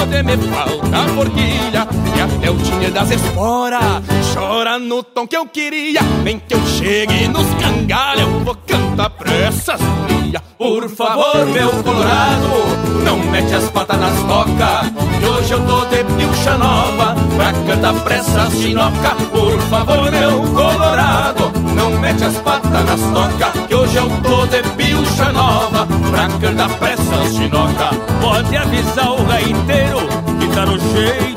pode 0.03 0.23
me 0.23 0.37
faltar 0.37 1.09
forquilha. 1.09 1.87
E 2.15 2.21
até 2.21 2.51
o 2.51 2.57
tinha 2.57 2.91
das 2.91 3.11
esporas, 3.11 4.03
chora 4.33 4.77
no 4.77 5.01
tom 5.01 5.25
que 5.25 5.37
eu 5.37 5.45
queria. 5.47 6.01
Nem 6.23 6.39
que 6.39 6.53
eu 6.53 6.61
chegue 6.67 7.27
nos 7.29 7.47
cangalhos, 7.55 8.21
eu 8.21 8.39
vou 8.41 8.55
cantar 8.67 9.09
pra 9.11 9.33
essas 9.33 9.79
guria. 9.79 10.41
Por 10.57 10.89
favor, 10.89 11.45
meu 11.47 11.69
colorado, 11.83 13.03
não 13.03 13.17
mete 13.17 13.53
as 13.53 13.69
patas 13.69 13.99
nas 13.99 14.19
toca. 14.23 14.91
Que 15.19 15.25
hoje 15.25 15.51
eu 15.53 15.65
tô 15.65 15.85
de 15.85 16.03
pilcha 16.03 16.57
nova, 16.57 17.15
pra 17.35 17.53
cantar 17.53 17.93
pra 18.03 18.15
essas 18.15 18.53
chinoca. 18.53 19.15
Por 19.31 19.59
favor, 19.69 20.11
meu 20.11 20.41
colorado, 20.53 21.51
não 21.75 21.99
mete 21.99 22.23
as 22.23 22.35
patas 22.37 22.71
nas 22.71 23.01
toca. 23.01 23.67
Que 23.67 23.75
hoje 23.75 23.95
eu 23.97 24.09
tô 24.21 24.45
de 24.47 24.63
pilcha 24.69 25.31
nova, 25.31 25.87
pra 26.11 26.27
cantar 26.39 26.69
pra 26.77 26.89
essas 26.91 27.35
chinoca. 27.35 27.89
Pode 28.21 28.55
avisar 28.55 29.11
o 29.11 29.23
gaiteiro, 29.25 29.92
que 29.99 30.55
tá 30.55 30.65
no 30.65 30.79
jeito 30.79 31.33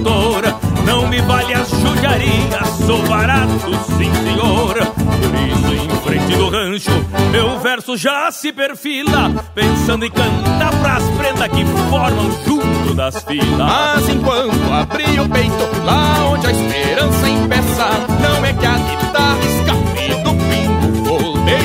cantora. 0.00 0.56
Não 0.84 1.06
me 1.08 1.20
vale 1.20 1.54
as 1.54 1.68
judiarias, 1.70 2.68
sou 2.86 3.02
barato, 3.06 3.70
sim 3.96 4.12
senhor. 4.24 4.74
Por 4.74 5.34
isso, 5.34 5.74
em 5.74 5.88
frente 6.02 6.36
do 6.36 6.48
rancho, 6.48 7.06
meu 7.30 7.60
verso 7.60 7.96
já 7.96 8.30
se 8.30 8.52
perfila, 8.52 9.30
pensando 9.54 10.04
em 10.04 10.10
cantar 10.10 10.70
pras 10.80 11.04
prendas 11.10 11.48
que 11.48 11.64
formam 11.90 12.30
junto 12.44 12.94
das 12.94 13.22
filas. 13.22 13.58
Mas 13.58 14.08
enquanto 14.08 14.72
abri 14.72 15.20
o 15.20 15.28
peito, 15.28 15.84
lá 15.84 16.30
onde 16.30 16.46
a 16.46 16.50
esperança 16.50 17.28
empeça, 17.28 17.88
não 18.20 18.44
é 18.44 18.52
que 18.52 18.66
a 18.66 18.78
guitarra 18.78 19.40
pingo, 19.40 19.79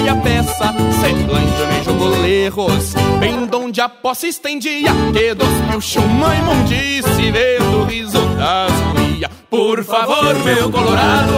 a 0.08 0.16
peça, 0.16 0.74
semblante 1.02 1.66
me 1.72 1.84
jogou 1.84 2.10
lerros, 2.22 2.94
bem 3.20 3.46
donde 3.46 3.82
a 3.82 3.90
posse 3.90 4.28
estendia, 4.28 4.92
que 5.14 5.34
dos 5.34 5.48
mil 5.48 6.06
uma 6.06 6.36
imundice, 6.36 7.32
vendo 7.32 7.82
o 7.82 7.86
riso 7.86 8.20
das 8.38 8.72
guia. 8.96 9.30
Por 9.50 9.84
favor, 9.84 10.36
meu 10.44 10.72
colorado, 10.72 11.34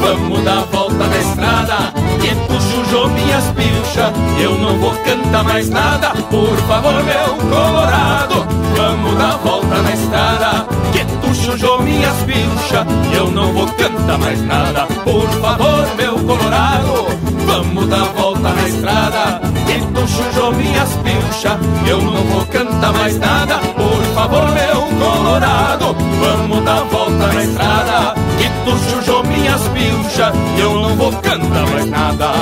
vamos 0.00 0.42
dar 0.42 0.64
volta 0.64 1.06
na 1.06 1.18
estrada. 1.18 1.92
Que 2.20 2.34
tu 2.46 2.60
chujou 2.60 3.08
minhas 3.08 3.44
pilchas, 3.52 4.12
eu 4.40 4.58
não 4.58 4.78
vou 4.78 4.94
cantar 5.04 5.44
mais 5.44 5.68
nada. 5.68 6.10
Por 6.30 6.56
favor, 6.68 7.02
meu 7.04 7.36
colorado, 7.50 8.46
vamos 8.76 9.18
dar 9.18 9.36
volta 9.38 9.82
na 9.82 9.92
estrada. 9.92 10.66
Que 10.92 11.04
chujou 11.44 11.82
minhas 11.82 12.16
pilchas, 12.22 12.86
eu 13.14 13.30
não 13.30 13.52
vou 13.52 13.66
cantar 13.66 14.18
mais 14.18 14.40
nada. 14.42 14.86
Por 15.04 15.28
favor, 15.40 15.86
meu 15.96 16.18
colorado, 16.18 17.06
vamos 17.54 17.86
dar 17.86 18.04
volta 18.14 18.48
na 18.50 18.68
estrada. 18.68 19.40
Que 19.66 19.78
tu 19.92 20.08
chujou 20.08 20.52
minhas 20.52 20.90
pilchas, 20.96 21.58
eu 21.86 22.00
não 22.00 22.24
vou 22.24 22.46
cantar 22.46 22.92
mais 22.92 23.18
nada. 23.18 23.58
Por 23.58 24.02
favor, 24.14 24.44
meu 24.50 24.80
colorado, 24.98 25.96
vamos 26.20 26.64
dar 26.64 26.80
volta 26.84 27.26
na 27.32 27.44
estrada. 27.44 28.14
Que 28.38 28.50
tu 28.64 28.90
chujou 28.90 29.22
minhas 29.24 29.62
pilchas, 29.68 30.34
eu 30.58 30.74
não 30.74 30.96
vou 30.96 31.12
cantar 31.12 31.66
mais 31.70 31.86
nada. 31.86 32.32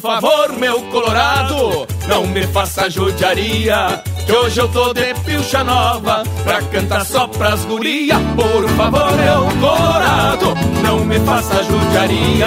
Por 0.00 0.12
favor, 0.12 0.52
meu 0.52 0.80
colorado, 0.92 1.84
não 2.06 2.24
me 2.28 2.46
faça 2.46 2.88
judiaria. 2.88 4.00
Que 4.24 4.32
hoje 4.32 4.60
eu 4.60 4.68
tô 4.68 4.92
de 4.92 5.14
pilcha 5.24 5.64
nova 5.64 6.22
Pra 6.44 6.60
cantar 6.60 7.02
só 7.06 7.26
pras 7.26 7.64
guria. 7.64 8.16
Por 8.36 8.68
favor, 8.76 9.10
meu 9.16 9.48
colorado 9.58 10.54
Não 10.82 11.02
me 11.02 11.18
faça 11.20 11.64
judiaria 11.64 12.46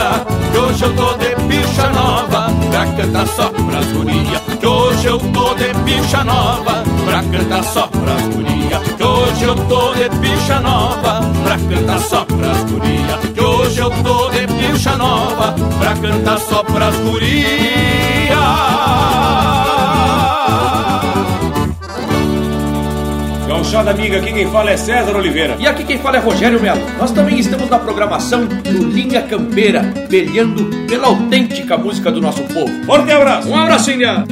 Que 0.51 0.57
hoje 0.59 0.83
eu 0.83 0.95
tô 0.95 1.13
de 1.13 1.35
pilcha 1.47 1.89
nova 1.89 2.49
Pra 2.69 2.85
cantar 2.85 3.25
só 3.25 3.49
pras 3.49 3.85
guria. 3.93 4.39
Que 4.59 4.67
hoje 4.67 5.07
eu 5.07 5.17
tô 5.17 5.55
de 5.55 5.73
pilcha 5.83 6.23
nova 6.23 6.83
Pra 7.03 7.23
cantar 7.23 7.63
só 7.63 7.87
pras 7.87 8.21
guria. 8.27 8.79
Que 8.95 9.03
hoje 9.03 9.43
eu 9.43 9.55
tô 9.55 9.93
de 9.95 10.09
pilcha 10.19 10.59
nova 10.59 11.21
Pra 11.43 11.57
cantar 11.57 11.99
só 11.99 12.25
pras 12.25 12.63
guria. 12.69 13.17
Que 13.33 13.41
hoje 13.41 13.79
eu 13.79 13.89
tô 14.03 14.29
de 14.29 14.40
pilcha 14.81 14.95
nova 14.97 15.53
Pra 15.79 15.95
cantar 15.95 16.39
só 16.39 16.63
pras 16.63 16.95
guria 16.97 17.51
Gauchada 23.47 23.91
amiga, 23.91 24.17
aqui 24.17 24.33
quem 24.33 24.49
fala 24.49 24.71
é 24.71 24.77
César 24.77 25.15
Oliveira. 25.15 25.55
E 25.59 25.67
aqui 25.67 25.83
quem 25.83 25.99
fala 25.99 26.17
é 26.17 26.19
Rogério 26.19 26.59
Melo. 26.59 26.81
Nós 26.97 27.11
também 27.11 27.37
estamos 27.37 27.69
na 27.69 27.77
programação 27.77 28.45
do 28.45 28.85
Linha 28.87 29.21
Campeira, 29.21 29.83
peleando 30.09 30.65
pela 30.87 31.07
autêntica 31.07 31.77
música 31.77 32.11
do 32.11 32.21
nosso 32.21 32.41
povo. 32.43 32.71
Forte 32.85 33.11
abraço! 33.11 33.49
Um 33.49 33.57
abraço, 33.57 33.91
India! 33.91 34.25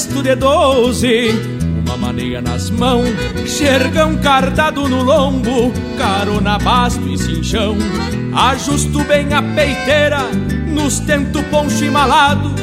Cabresto 0.00 0.22
de 0.22 0.34
doze 0.34 1.30
uma 1.84 1.96
maneira 1.96 2.40
nas 2.40 2.70
mãos, 2.70 3.08
xergão 3.46 4.16
cardado 4.18 4.88
no 4.88 5.02
lombo, 5.02 5.72
carona 5.98 6.58
basto 6.58 7.06
e 7.08 7.18
cinchão. 7.18 7.76
Ajusto 8.32 9.02
bem 9.04 9.32
a 9.34 9.42
peiteira, 9.42 10.22
nos 10.68 11.00
tento 11.00 11.42
poncho 11.44 11.90
malado, 11.90 12.54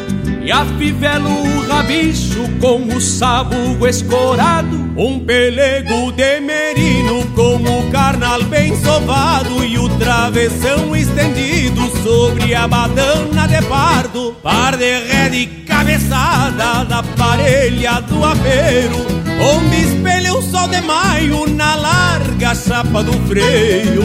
e 0.48 0.52
afivelo 0.52 1.30
o 1.30 1.68
rabicho 1.68 2.40
com 2.62 2.82
o 2.96 3.02
sabugo 3.02 3.86
escorado. 3.86 4.78
Um 4.96 5.20
pelego 5.20 6.14
de 6.14 6.40
merino 6.40 7.28
com 7.36 7.58
o 7.58 7.92
carnal 7.92 8.42
bem 8.44 8.74
sovado 8.78 9.62
e 9.66 9.78
o 9.78 9.90
travessão 10.00 10.96
estendido 10.96 11.82
sobre 12.02 12.56
a 12.56 12.66
badana 12.66 13.46
de 13.46 13.62
pardo. 13.64 14.38
Par 14.42 14.78
de 14.78 15.00
ré 15.00 15.28
de 15.28 15.48
cabeçada 15.68 16.86
da 16.86 17.04
parelha 17.04 18.00
do 18.00 18.24
apeiro, 18.24 19.06
onde 19.40 19.82
espelha 19.82 20.34
o 20.34 20.42
sol 20.42 20.68
de 20.68 20.82
maio 20.82 21.48
na 21.48 21.76
larga 21.76 22.56
chapa 22.56 23.04
do 23.04 23.14
freio. 23.28 24.04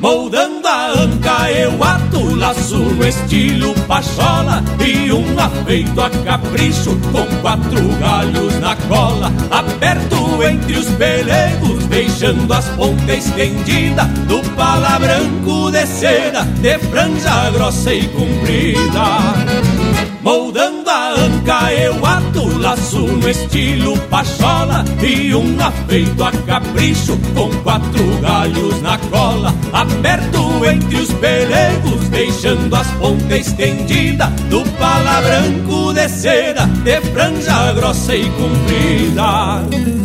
Moldando 0.00 0.66
a 0.66 0.90
anca 0.90 1.50
eu 1.52 1.82
ato 1.82 2.34
laço 2.34 2.76
no 2.78 3.06
estilo 3.06 3.72
pachola 3.86 4.62
e 4.84 5.12
um 5.12 5.38
afeito 5.38 6.00
a 6.00 6.10
capricho 6.10 6.98
com 7.12 7.24
quatro 7.40 7.88
galhos 8.00 8.58
na 8.58 8.74
cola, 8.88 9.32
aperto 9.50 10.42
entre 10.42 10.76
os 10.76 10.88
pelegos, 10.96 11.86
deixando 11.86 12.52
as 12.52 12.66
pontas 12.70 13.26
estendidas 13.26 14.08
do 14.26 14.42
pala 14.56 14.98
branco 14.98 15.70
de 15.70 15.86
seda, 15.86 16.42
de 16.42 16.78
franja 16.78 17.50
grossa 17.50 17.94
e 17.94 18.08
comprida. 18.08 19.81
Moldando 20.22 20.88
a 20.88 21.14
anca 21.14 21.72
eu 21.72 22.06
ato 22.06 22.58
laço 22.58 23.00
no 23.00 23.28
estilo 23.28 23.98
pachola 24.08 24.84
E 25.02 25.34
um 25.34 25.60
afeito 25.60 26.22
a 26.22 26.30
capricho 26.30 27.18
com 27.34 27.50
quatro 27.62 28.20
galhos 28.20 28.80
na 28.82 28.98
cola. 28.98 29.52
Aberto 29.72 30.64
entre 30.64 30.96
os 30.96 31.12
pelegos 31.14 32.08
deixando 32.10 32.74
as 32.76 32.86
pontas 32.92 33.48
estendidas 33.48 34.30
Do 34.48 34.62
pala 34.78 35.20
branco 35.22 35.92
de 35.92 36.08
seda 36.08 36.66
de 36.66 37.00
franja 37.00 37.72
grossa 37.72 38.14
e 38.14 38.30
comprida 38.30 40.01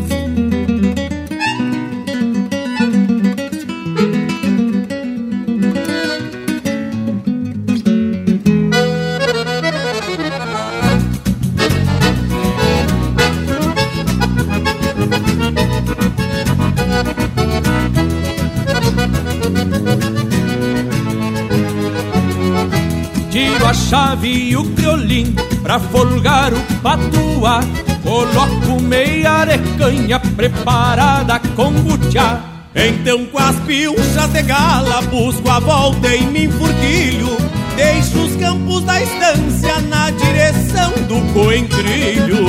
chave 23.90 24.50
e 24.50 24.56
o 24.56 24.64
criolim 24.72 25.36
Pra 25.64 25.80
folgar 25.80 26.54
o 26.54 26.62
patuá. 26.82 27.62
Coloco 28.04 28.82
meia 28.82 29.32
arecanha 29.32 30.20
preparada 30.20 31.40
com 31.56 31.72
butiá. 31.72 32.40
Então 32.74 33.26
com 33.26 33.40
as 33.40 33.56
pilchas 33.62 34.32
de 34.32 34.42
gala 34.44 35.02
busco 35.04 35.50
a 35.50 35.60
volta 35.60 36.16
e 36.16 36.26
me 36.28 36.46
enfurquilho 36.46 37.36
Deixo 37.76 38.18
os 38.24 38.36
campos 38.38 38.84
da 38.86 39.02
estância 39.02 39.80
na 39.82 40.10
direção 40.10 40.92
do 41.08 41.34
coentrilho. 41.34 42.48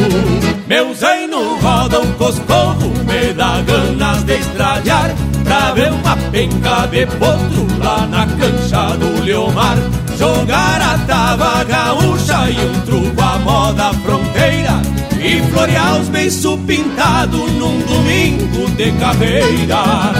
Meu 0.67 0.95
zaino 0.95 1.59
roda 1.59 2.01
um 2.01 2.13
coscorro, 2.13 2.91
me 3.05 3.35
dá 3.35 3.61
ganas 3.61 4.25
de 4.25 4.39
estralhar 4.39 5.15
Pra 5.49 5.73
ver 5.73 5.91
uma 5.91 6.15
penca 6.31 6.87
de 6.89 7.07
potro 7.07 7.67
lá 7.83 8.07
na 8.07 8.27
cancha 8.27 8.97
do 8.99 9.25
Leomar. 9.25 9.79
Jogar 10.19 10.83
a 10.83 10.99
tava 11.07 11.65
gaúcha 11.65 12.51
e 12.51 12.67
um 12.67 12.81
truco 12.83 13.23
à 13.23 13.39
moda 13.39 13.95
fronteira. 14.05 14.83
E 15.19 15.41
florear 15.51 16.01
os 16.01 16.09
beiços 16.11 16.61
pintados 16.67 17.51
num 17.55 17.81
domingo 17.81 18.71
de 18.77 18.93
carreira 18.93 20.13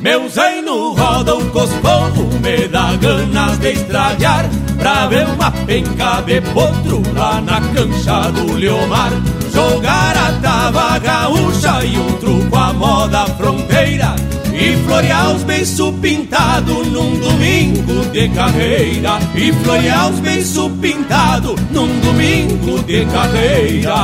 Meu 0.00 0.26
zaino 0.30 0.94
roda 0.94 1.34
o 1.36 1.50
coscorro, 1.50 2.30
me 2.42 2.66
dá 2.66 2.96
ganas 2.96 3.58
de 3.58 3.72
estralhar 3.72 4.48
Pra 4.78 5.06
ver 5.06 5.28
uma 5.28 5.50
penca 5.50 6.22
de 6.22 6.40
potro 6.40 7.02
lá 7.14 7.42
na 7.42 7.60
cancha 7.60 8.30
do 8.30 8.54
Leomar. 8.54 9.12
Jogar 9.52 10.16
a 10.16 10.32
tava 10.40 10.98
gaúcha 10.98 11.84
e 11.84 11.98
um 11.98 12.12
truco 12.12 12.56
à 12.56 12.72
moda 12.72 13.26
fronteira 13.36 14.16
e 14.52 14.76
florear 14.84 15.34
os 15.34 15.42
beiços 15.42 15.94
pintados 16.00 16.86
num 16.88 17.18
domingo 17.18 18.04
de 18.12 18.28
carreira 18.28 19.18
E 19.34 19.52
florear 19.52 20.10
os 20.10 20.20
beiços 20.20 20.70
pintados 20.80 21.60
num 21.70 22.00
domingo 22.00 22.82
de 22.82 23.04
carreira 23.06 23.94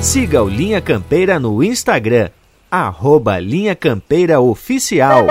Siga 0.00 0.42
o 0.42 0.48
Linha 0.48 0.80
Campeira 0.80 1.40
no 1.40 1.64
Instagram, 1.64 2.28
arroba 2.70 3.38
Linha 3.40 3.74
Campeira 3.74 4.38
Oficial. 4.38 5.26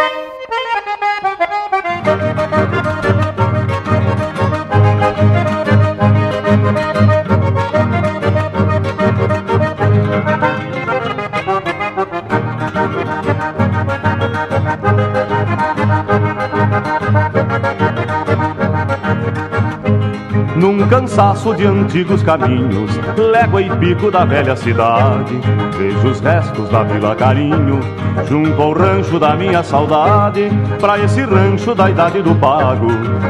Num 20.64 20.88
cansaço 20.88 21.54
de 21.54 21.66
antigos 21.66 22.24
caminhos, 22.24 22.90
légua 23.18 23.62
e 23.62 23.70
pico 23.80 24.10
da 24.10 24.24
velha 24.24 24.56
cidade, 24.56 25.38
vejo 25.78 26.08
os 26.08 26.22
restos 26.22 26.70
da 26.70 26.84
Vila 26.84 27.14
Carinho, 27.18 27.82
junto 28.30 28.62
ao 28.62 28.72
rancho 28.72 29.20
da 29.20 29.36
minha 29.36 29.62
saudade, 29.62 30.50
pra 30.80 30.98
esse 31.00 31.22
rancho 31.24 31.76
da 31.76 31.90
idade 31.90 32.22
do 32.22 32.34
pago, 32.36 32.88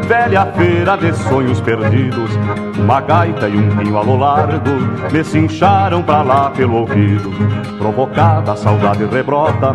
velha 0.08 0.46
feira 0.56 0.96
de 0.96 1.12
sonhos 1.28 1.60
perdidos, 1.60 2.30
uma 2.84 3.00
gaita 3.00 3.48
e 3.48 3.58
um 3.58 3.78
pinho 3.78 3.98
a 3.98 4.02
lo 4.02 4.18
largo, 4.18 4.72
me 5.12 5.24
cincharam 5.24 6.04
pra 6.04 6.22
lá 6.22 6.50
pelo 6.50 6.80
ouvido, 6.80 7.32
provocada 7.78 8.52
a 8.52 8.56
saudade 8.58 9.06
rebrota, 9.06 9.74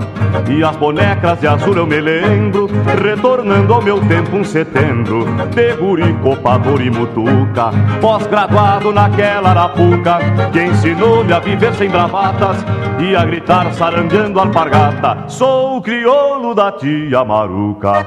e 0.48 0.62
as 0.62 0.76
bonecas 0.76 1.40
de 1.40 1.46
azul 1.46 1.74
eu 1.74 1.86
me 1.86 2.00
lembro, 2.00 2.68
retornando 3.02 3.72
ao 3.72 3.82
meu 3.82 3.98
tempo 4.06 4.36
um 4.36 4.44
setembro, 4.44 5.24
de 5.54 5.74
guri, 5.76 6.12
copador 6.22 6.82
e 6.82 6.90
mutuca, 6.90 7.70
pós-graduado 8.00 8.92
naquela 8.92 9.50
arapuca, 9.50 10.18
que 10.52 10.62
ensinou-me 10.62 11.32
a 11.32 11.38
viver 11.38 11.72
sem 11.74 11.88
bravatas 11.88 12.59
e 12.98 13.16
a 13.16 13.24
gritar 13.24 13.72
sarandeando 13.72 14.38
alpargata. 14.38 15.24
Sou 15.28 15.78
o 15.78 15.82
crioulo 15.82 16.54
da 16.54 16.70
tia 16.72 17.24
Maruca. 17.24 18.06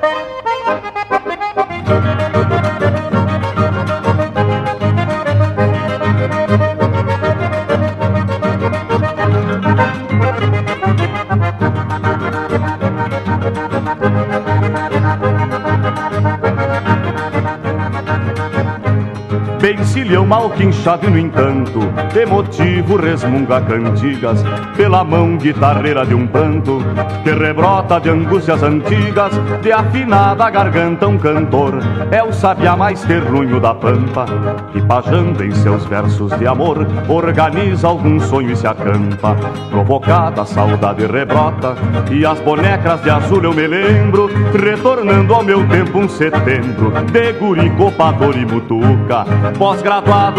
Vencilhão 20.11 20.25
mal 20.25 20.49
quinchado 20.49 21.09
no 21.09 21.17
entanto 21.17 21.79
Emotivo 22.13 22.97
resmunga 22.97 23.61
cantigas 23.61 24.43
Pela 24.75 25.05
mão 25.05 25.37
guitarreira 25.37 26.05
de 26.05 26.13
um 26.13 26.27
pranto 26.27 26.79
Que 27.23 27.31
rebrota 27.31 27.97
de 27.97 28.09
angústias 28.09 28.61
antigas 28.61 29.31
De 29.61 29.71
afinada 29.71 30.49
garganta 30.49 31.07
um 31.07 31.17
cantor. 31.17 31.79
É 32.11 32.21
o 32.21 32.33
sabiá 32.33 32.75
mais 32.75 33.01
terrunho 33.05 33.61
da 33.61 33.73
pampa 33.73 34.25
Que 34.73 34.81
pajando 34.81 35.45
em 35.45 35.51
seus 35.51 35.85
versos 35.85 36.37
de 36.37 36.45
amor 36.45 36.85
Organiza 37.07 37.87
algum 37.87 38.19
sonho 38.19 38.51
e 38.51 38.55
se 38.57 38.67
acampa. 38.67 39.37
Provocada 39.69 40.41
a 40.41 40.45
saudade 40.45 41.05
rebrota 41.05 41.73
E 42.11 42.25
as 42.25 42.39
bonecas 42.41 43.01
de 43.01 43.09
azul 43.09 43.45
eu 43.45 43.53
me 43.53 43.65
lembro 43.65 44.29
Retornando 44.53 45.33
ao 45.33 45.41
meu 45.41 45.65
tempo 45.69 45.99
um 45.99 46.09
setembro 46.09 46.91
De 47.13 47.31
guri, 47.31 47.69
copador 47.69 48.35
e 48.37 48.45
mutuca 48.45 49.25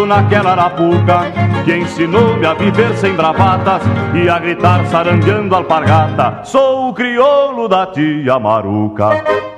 naquela 0.06 0.52
arapuca, 0.52 1.20
que 1.64 1.76
ensinou-me 1.76 2.46
a 2.46 2.54
viver 2.54 2.94
sem 2.96 3.14
bravatas 3.14 3.82
e 4.14 4.28
a 4.28 4.38
gritar 4.38 4.84
sarandeando 4.86 5.54
alpargata. 5.54 6.40
Sou 6.44 6.88
o 6.88 6.94
crioulo 6.94 7.68
da 7.68 7.86
tia 7.86 8.38
Maruca. 8.38 9.51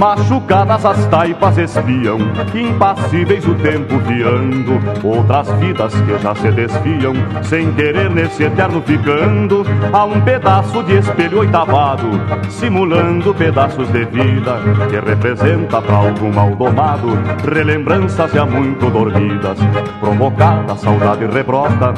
Machucadas 0.00 0.82
as 0.86 1.06
taipas 1.08 1.58
espiam, 1.58 2.16
impassíveis 2.54 3.46
o 3.46 3.54
tempo 3.56 3.98
viando, 3.98 4.80
outras 5.06 5.50
vidas 5.60 5.92
que 5.92 6.18
já 6.18 6.34
se 6.34 6.50
desfiam, 6.52 7.12
sem 7.42 7.70
querer 7.72 8.08
nesse 8.08 8.44
eterno 8.44 8.80
ficando, 8.80 9.62
a 9.92 10.06
um 10.06 10.18
pedaço 10.22 10.82
de 10.84 10.96
espelho 10.96 11.40
oitavado, 11.40 12.08
simulando 12.48 13.34
pedaços 13.34 13.88
de 13.88 14.06
vida, 14.06 14.56
que 14.88 14.98
representa 15.06 15.82
para 15.82 15.96
algum 15.96 16.32
mal 16.32 16.56
domado, 16.56 17.08
relembranças 17.46 18.32
já 18.32 18.46
muito 18.46 18.88
dormidas, 18.88 19.58
provocada 20.00 20.78
saudade 20.78 21.26
rebrota, 21.26 21.92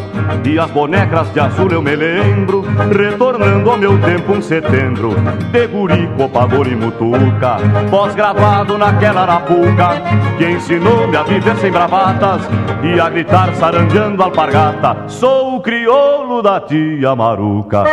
e 0.44 0.58
as 0.58 0.72
bonecas 0.72 1.32
de 1.32 1.38
azul 1.38 1.70
eu 1.70 1.80
me 1.80 1.94
lembro, 1.94 2.64
retornando 2.90 3.70
ao 3.70 3.78
meu 3.78 3.96
tempo 4.00 4.32
um 4.32 4.42
setembro, 4.42 5.14
de 5.52 5.66
guri, 5.68 6.08
copador 6.16 6.66
e 6.66 6.74
mutuca, 6.74 7.58
pós-gravado 7.92 8.78
naquela 8.78 9.20
arapuca, 9.20 10.00
que 10.38 10.46
ensinou-me 10.46 11.14
a 11.14 11.22
viver 11.24 11.54
sem 11.56 11.70
bravatas 11.70 12.40
e 12.82 12.98
a 12.98 13.10
gritar 13.10 13.54
sarandeando 13.56 14.22
alpargata. 14.22 15.06
Sou 15.08 15.56
o 15.56 15.60
crioulo 15.60 16.40
da 16.40 16.58
tia 16.58 17.14
Maruca. 17.14 17.84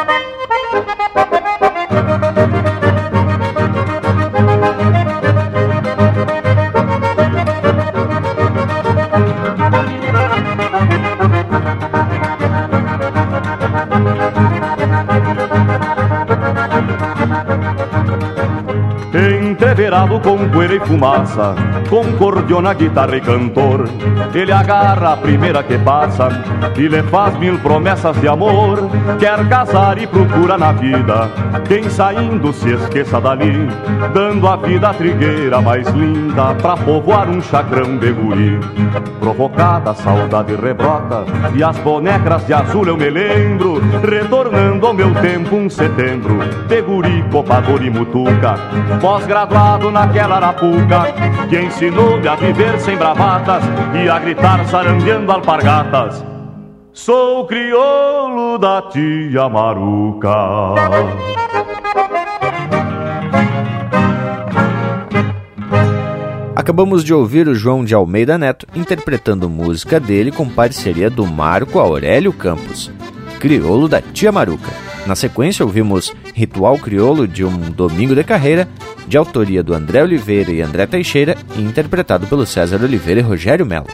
Com 20.22 20.50
poeira 20.50 20.76
e 20.76 20.80
fumaça, 20.82 21.56
com 21.90 22.04
cordiona, 22.18 22.74
guitarra 22.74 23.16
e 23.16 23.22
cantor. 23.22 23.88
Ele 24.36 24.52
agarra 24.52 25.14
a 25.14 25.18
primeira 25.18 25.64
que 25.64 25.78
passa 25.78 26.28
e 26.76 26.86
lhe 26.86 27.02
faz 27.04 27.38
mil 27.38 27.58
promessas 27.60 28.20
de 28.20 28.28
amor. 28.28 28.90
Quer 29.18 29.48
casar 29.48 29.98
e 29.98 30.06
procura 30.06 30.58
na 30.58 30.74
vida 30.74 31.30
quem 31.66 31.90
saindo 31.90 32.52
se 32.52 32.74
esqueça 32.74 33.22
dali, 33.22 33.70
dando 34.14 34.50
a 34.50 34.58
vida 34.58 34.90
a 34.90 34.94
trigueira 34.94 35.62
mais 35.62 35.88
linda 35.88 36.54
pra 36.56 36.76
povoar 36.76 37.30
um 37.30 37.42
chacrão 37.42 37.96
de 37.96 38.12
guri. 38.12 38.60
Provocada 39.22 39.92
a 39.92 39.96
saudade 39.96 40.56
rebrota 40.56 41.24
e 41.56 41.64
as 41.64 41.78
bonecras 41.78 42.46
de 42.46 42.54
azul 42.54 42.86
eu 42.86 42.98
me 42.98 43.10
lembro, 43.10 43.82
retornando 44.04 44.86
ao 44.86 44.94
meu 44.94 45.14
tempo 45.16 45.56
um 45.56 45.70
setembro, 45.70 46.38
de 46.68 46.82
guri, 46.82 47.24
copador 47.32 47.82
e 47.82 47.90
mutuca, 47.90 48.56
pós-graduado 49.00 49.69
naquela 49.78 50.38
arapuca, 50.38 51.14
que 51.48 51.60
ensinou-me 51.60 52.28
a 52.28 52.36
viver 52.36 52.80
sem 52.80 52.98
bravatas 52.98 53.64
e 53.94 54.10
a 54.10 54.18
gritar 54.20 54.66
sarandeando 54.66 55.32
alpargatas. 55.32 56.26
Sou 56.92 57.46
crioulo 57.46 58.58
da 58.58 58.82
tia 58.82 59.48
Maruca. 59.48 60.30
Acabamos 66.56 67.04
de 67.04 67.14
ouvir 67.14 67.48
o 67.48 67.56
João 67.56 67.86
de 67.86 67.96
Almeida 67.96 68.38
Neto 68.38 68.68
interpretando 68.76 69.50
música 69.50 70.00
dele 70.00 70.32
com 70.32 70.50
parceria 70.50 71.10
do 71.10 71.26
Marco 71.26 71.80
Aurélio 71.80 72.34
Campos, 72.34 72.92
Criolo 73.40 73.88
da 73.88 74.02
Tia 74.02 74.32
Maruca. 74.32 74.72
Na 75.08 75.16
sequência, 75.16 75.64
ouvimos 75.64 76.14
Ritual 76.36 76.78
Criolo 76.78 77.28
de 77.28 77.46
um 77.46 77.72
Domingo 77.72 78.14
de 78.14 78.24
Carreira, 78.24 78.68
de 79.10 79.18
autoria 79.18 79.64
do 79.64 79.74
André 79.74 80.03
Oliveira 80.03 80.51
e 80.51 80.62
André 80.62 80.86
Teixeira, 80.86 81.36
e 81.57 81.62
interpretado 81.62 82.28
pelo 82.28 82.45
César 82.45 82.82
Oliveira 82.84 83.20
e 83.20 83.24
Rogério 83.24 83.66
Melo. 83.66 83.88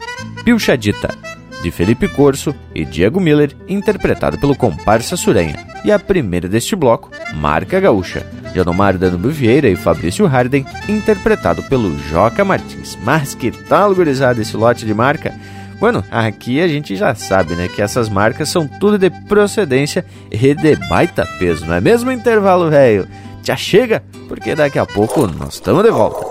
Pilchadita, 0.43 1.15
de 1.63 1.71
Felipe 1.71 2.07
Corso 2.09 2.53
e 2.75 2.83
Diego 2.83 3.19
Miller, 3.19 3.55
interpretado 3.67 4.37
pelo 4.37 4.55
comparsa 4.55 5.15
Surenha. 5.15 5.55
E 5.85 5.91
a 5.91 5.97
primeira 5.97 6.49
deste 6.49 6.75
bloco, 6.75 7.09
Marca 7.33 7.79
Gaúcha, 7.79 8.25
de 8.51 8.59
Anomar 8.59 8.97
Danube 8.97 9.29
Vieira 9.29 9.69
e 9.69 9.75
Fabrício 9.77 10.27
Harden, 10.27 10.65
interpretado 10.89 11.63
pelo 11.63 11.97
Joca 11.97 12.43
Martins. 12.43 12.97
Mas 13.01 13.33
que 13.33 13.51
tal, 13.51 13.95
gurizada, 13.95 14.41
esse 14.41 14.57
lote 14.57 14.85
de 14.85 14.93
marca? 14.93 15.33
Bueno, 15.79 16.03
aqui 16.11 16.61
a 16.61 16.67
gente 16.67 16.95
já 16.95 17.15
sabe, 17.15 17.53
né, 17.53 17.67
que 17.67 17.81
essas 17.81 18.09
marcas 18.09 18.49
são 18.49 18.67
tudo 18.67 18.97
de 18.97 19.09
procedência 19.09 20.05
e 20.31 20.53
de 20.53 20.75
baita 20.87 21.25
peso, 21.37 21.65
não 21.65 21.75
é 21.75 21.81
mesmo, 21.81 22.11
intervalo 22.11 22.69
velho? 22.69 23.07
Já 23.45 23.55
chega, 23.55 24.03
porque 24.27 24.55
daqui 24.55 24.79
a 24.79 24.87
pouco 24.87 25.27
nós 25.27 25.53
estamos 25.53 25.83
de 25.83 25.91
volta. 25.91 26.25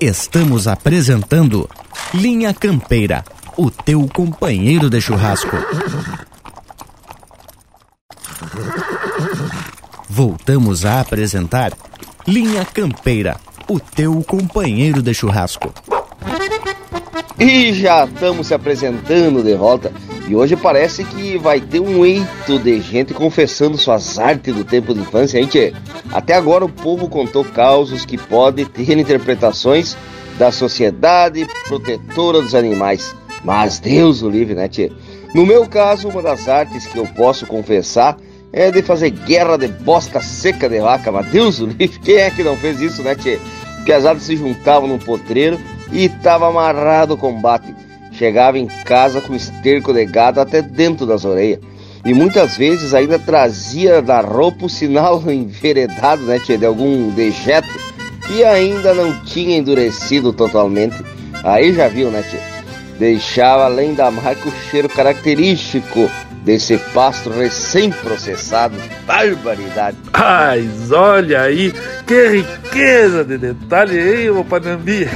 Estamos 0.00 0.66
apresentando 0.66 1.70
Linha 2.12 2.52
Campeira, 2.52 3.24
o 3.56 3.70
teu 3.70 4.08
companheiro 4.12 4.90
de 4.90 5.00
churrasco. 5.00 5.56
Voltamos 10.08 10.84
a 10.84 11.00
apresentar 11.00 11.72
Linha 12.26 12.64
Campeira, 12.64 13.36
o 13.68 13.78
teu 13.78 14.20
companheiro 14.24 15.00
de 15.02 15.14
churrasco. 15.14 15.72
E 17.38 17.72
já 17.72 18.04
estamos 18.04 18.48
se 18.48 18.54
apresentando 18.54 19.44
de 19.44 19.54
volta. 19.54 19.92
E 20.30 20.36
hoje 20.36 20.54
parece 20.54 21.02
que 21.02 21.36
vai 21.36 21.60
ter 21.60 21.80
um 21.80 22.06
eito 22.06 22.56
de 22.60 22.80
gente 22.80 23.12
confessando 23.12 23.76
suas 23.76 24.16
artes 24.16 24.54
do 24.54 24.62
tempo 24.62 24.94
de 24.94 25.00
infância, 25.00 25.40
hein, 25.40 25.46
tchê? 25.48 25.72
Até 26.12 26.34
agora 26.34 26.64
o 26.64 26.68
povo 26.68 27.08
contou 27.08 27.44
causos 27.44 28.04
que 28.04 28.16
podem 28.16 28.64
ter 28.64 28.96
interpretações 28.96 29.96
da 30.38 30.52
sociedade 30.52 31.48
protetora 31.66 32.40
dos 32.40 32.54
animais. 32.54 33.12
Mas 33.42 33.80
Deus 33.80 34.22
o 34.22 34.30
livre, 34.30 34.54
né, 34.54 34.68
tchê? 34.68 34.92
No 35.34 35.44
meu 35.44 35.66
caso, 35.66 36.08
uma 36.08 36.22
das 36.22 36.48
artes 36.48 36.86
que 36.86 36.96
eu 36.96 37.08
posso 37.08 37.44
confessar 37.44 38.16
é 38.52 38.70
de 38.70 38.82
fazer 38.82 39.10
guerra 39.10 39.58
de 39.58 39.66
bosta 39.66 40.20
seca 40.20 40.68
de 40.68 40.78
vaca. 40.78 41.10
Mas 41.10 41.26
Deus 41.26 41.58
o 41.58 41.66
livre, 41.66 41.98
quem 41.98 42.18
é 42.18 42.30
que 42.30 42.44
não 42.44 42.56
fez 42.56 42.80
isso, 42.80 43.02
né, 43.02 43.16
tchê? 43.16 43.40
Pesados 43.84 44.22
se 44.22 44.36
juntavam 44.36 44.86
num 44.86 44.98
potreiro 44.98 45.58
e 45.90 46.08
tava 46.08 46.46
amarrado 46.46 47.14
o 47.14 47.18
combate. 47.18 47.89
Chegava 48.20 48.58
em 48.58 48.66
casa 48.66 49.22
com 49.22 49.34
esterco 49.34 49.94
de 49.94 50.04
gado 50.04 50.42
até 50.42 50.60
dentro 50.60 51.06
das 51.06 51.24
orelhas. 51.24 51.60
E 52.04 52.12
muitas 52.12 52.54
vezes 52.54 52.92
ainda 52.92 53.18
trazia 53.18 54.02
na 54.02 54.20
roupa 54.20 54.66
o 54.66 54.68
sinal 54.68 55.22
enveredado, 55.32 56.24
né, 56.24 56.38
tia, 56.38 56.58
de 56.58 56.66
algum 56.66 57.08
dejeto. 57.12 57.66
E 58.28 58.44
ainda 58.44 58.92
não 58.92 59.18
tinha 59.24 59.56
endurecido 59.56 60.34
totalmente. 60.34 61.02
Aí 61.42 61.72
já 61.72 61.88
viu, 61.88 62.10
né, 62.10 62.22
tia? 62.28 62.40
Deixava 62.98 63.64
além 63.64 63.94
da 63.94 64.10
marca 64.10 64.46
o 64.46 64.52
cheiro 64.70 64.90
característico 64.90 66.10
desse 66.44 66.76
pasto 66.92 67.30
recém-processado. 67.30 68.76
Barbaridade! 69.06 69.96
Mas 70.12 70.92
olha 70.92 71.40
aí, 71.40 71.72
que 72.06 72.28
riqueza 72.28 73.24
de 73.24 73.38
detalhe, 73.38 73.98
hein, 73.98 74.28
ô 74.28 74.44
Panambi? 74.44 75.08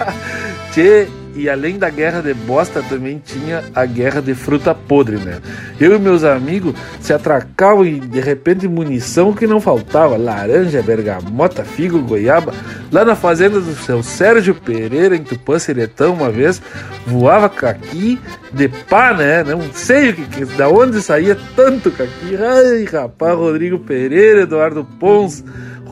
Tchê, 0.72 1.06
e 1.34 1.48
além 1.48 1.78
da 1.78 1.88
guerra 1.88 2.20
de 2.20 2.34
bosta, 2.34 2.82
também 2.82 3.20
tinha 3.24 3.64
a 3.74 3.86
guerra 3.86 4.20
de 4.20 4.34
fruta 4.34 4.74
podre, 4.74 5.16
né? 5.16 5.40
Eu 5.80 5.96
e 5.96 5.98
meus 5.98 6.24
amigos 6.24 6.74
se 7.00 7.12
atracavam 7.12 7.86
e 7.86 7.98
de 7.98 8.20
repente 8.20 8.68
munição 8.68 9.32
que 9.32 9.46
não 9.46 9.60
faltava: 9.60 10.16
laranja, 10.16 10.82
bergamota, 10.82 11.64
figo, 11.64 12.00
goiaba. 12.00 12.52
Lá 12.90 13.04
na 13.04 13.14
fazenda 13.14 13.60
do 13.60 13.74
seu 13.74 14.02
Sérgio 14.02 14.54
Pereira, 14.54 15.16
em 15.16 15.24
Tupã 15.24 15.58
Seretão, 15.58 16.12
uma 16.12 16.30
vez, 16.30 16.60
voava 17.06 17.48
caqui 17.48 18.20
de 18.52 18.68
pá, 18.68 19.14
né? 19.14 19.42
Não 19.42 19.62
sei 19.72 20.10
o 20.10 20.14
que, 20.14 20.24
que 20.26 20.44
da 20.44 20.68
onde 20.68 21.00
saía 21.00 21.36
tanto 21.56 21.90
caqui. 21.90 22.36
Ai, 22.36 22.84
rapaz, 22.84 23.34
Rodrigo 23.34 23.78
Pereira, 23.78 24.42
Eduardo 24.42 24.84
Pons 25.00 25.42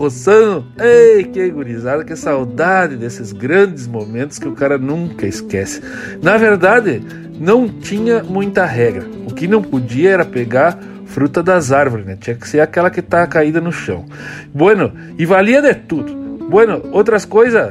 roçando. 0.01 0.65
Ei, 0.79 1.25
que 1.25 1.51
gurizada, 1.51 2.03
que 2.03 2.17
saudade 2.17 2.97
desses 2.97 3.33
grandes 3.33 3.87
momentos 3.87 4.39
que 4.39 4.49
o 4.49 4.55
cara 4.55 4.79
nunca 4.79 5.27
esquece. 5.27 5.83
Na 6.23 6.39
verdade, 6.39 7.03
não 7.39 7.69
tinha 7.69 8.23
muita 8.23 8.65
regra. 8.65 9.07
O 9.27 9.35
que 9.35 9.47
não 9.47 9.63
podia 9.63 10.11
era 10.11 10.25
pegar 10.25 10.79
fruta 11.05 11.43
das 11.43 11.71
árvores, 11.71 12.07
né? 12.07 12.17
Tinha 12.19 12.35
que 12.35 12.49
ser 12.49 12.61
aquela 12.61 12.89
que 12.89 13.03
tá 13.03 13.27
caída 13.27 13.61
no 13.61 13.71
chão. 13.71 14.07
Bueno, 14.55 14.91
e 15.19 15.27
valia 15.27 15.61
de 15.61 15.75
tudo. 15.75 16.15
Bueno, 16.49 16.83
outras 16.93 17.27
coisas, 17.27 17.71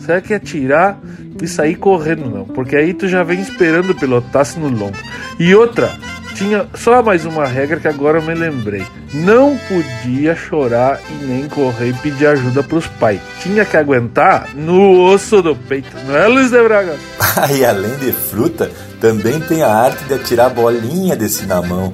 será 0.00 0.20
que 0.20 0.34
atirar 0.34 1.00
e 1.40 1.48
sair 1.48 1.76
correndo 1.76 2.28
não? 2.28 2.44
Porque 2.44 2.76
aí 2.76 2.92
tu 2.92 3.08
já 3.08 3.22
vem 3.22 3.40
esperando 3.40 3.90
o 3.90 3.94
pelotaço 3.94 4.60
no 4.60 4.68
lombo. 4.68 4.98
E 5.38 5.54
outra, 5.54 5.90
tinha 6.34 6.66
só 6.74 7.02
mais 7.02 7.24
uma 7.24 7.46
regra 7.46 7.80
que 7.80 7.88
agora 7.88 8.18
eu 8.18 8.22
me 8.22 8.34
lembrei. 8.34 8.84
Não 9.12 9.58
podia 9.68 10.36
chorar 10.36 11.00
e 11.10 11.24
nem 11.24 11.48
correr 11.48 11.88
e 11.88 11.94
pedir 11.94 12.26
ajuda 12.28 12.62
pros 12.62 12.86
pais. 12.86 13.20
Tinha 13.40 13.64
que 13.64 13.76
aguentar 13.76 14.50
no 14.54 15.02
osso 15.12 15.42
do 15.42 15.56
peito, 15.56 15.96
não 16.06 16.16
é, 16.16 16.28
Luiz 16.28 16.50
de 16.50 16.62
Braga? 16.62 16.96
e 17.52 17.64
além 17.64 17.96
de 17.96 18.12
fruta, 18.12 18.70
também 19.00 19.40
tem 19.40 19.62
a 19.62 19.72
arte 19.72 20.04
de 20.04 20.14
atirar 20.14 20.50
bolinha 20.50 21.16
de 21.16 21.28
cinamão. 21.28 21.92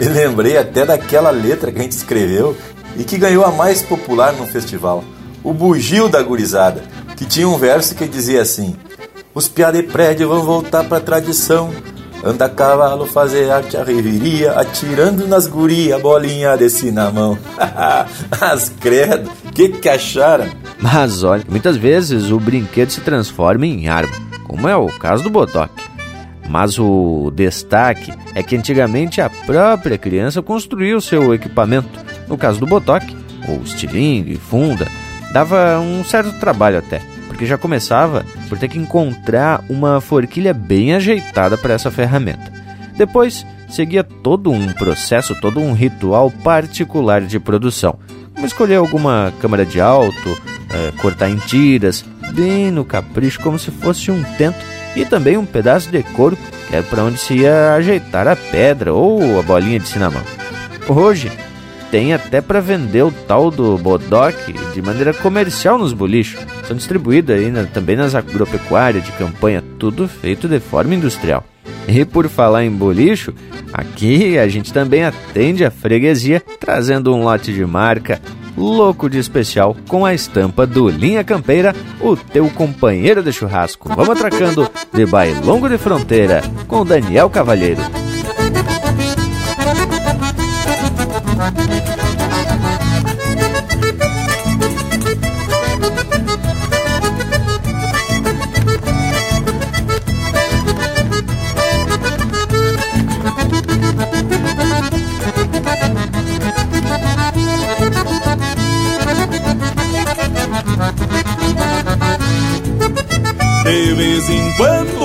Me 0.00 0.08
lembrei 0.08 0.56
até 0.56 0.86
daquela 0.86 1.30
letra 1.30 1.70
que 1.70 1.78
a 1.78 1.82
gente 1.82 1.92
escreveu 1.92 2.56
e 2.96 3.04
que 3.04 3.18
ganhou 3.18 3.44
a 3.44 3.52
mais 3.52 3.82
popular 3.82 4.32
no 4.32 4.46
festival. 4.46 5.04
O 5.42 5.52
Bugio 5.52 6.08
da 6.08 6.22
Gurizada, 6.22 6.82
que 7.14 7.26
tinha 7.26 7.46
um 7.46 7.58
verso 7.58 7.94
que 7.94 8.08
dizia 8.08 8.40
assim: 8.40 8.74
Os 9.34 9.48
piá 9.48 9.70
de 9.70 9.82
prédio 9.82 10.28
vão 10.28 10.42
voltar 10.42 10.84
pra 10.84 10.98
tradição 10.98 11.70
Anda 12.24 12.46
a 12.46 12.48
cavalo 12.48 13.06
fazer 13.06 13.50
arte 13.50 13.76
a 13.76 13.84
reviria, 13.84 14.52
atirando 14.52 15.28
nas 15.28 15.46
gurias, 15.46 16.00
bolinha 16.00 16.56
desse 16.56 16.90
na 16.90 17.10
mão. 17.10 17.38
As 18.40 18.70
credo, 18.70 19.30
que 19.54 19.68
que 19.68 19.88
acharam? 19.90 20.46
Mas 20.80 21.22
olha, 21.22 21.44
muitas 21.46 21.76
vezes 21.76 22.30
o 22.30 22.40
brinquedo 22.40 22.88
se 22.88 23.02
transforma 23.02 23.66
em 23.66 23.88
arma, 23.88 24.14
como 24.44 24.66
é 24.66 24.74
o 24.74 24.86
caso 24.86 25.22
do 25.22 25.28
botoque. 25.28 25.84
Mas 26.48 26.78
o 26.78 27.30
destaque 27.34 28.12
é 28.34 28.42
que 28.42 28.56
antigamente 28.56 29.20
a 29.20 29.28
própria 29.28 29.98
criança 29.98 30.40
construía 30.40 30.96
o 30.96 31.02
seu 31.02 31.34
equipamento. 31.34 32.00
No 32.26 32.38
caso 32.38 32.58
do 32.58 32.66
botoque, 32.66 33.14
ou 33.46 33.62
estilingue, 33.62 34.36
funda, 34.36 34.88
dava 35.30 35.78
um 35.78 36.02
certo 36.02 36.38
trabalho 36.40 36.78
até 36.78 37.13
porque 37.34 37.46
já 37.46 37.58
começava 37.58 38.24
por 38.48 38.56
ter 38.56 38.68
que 38.68 38.78
encontrar 38.78 39.64
uma 39.68 40.00
forquilha 40.00 40.54
bem 40.54 40.94
ajeitada 40.94 41.58
para 41.58 41.74
essa 41.74 41.90
ferramenta. 41.90 42.52
Depois 42.96 43.44
seguia 43.68 44.04
todo 44.04 44.52
um 44.52 44.72
processo, 44.72 45.34
todo 45.40 45.58
um 45.58 45.72
ritual 45.72 46.30
particular 46.30 47.22
de 47.22 47.40
produção, 47.40 47.98
como 48.32 48.46
escolher 48.46 48.76
alguma 48.76 49.32
câmara 49.40 49.66
de 49.66 49.80
alto, 49.80 50.40
é, 50.70 50.92
cortar 51.02 51.28
em 51.28 51.36
tiras, 51.38 52.04
bem 52.32 52.70
no 52.70 52.84
capricho, 52.84 53.40
como 53.40 53.58
se 53.58 53.72
fosse 53.72 54.12
um 54.12 54.22
tento, 54.38 54.64
e 54.94 55.04
também 55.04 55.36
um 55.36 55.44
pedaço 55.44 55.90
de 55.90 56.04
couro 56.04 56.38
que 56.68 56.76
era 56.76 56.84
para 56.84 57.02
onde 57.02 57.18
se 57.18 57.34
ia 57.34 57.74
ajeitar 57.74 58.28
a 58.28 58.36
pedra 58.36 58.94
ou 58.94 59.40
a 59.40 59.42
bolinha 59.42 59.80
de 59.80 59.88
cinamão. 59.88 60.22
Hoje 60.88 61.32
tem 61.94 62.12
até 62.12 62.40
para 62.40 62.60
vender 62.60 63.04
o 63.04 63.12
tal 63.12 63.52
do 63.52 63.78
bodoque 63.78 64.52
de 64.72 64.82
maneira 64.82 65.14
comercial 65.14 65.78
nos 65.78 65.92
bolichos. 65.92 66.44
São 66.66 66.76
distribuídos 66.76 67.36
aí 67.36 67.52
né, 67.52 67.68
também 67.72 67.94
nas 67.94 68.16
agropecuárias 68.16 69.04
de 69.04 69.12
campanha, 69.12 69.62
tudo 69.78 70.08
feito 70.08 70.48
de 70.48 70.58
forma 70.58 70.92
industrial. 70.92 71.44
E 71.86 72.04
por 72.04 72.28
falar 72.28 72.64
em 72.64 72.70
bolicho, 72.72 73.32
aqui 73.72 74.36
a 74.36 74.48
gente 74.48 74.72
também 74.72 75.04
atende 75.04 75.64
a 75.64 75.70
freguesia 75.70 76.42
trazendo 76.58 77.14
um 77.14 77.22
lote 77.22 77.54
de 77.54 77.64
marca 77.64 78.20
louco 78.56 79.08
de 79.08 79.20
especial 79.20 79.76
com 79.86 80.04
a 80.04 80.12
estampa 80.12 80.66
do 80.66 80.88
Linha 80.88 81.22
Campeira, 81.22 81.72
o 82.00 82.16
teu 82.16 82.50
companheiro 82.50 83.22
de 83.22 83.32
churrasco. 83.32 83.88
Vamos 83.90 84.10
atracando 84.10 84.68
de 84.92 85.06
Bailongo 85.06 85.68
de 85.68 85.78
Fronteira 85.78 86.42
com 86.66 86.84
Daniel 86.84 87.30
Cavalheiro. 87.30 87.82
Thank 91.54 91.88
you. 91.88 91.93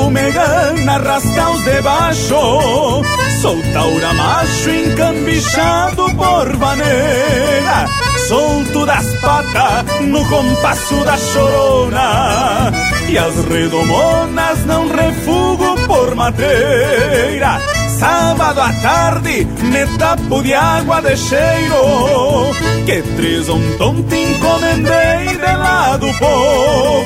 Quando 0.10 0.12
me 0.12 0.32
gana 0.32 0.98
rascar 0.98 1.52
os 1.52 1.64
de 1.64 1.82
baixo. 1.82 3.04
Sou 3.42 3.58
taura 3.74 4.14
macho 4.14 4.70
encambichado 4.70 6.14
por 6.16 6.58
vaneira 6.58 7.88
Solto 8.28 8.86
das 8.86 9.06
patas 9.22 10.02
no 10.02 10.24
compasso 10.26 10.96
da 11.06 11.18
chorona. 11.18 12.72
E 13.08 13.18
as 13.18 13.34
redomonas 13.46 14.66
não 14.66 14.88
refugo 14.88 15.76
por 15.88 16.16
madeira. 16.16 17.60
Sábado 17.98 18.62
à 18.62 18.72
tarde 18.74 19.46
me 19.64 19.98
tapo 19.98 20.44
de 20.44 20.54
água 20.54 21.02
de 21.02 21.18
cheiro. 21.18 22.54
Que 22.86 23.02
três 23.16 23.48
tonto 23.78 24.16
encomendei 24.16 25.38
de 25.38 25.58
lá 25.58 25.98
do 25.98 26.14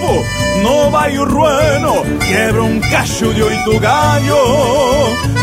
povo 0.03 0.25
No 0.61 0.89
bairro 0.91 1.25
ruano 1.25 2.03
quebra 2.19 2.63
um 2.63 2.79
cacho 2.79 3.33
de 3.33 3.43
oito 3.43 3.79
galho 3.79 4.35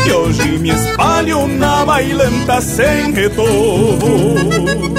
Que 0.03 0.11
hoje 0.11 0.57
me 0.59 0.69
espalho 0.69 1.47
na 1.47 1.85
bailanta 1.85 2.61
sem 2.61 3.11
retorno 3.11 4.91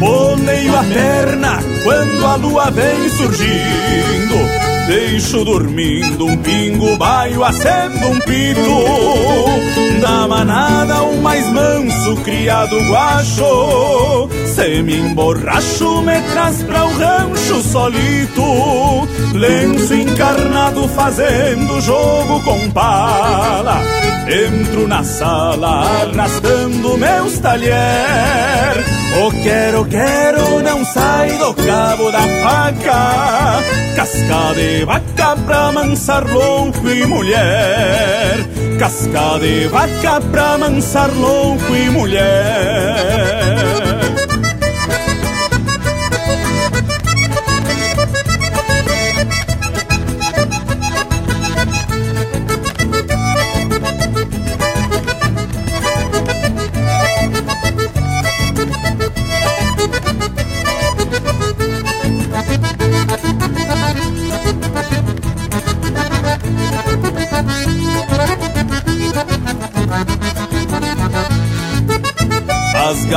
Poneio 0.00 0.76
a 0.76 0.84
perna 0.84 1.58
quando 1.84 2.26
a 2.26 2.36
lua 2.36 2.70
vem 2.70 3.08
surgindo 3.08 4.71
Deixo 4.86 5.44
dormindo 5.44 6.26
um 6.26 6.36
pingo, 6.36 6.96
baio, 6.96 7.44
acendo 7.44 8.08
um 8.08 8.18
pito. 8.20 10.00
Da 10.00 10.26
manada 10.26 11.02
o 11.02 11.22
mais 11.22 11.46
manso, 11.50 12.16
criado 12.24 12.76
guacho. 12.88 14.28
Se 14.46 14.82
me 14.82 14.98
emborracho, 14.98 16.02
me 16.02 16.20
traz 16.32 16.62
pra 16.64 16.84
o 16.84 16.98
rancho 16.98 17.62
solito. 17.62 19.08
Lenço 19.32 19.94
encarnado 19.94 20.88
fazendo 20.88 21.80
jogo 21.80 22.42
com 22.42 22.70
pala. 22.70 23.80
Entro 24.26 24.86
na 24.88 25.04
sala 25.04 25.84
arrastando 26.12 26.98
meus 26.98 27.38
talher. 27.38 28.84
O 29.24 29.30
quero, 29.42 29.84
quero 29.84 30.62
não 30.62 30.84
sai 30.84 31.36
do 31.38 31.54
cabo 31.54 32.10
da 32.10 32.22
faca. 32.42 33.62
Casca 33.94 34.54
de 34.72 34.84
vaca 34.86 35.36
pra 35.46 35.70
mansar 35.70 36.26
louco 36.26 36.88
e 36.88 37.04
mulher. 37.04 38.46
Casca 38.78 39.38
de 39.38 39.68
vaca 39.68 40.20
pra 40.30 40.56
mansar 40.56 41.10
louco 41.14 41.74
e 41.74 41.90
mulher 41.90 43.31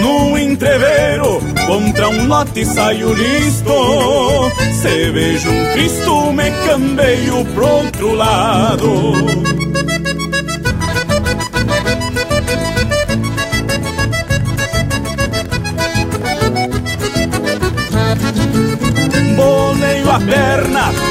num 0.00 0.36
entreveiro 0.36 1.40
contra 1.66 2.08
um 2.08 2.26
lote 2.26 2.64
saio 2.64 3.12
listo. 3.12 3.72
Se 4.80 5.10
vejo 5.10 5.50
um 5.50 5.72
Cristo 5.72 6.32
me 6.32 6.50
cambeio 6.66 7.44
pro 7.54 7.66
outro 7.66 8.14
lado 8.14 9.67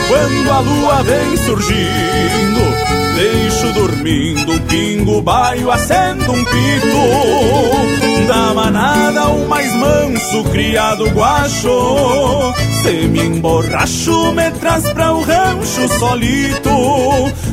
quando 0.08 0.52
a 0.52 0.60
lua 0.60 1.04
vem 1.04 1.38
surgindo 1.38 2.88
Deixo 3.16 3.74
dormindo 3.74 4.52
um 4.52 4.60
pingo, 4.60 5.22
baio, 5.24 5.72
acendo 5.72 6.32
um 6.32 6.46
pito. 6.46 8.28
Da 8.28 8.54
manada 8.54 9.30
o 9.30 9.48
mais 9.50 9.74
manso, 9.74 10.44
criado 10.52 11.10
guacho 11.10 12.54
Se 12.84 13.08
me 13.08 13.22
emborracho, 13.22 14.32
me 14.34 14.52
traz 14.52 14.92
pra 14.92 15.14
o 15.14 15.24
rancho 15.24 15.88
solito. 15.98 16.70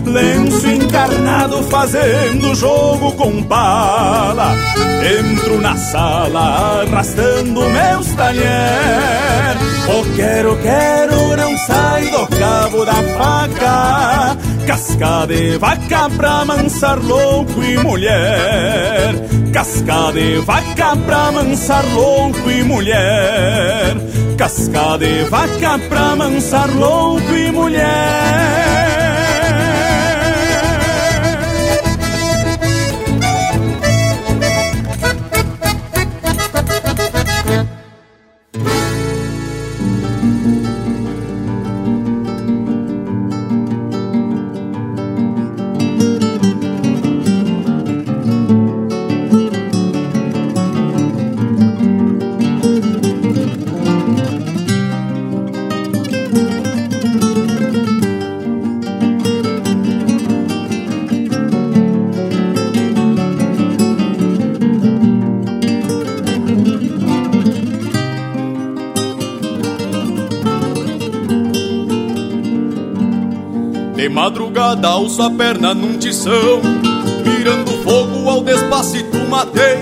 Lenço 0.04 0.68
encarnado 0.68 1.62
fazendo 1.62 2.54
jogo 2.54 3.12
com 3.12 3.42
pala 3.42 4.54
Entro 5.18 5.60
na 5.62 5.76
sala 5.76 6.82
arrastando 6.82 7.62
meus 7.70 8.08
talher 8.08 9.56
O 9.86 10.16
quero, 10.16 10.56
quero 10.62 11.36
não 11.36 11.56
sai 11.58 12.08
do 12.08 12.26
cabo 12.26 12.84
da 12.84 12.94
faca. 12.94 14.36
Casca 14.66 15.26
de 15.26 15.58
vaca 15.58 16.08
pra 16.16 16.44
mansar 16.44 16.98
louco 17.04 17.62
e 17.62 17.76
mulher. 17.78 19.14
Casca 19.52 20.12
de 20.12 20.38
vaca 20.38 20.96
pra 20.96 21.32
mansar 21.32 21.84
louco 21.92 22.50
e 22.50 22.62
mulher. 22.62 23.96
Casca 24.38 24.96
de 24.98 25.24
vaca 25.24 25.78
pra 25.88 26.16
mansar 26.16 26.70
louco 26.74 27.34
e 27.34 27.52
mulher 27.52 29.03
alço 74.72 75.22
a 75.22 75.30
perna 75.30 75.74
num 75.74 75.98
tição 75.98 76.60
Mirando 77.24 77.72
fogo 77.82 78.28
ao 78.28 78.42
despacito 78.42 79.18
matei. 79.28 79.78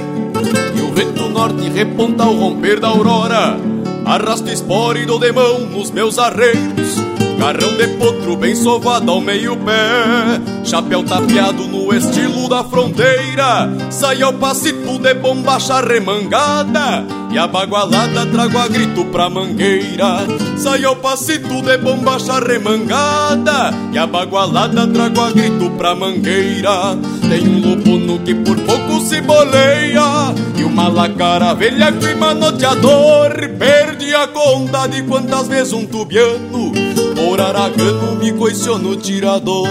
E 0.77 0.81
o 0.81 0.93
vento 0.93 1.29
norte 1.29 1.69
reponta 1.69 2.25
ao 2.25 2.35
romper 2.35 2.81
da 2.81 2.89
aurora 2.89 3.57
Arrasto 4.05 4.51
espora 4.51 4.99
e 4.99 5.07
dou 5.07 5.19
de 5.19 5.31
mão 5.31 5.61
nos 5.61 5.91
meus 5.91 6.19
arreios. 6.19 6.97
Carrão 7.39 7.77
de 7.77 7.89
potro 7.99 8.37
bem 8.37 8.55
sovado 8.55 9.11
ao 9.11 9.21
meio 9.21 9.57
pé 9.57 10.41
Chapéu 10.65 11.05
tapeado 11.05 11.67
no 11.69 11.95
estilo 11.95 12.49
da 12.49 12.65
fronteira. 12.65 13.71
Sai 13.91 14.23
ao 14.23 14.33
passito 14.33 14.99
de 14.99 15.15
bombacha 15.15 15.81
remangada 15.81 17.22
E 17.33 17.39
a 17.39 17.47
bagualada 17.47 18.27
trago 18.27 18.59
a 18.59 18.69
grito 18.69 19.07
pra 19.07 19.31
mangueira. 19.31 20.19
Sai 20.59 20.85
ao 20.85 20.97
passito 20.97 21.63
de 21.63 21.79
bombacha 21.79 22.39
remangada 22.39 23.73
E 23.91 23.97
a 23.97 24.07
bagualada 24.07 24.87
trago 24.87 25.21
a 25.21 25.31
grito 25.31 25.71
pra 25.71 25.95
mangueira. 25.95 26.95
Tem 27.29 27.49
um 27.49 27.61
lobo 27.61 28.19
que 28.23 28.35
por 28.35 28.59
pouco 28.59 29.01
se 29.01 29.23
boleia. 29.23 30.35
E 30.59 30.63
uma 30.63 30.89
lacara 30.89 31.55
velha 31.55 31.91
que 31.93 32.15
manoteador 32.15 33.33
Perdi 33.59 34.15
a 34.15 34.27
conta 34.29 34.87
de 34.87 35.03
quantas 35.05 35.49
vezes 35.49 35.73
um 35.73 35.87
tubiano 35.87 36.73
por 37.15 37.41
aragano 37.41 38.17
me 38.17 38.33
coiciou 38.33 38.79
no 38.79 38.97
tirador. 38.97 39.69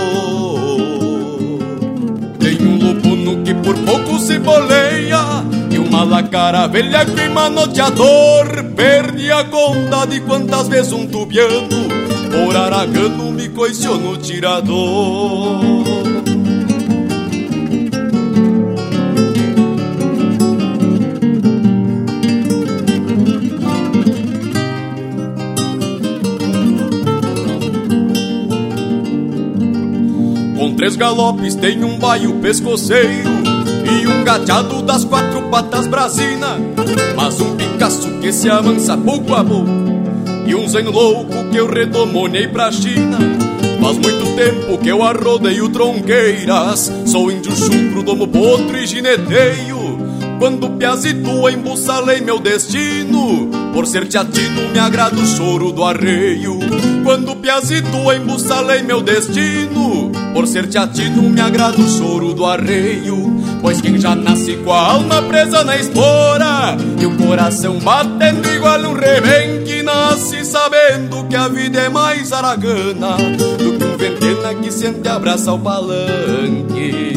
Tem 2.39 2.57
um 2.61 2.77
lupuno 2.77 3.43
que 3.43 3.53
por 3.53 3.77
pouco 3.79 4.17
se 4.19 4.39
boleia 4.39 4.80
Uma 6.11 6.19
lacara 6.19 6.67
velha 6.67 7.05
que 7.05 7.29
manoteador 7.29 8.65
Perdi 8.75 9.31
a 9.31 9.45
conta 9.45 10.05
de 10.05 10.19
quantas 10.19 10.67
vezes 10.67 10.91
um 10.91 11.07
tubiano 11.07 11.69
Por 12.29 12.53
aragano 12.53 13.31
me 13.31 13.47
coiciou 13.47 13.97
no 13.97 14.17
tirador. 14.17 15.81
Três 30.81 30.95
galopes 30.95 31.53
tem 31.53 31.83
um 31.83 31.99
baio 31.99 32.33
pescoceiro 32.39 33.40
E 34.01 34.07
um 34.07 34.23
gateado 34.23 34.81
das 34.81 35.05
quatro 35.05 35.43
patas 35.43 35.85
brasina. 35.85 36.57
Mas 37.15 37.39
um 37.39 37.55
Picasso 37.55 38.09
que 38.19 38.33
se 38.33 38.49
avança 38.49 38.97
pouco 38.97 39.35
a 39.35 39.43
pouco 39.43 39.69
E 40.47 40.55
um 40.55 40.67
zen 40.67 40.85
louco 40.85 41.49
que 41.51 41.57
eu 41.57 41.67
redomonei 41.67 42.47
pra 42.47 42.71
China. 42.71 43.19
Faz 43.79 43.97
muito 43.99 44.35
tempo 44.35 44.79
que 44.79 44.89
eu 44.89 45.03
arrodeio 45.03 45.69
tronqueiras 45.69 46.91
Sou 47.05 47.31
índio 47.31 47.55
chucro, 47.55 48.01
domo 48.01 48.27
potro 48.27 48.75
e 48.75 48.87
gineteio. 48.87 49.79
Quando 50.39 50.71
piazito 50.71 51.47
embussalei 51.47 52.21
meu 52.21 52.39
destino 52.39 53.51
por 53.71 53.87
ser 53.87 54.07
teatino 54.07 54.69
me 54.69 54.79
agrada 54.79 55.15
o 55.15 55.25
choro 55.25 55.71
do 55.71 55.83
arreio. 55.83 56.59
Quando 57.03 57.35
piazito 57.35 58.11
embussalei 58.11 58.81
meu 58.81 59.01
destino 59.01 60.11
Por 60.33 60.47
ser 60.47 60.67
teatino 60.67 61.29
me 61.29 61.39
agrada 61.39 61.79
o 61.79 61.87
choro 61.87 62.33
do 62.33 62.45
arreio 62.45 63.30
Pois 63.61 63.79
quem 63.79 63.99
já 63.99 64.15
nasce 64.15 64.55
com 64.57 64.73
a 64.73 64.93
alma 64.93 65.21
presa 65.21 65.63
na 65.63 65.77
espora 65.77 66.75
E 66.99 67.05
o 67.05 67.15
coração 67.15 67.77
batendo 67.77 68.49
igual 68.49 68.79
um 68.79 68.93
rebenque 68.93 69.83
Nasce 69.83 70.43
sabendo 70.43 71.23
que 71.27 71.35
a 71.35 71.47
vida 71.47 71.79
é 71.79 71.89
mais 71.89 72.33
aragana 72.33 73.17
Do 73.57 73.77
que 73.77 73.83
um 73.85 73.97
ventena 73.97 74.55
que 74.55 74.71
sente 74.71 75.07
abraça 75.07 75.53
o 75.53 75.59
palanque. 75.59 77.11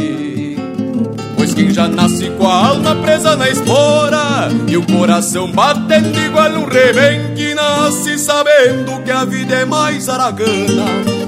Pois 1.35 1.55
quem 1.55 1.71
já 1.71 1.89
nasce 1.89 2.31
com 2.39 2.47
a 2.47 2.69
alma 2.69 2.95
presa 2.97 3.35
na 3.37 3.49
espora 3.49 4.51
E 4.69 4.77
o 4.77 4.83
coração 4.87 5.51
batendo 5.51 6.19
igual 6.21 6.51
um 6.51 6.66
rebenque 6.66 7.55
Nasce 7.55 8.19
sabendo 8.19 9.03
que 9.03 9.11
a 9.11 9.25
vida 9.25 9.55
é 9.55 9.65
mais 9.65 10.11
aragana 10.11 10.85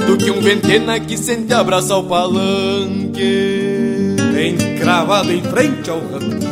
Do 0.07 0.19
que 0.19 0.31
um 0.31 0.43
ventena 0.43 1.01
que 1.01 1.17
sente 1.17 1.55
abraça 1.55 1.97
o 1.97 2.05
palanque 2.05 3.66
Encravado 4.77 5.32
em 5.32 5.43
frente 5.43 5.90
ao 5.90 5.98
rancho 5.98 6.47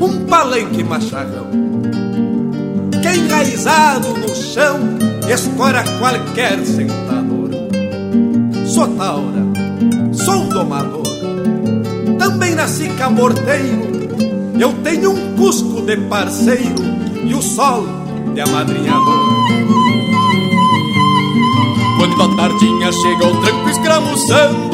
Um 0.00 0.26
palanque 0.26 0.84
macharrão 0.84 1.48
Que 3.02 3.08
enraizado 3.08 4.08
no 4.08 4.34
chão 4.34 4.78
Escora 5.28 5.84
qualquer 5.98 6.64
sentador 6.64 7.50
Sou 8.66 8.88
taura, 8.96 9.42
sou 10.12 10.44
domador 10.46 11.02
também 12.22 12.54
nasci 12.54 12.88
camorteiro. 12.90 13.82
Eu 14.58 14.72
tenho 14.84 15.10
um 15.10 15.36
cusco 15.36 15.82
de 15.82 15.96
parceiro 15.96 16.82
e 17.24 17.34
o 17.34 17.42
sol 17.42 17.84
de 18.32 18.40
amadrinhador. 18.40 19.42
Quando 21.98 22.22
a 22.22 22.36
tardinha 22.36 22.92
chega 22.92 23.26
o 23.26 23.40
tranco 23.40 23.68
escramuçando, 23.70 24.71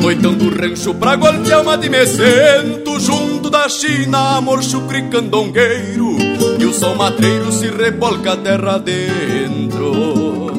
noitão 0.00 0.34
do 0.34 0.48
rancho 0.50 0.94
pra 0.94 1.16
golpear 1.16 1.62
uma 1.62 1.76
de 1.76 1.88
mecento, 1.88 2.98
junto 2.98 3.50
da 3.50 3.68
China, 3.68 4.36
amor 4.36 4.62
chucre 4.62 5.02
candongueiro, 5.02 6.16
e 6.58 6.64
o 6.64 6.72
sol 6.72 6.96
matreiro 6.96 7.52
se 7.52 7.68
rebolca 7.68 8.32
a 8.32 8.36
terra 8.36 8.78
dentro. 8.78 10.50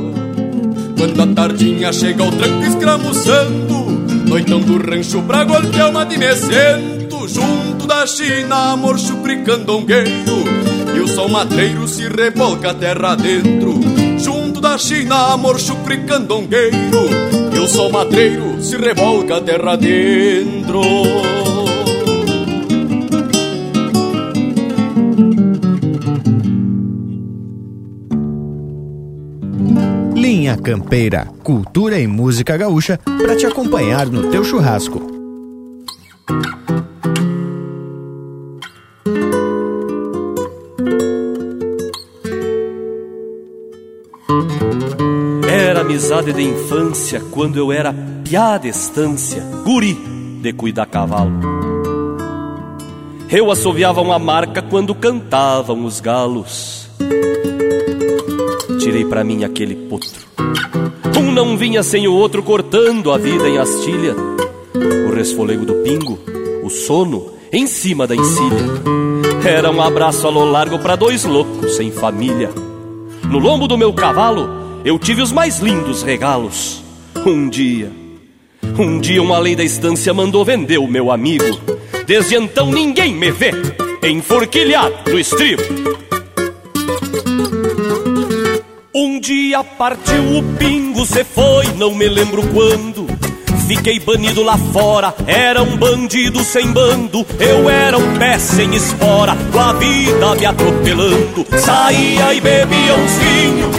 Quando 0.97 1.21
a 1.21 1.27
tardinha 1.27 1.91
chega 1.91 2.23
o 2.23 2.31
tranco 2.31 2.63
escramuçando, 2.63 3.81
Noitão 4.31 4.61
do 4.61 4.77
rancho 4.77 5.21
pra 5.23 5.43
golpear 5.43 5.89
uma 5.89 6.05
de 6.05 6.17
mecento 6.17 7.27
Junto 7.27 7.85
da 7.85 8.07
China, 8.07 8.71
amor 8.71 8.97
chupri 8.97 9.43
candongueiro 9.43 10.45
E 10.95 10.99
o 11.01 11.07
sol 11.07 11.27
matreiro 11.27 11.85
se 11.85 12.07
rebolca 12.07 12.71
a 12.71 12.73
terra 12.73 13.15
dentro 13.15 13.77
Junto 14.17 14.61
da 14.61 14.77
China, 14.77 15.33
amor 15.33 15.59
chupri 15.59 16.05
candongueiro 16.05 17.09
E 17.33 17.40
o 17.61 17.67
sol 17.67 17.91
matreiro 17.91 18.59
se 18.59 18.75
revolca 18.75 19.37
a 19.37 19.41
terra 19.41 19.75
dentro 19.75 20.81
Linha 30.15 30.57
Campeira, 30.57 31.27
cultura 31.43 31.99
e 31.99 32.07
música 32.07 32.57
gaúcha 32.57 32.99
para 33.05 33.35
te 33.35 33.45
acompanhar 33.45 34.07
no 34.07 34.31
teu 34.31 34.43
churrasco. 34.43 34.99
Amizade 46.01 46.33
de 46.33 46.41
infância 46.41 47.21
quando 47.29 47.57
eu 47.57 47.71
era 47.71 47.93
piá 48.23 48.57
de 48.57 48.67
estância, 48.67 49.43
guri 49.63 49.93
de 50.41 50.51
cuidar 50.51 50.87
cavalo. 50.87 51.31
Eu 53.29 53.51
assoviava 53.51 54.01
uma 54.01 54.17
marca 54.17 54.63
quando 54.63 54.95
cantavam 54.95 55.85
os 55.85 55.99
galos 55.99 56.89
tirei 58.79 59.05
para 59.05 59.23
mim 59.23 59.43
aquele 59.43 59.75
potro. 59.75 60.25
Um 61.19 61.31
não 61.31 61.55
vinha 61.55 61.83
sem 61.83 62.07
o 62.07 62.13
outro 62.15 62.41
cortando 62.41 63.11
a 63.11 63.17
vida 63.19 63.47
em 63.47 63.59
astilha. 63.59 64.15
O 65.07 65.13
resfolego 65.13 65.67
do 65.67 65.75
pingo, 65.75 66.17
o 66.63 66.69
sono 66.71 67.33
em 67.53 67.67
cima 67.67 68.07
da 68.07 68.15
encilha. 68.15 68.57
Era 69.45 69.69
um 69.69 69.79
abraço 69.79 70.25
a 70.25 70.31
lo 70.31 70.45
largo 70.45 70.79
para 70.79 70.95
dois 70.95 71.25
loucos 71.25 71.75
sem 71.75 71.91
família. 71.91 72.49
No 73.23 73.37
lombo 73.37 73.67
do 73.67 73.77
meu 73.77 73.93
cavalo 73.93 74.60
eu 74.83 74.97
tive 74.97 75.21
os 75.21 75.31
mais 75.31 75.59
lindos 75.59 76.03
regalos. 76.03 76.83
Um 77.25 77.49
dia, 77.49 77.91
um 78.77 78.99
dia 78.99 79.21
uma 79.21 79.37
lei 79.37 79.55
da 79.55 79.63
estância 79.63 80.13
mandou 80.13 80.43
vender 80.43 80.77
o 80.77 80.87
meu 80.87 81.11
amigo. 81.11 81.45
Desde 82.05 82.35
então 82.35 82.71
ninguém 82.71 83.13
me 83.13 83.31
vê 83.31 83.51
enforquilhado 84.03 85.11
no 85.11 85.19
estribo. 85.19 85.61
Um 88.93 89.19
dia 89.19 89.63
partiu 89.63 90.37
o 90.37 90.43
pingo, 90.57 91.05
cê 91.05 91.23
foi, 91.23 91.65
não 91.77 91.93
me 91.93 92.07
lembro 92.07 92.41
quando. 92.47 93.07
Fiquei 93.67 94.01
banido 94.01 94.43
lá 94.43 94.57
fora, 94.57 95.15
era 95.25 95.63
um 95.63 95.77
bandido 95.77 96.43
sem 96.43 96.67
bando. 96.73 97.25
Eu 97.39 97.69
era 97.69 97.97
um 97.97 98.17
pé 98.17 98.37
sem 98.37 98.75
espora, 98.75 99.33
com 99.49 99.59
a 99.59 99.71
vida 99.73 100.35
me 100.35 100.45
atropelando. 100.45 101.45
Saía 101.57 102.33
e 102.33 102.41
bebia 102.41 102.95
uns 102.95 103.13
vinhos, 103.13 103.70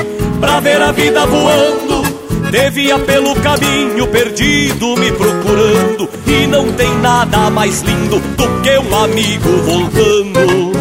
pra 0.42 0.58
ver 0.58 0.82
a 0.82 0.90
vida 0.90 1.24
voando. 1.24 2.02
Devia 2.50 2.98
pelo 2.98 3.34
caminho 3.36 4.08
perdido 4.08 4.96
me 4.96 5.12
procurando. 5.12 6.10
E 6.26 6.46
não 6.48 6.72
tem 6.72 6.92
nada 6.98 7.48
mais 7.48 7.80
lindo 7.82 8.18
do 8.18 8.60
que 8.60 8.76
um 8.76 9.04
amigo 9.04 9.48
voltando. 9.62 10.72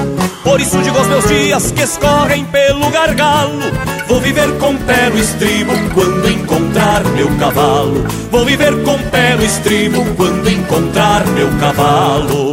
Por 0.43 0.59
isso 0.59 0.77
digo 0.79 0.97
aos 0.97 1.07
meus 1.07 1.27
dias 1.27 1.71
que 1.71 1.83
escorrem 1.83 2.43
pelo 2.45 2.89
gargalo 2.89 3.61
Vou 4.07 4.19
viver 4.19 4.51
com 4.57 4.75
pé 4.75 5.07
no 5.09 5.19
estribo 5.19 5.71
quando 5.93 6.29
encontrar 6.29 7.03
meu 7.15 7.29
cavalo 7.37 8.03
Vou 8.31 8.43
viver 8.43 8.73
com 8.83 8.97
pé 9.11 9.35
no 9.35 9.45
estribo 9.45 10.03
quando 10.17 10.49
encontrar 10.49 11.25
meu 11.27 11.47
cavalo 11.59 12.51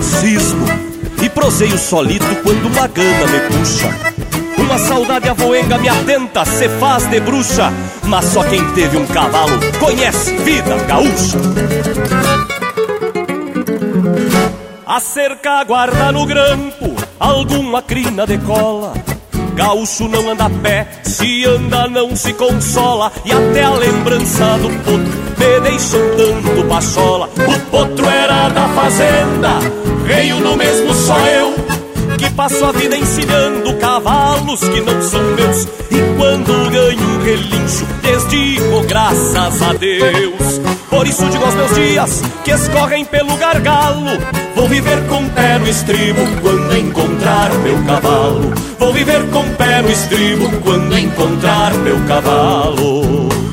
Cismo 0.00 0.66
e 1.20 1.28
proseio 1.28 1.76
solito 1.76 2.26
quando 2.44 2.66
uma 2.66 2.86
gana 2.86 3.26
me 3.26 3.40
puxa 3.40 4.13
uma 4.58 4.78
saudade 4.78 5.28
avoenga 5.28 5.78
me 5.78 5.88
atenta, 5.88 6.44
se 6.44 6.68
faz 6.80 7.06
de 7.08 7.20
bruxa. 7.20 7.72
Mas 8.04 8.24
só 8.26 8.42
quem 8.44 8.64
teve 8.72 8.96
um 8.96 9.06
cavalo 9.06 9.58
conhece 9.78 10.36
vida 10.38 10.76
gaúcha. 10.86 11.38
A 14.86 15.00
cerca 15.00 15.64
guarda 15.64 16.12
no 16.12 16.26
grampo 16.26 16.94
alguma 17.18 17.82
crina 17.82 18.26
de 18.26 18.38
cola 18.38 18.92
Gaúcho 19.54 20.08
não 20.08 20.30
anda 20.30 20.46
a 20.46 20.50
pé, 20.50 20.86
se 21.04 21.44
anda 21.44 21.88
não 21.88 22.16
se 22.16 22.32
consola. 22.32 23.10
E 23.24 23.32
até 23.32 23.62
a 23.62 23.70
lembrança 23.70 24.58
do 24.58 24.68
potro 24.82 25.24
me 25.38 25.60
deixa 25.60 25.96
tanto 26.16 26.68
pachola. 26.68 27.28
O 27.28 27.70
potro 27.70 28.06
era 28.06 28.48
da 28.48 28.68
fazenda, 28.70 29.60
veio 30.04 30.40
no 30.40 30.56
mesmo 30.56 30.92
só 30.92 31.18
eu 31.26 31.73
passo 32.36 32.64
a 32.64 32.72
vida 32.72 32.96
ensinando 32.96 33.74
cavalos 33.74 34.60
que 34.60 34.80
não 34.80 35.00
são 35.02 35.22
meus. 35.22 35.64
E 35.90 36.16
quando 36.16 36.70
ganho 36.70 37.22
relincho, 37.22 37.86
desdigo 38.02 38.82
graças 38.86 39.62
a 39.62 39.72
Deus. 39.72 40.60
Por 40.90 41.06
isso 41.06 41.24
digo 41.26 41.44
aos 41.44 41.54
meus 41.54 41.74
dias 41.74 42.22
que 42.44 42.50
escorrem 42.50 43.04
pelo 43.04 43.36
gargalo. 43.36 44.18
Vou 44.54 44.68
viver 44.68 45.06
com 45.08 45.28
pé 45.30 45.58
no 45.58 45.68
estribo 45.68 46.20
quando 46.42 46.76
encontrar 46.76 47.52
meu 47.58 47.82
cavalo. 47.84 48.52
Vou 48.78 48.92
viver 48.92 49.28
com 49.30 49.44
pé 49.54 49.82
no 49.82 49.90
estribo 49.90 50.50
quando 50.62 50.98
encontrar 50.98 51.74
meu 51.74 51.98
cavalo 52.06 53.43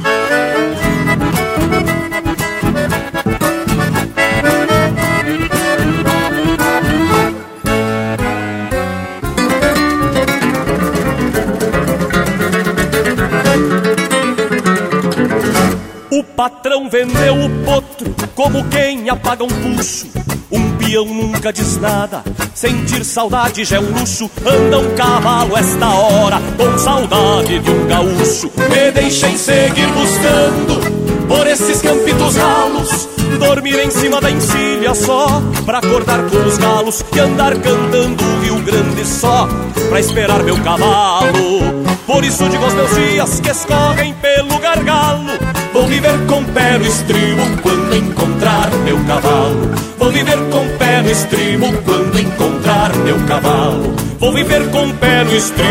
patrão 16.42 16.90
vendeu 16.90 17.36
o 17.36 17.50
potro 17.64 18.16
como 18.34 18.68
quem 18.70 19.08
apaga 19.12 19.44
um 19.44 19.48
puxo. 19.48 20.08
Um 20.52 20.72
peão 20.76 21.06
nunca 21.06 21.54
diz 21.54 21.78
nada, 21.78 22.24
sentir 22.56 23.06
saudade 23.06 23.64
já 23.64 23.76
é 23.76 23.80
um 23.80 23.92
luxo. 23.92 24.28
Anda 24.44 24.80
um 24.80 24.96
cavalo 24.96 25.56
esta 25.56 25.88
hora, 25.88 26.42
com 26.58 26.80
saudade 26.80 27.60
de 27.60 27.70
um 27.70 27.86
gaúcho. 27.86 28.52
Me 28.58 28.92
deixem 28.92 29.38
seguir 29.38 29.86
buscando 29.94 31.28
por 31.28 31.46
esses 31.46 31.80
campitos 31.80 32.36
ralos. 32.36 33.08
Dormir 33.38 33.78
em 33.78 33.92
cima 33.92 34.20
da 34.20 34.32
encilha 34.32 34.96
só, 34.96 35.44
pra 35.64 35.78
acordar 35.78 36.28
com 36.28 36.38
os 36.38 36.58
galos. 36.58 37.06
E 37.16 37.20
andar 37.20 37.54
cantando 37.58 38.24
o 38.24 38.40
Rio 38.42 38.60
Grande 38.64 39.06
só, 39.06 39.48
pra 39.90 40.00
esperar 40.00 40.42
meu 40.42 40.58
cavalo. 40.64 41.84
Por 42.08 42.26
isso 42.26 42.50
digo 42.50 42.64
aos 42.64 42.74
meus 42.74 42.96
dias 42.96 43.40
que 43.40 43.52
escorrem 43.52 44.16
pelo 44.16 44.58
gargalo 44.58 45.51
Vou 45.74 45.88
viver 45.88 46.26
com 46.28 46.44
pé 46.46 46.78
no 46.78 46.86
estribo 46.86 47.42
quando 47.62 47.96
encontrar 47.96 48.70
meu 48.84 48.98
cavalo. 49.06 49.72
Vou 49.98 50.12
viver 50.12 50.38
com 50.50 50.68
pé 50.78 51.02
no 51.02 51.10
estribo 51.10 51.66
quando 51.86 52.20
encontrar 52.20 52.96
meu 52.98 53.18
cavalo. 53.26 53.96
Vou 54.20 54.34
viver 54.34 54.70
com 54.72 54.92
pé 54.92 55.24
no 55.24 55.34
estribo 55.34 55.62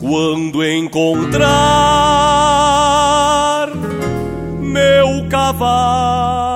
quando 0.00 0.64
encontrar 0.64 1.46
meu 4.60 5.28
cavalo. 5.28 6.55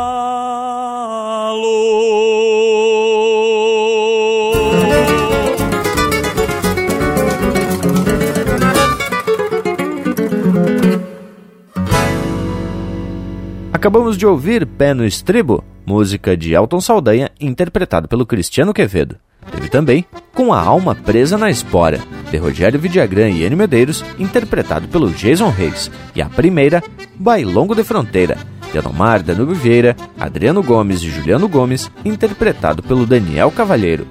Acabamos 13.80 14.18
de 14.18 14.26
ouvir 14.26 14.66
Pé 14.66 14.92
no 14.92 15.06
Estribo, 15.06 15.64
música 15.86 16.36
de 16.36 16.52
Elton 16.52 16.82
Saldanha, 16.82 17.30
interpretado 17.40 18.06
pelo 18.06 18.26
Cristiano 18.26 18.74
Quevedo. 18.74 19.16
Teve 19.50 19.70
também 19.70 20.04
Com 20.34 20.52
a 20.52 20.60
Alma 20.60 20.94
Presa 20.94 21.38
na 21.38 21.48
Espora, 21.48 21.98
de 22.30 22.36
Rogério 22.36 22.78
Vidagrã 22.78 23.30
e 23.30 23.42
Enio 23.42 23.56
Medeiros, 23.56 24.04
interpretado 24.18 24.86
pelo 24.88 25.10
Jason 25.10 25.48
Reis. 25.48 25.90
E 26.14 26.20
a 26.20 26.28
primeira, 26.28 26.84
Bailongo 27.14 27.74
de 27.74 27.82
Fronteira, 27.82 28.36
de 28.70 28.78
Anomar 28.78 29.22
Danube 29.22 29.54
Vieira, 29.54 29.96
Adriano 30.18 30.62
Gomes 30.62 31.00
e 31.00 31.08
Juliano 31.08 31.48
Gomes, 31.48 31.90
interpretado 32.04 32.82
pelo 32.82 33.06
Daniel 33.06 33.50
Cavalheiro. 33.50 34.06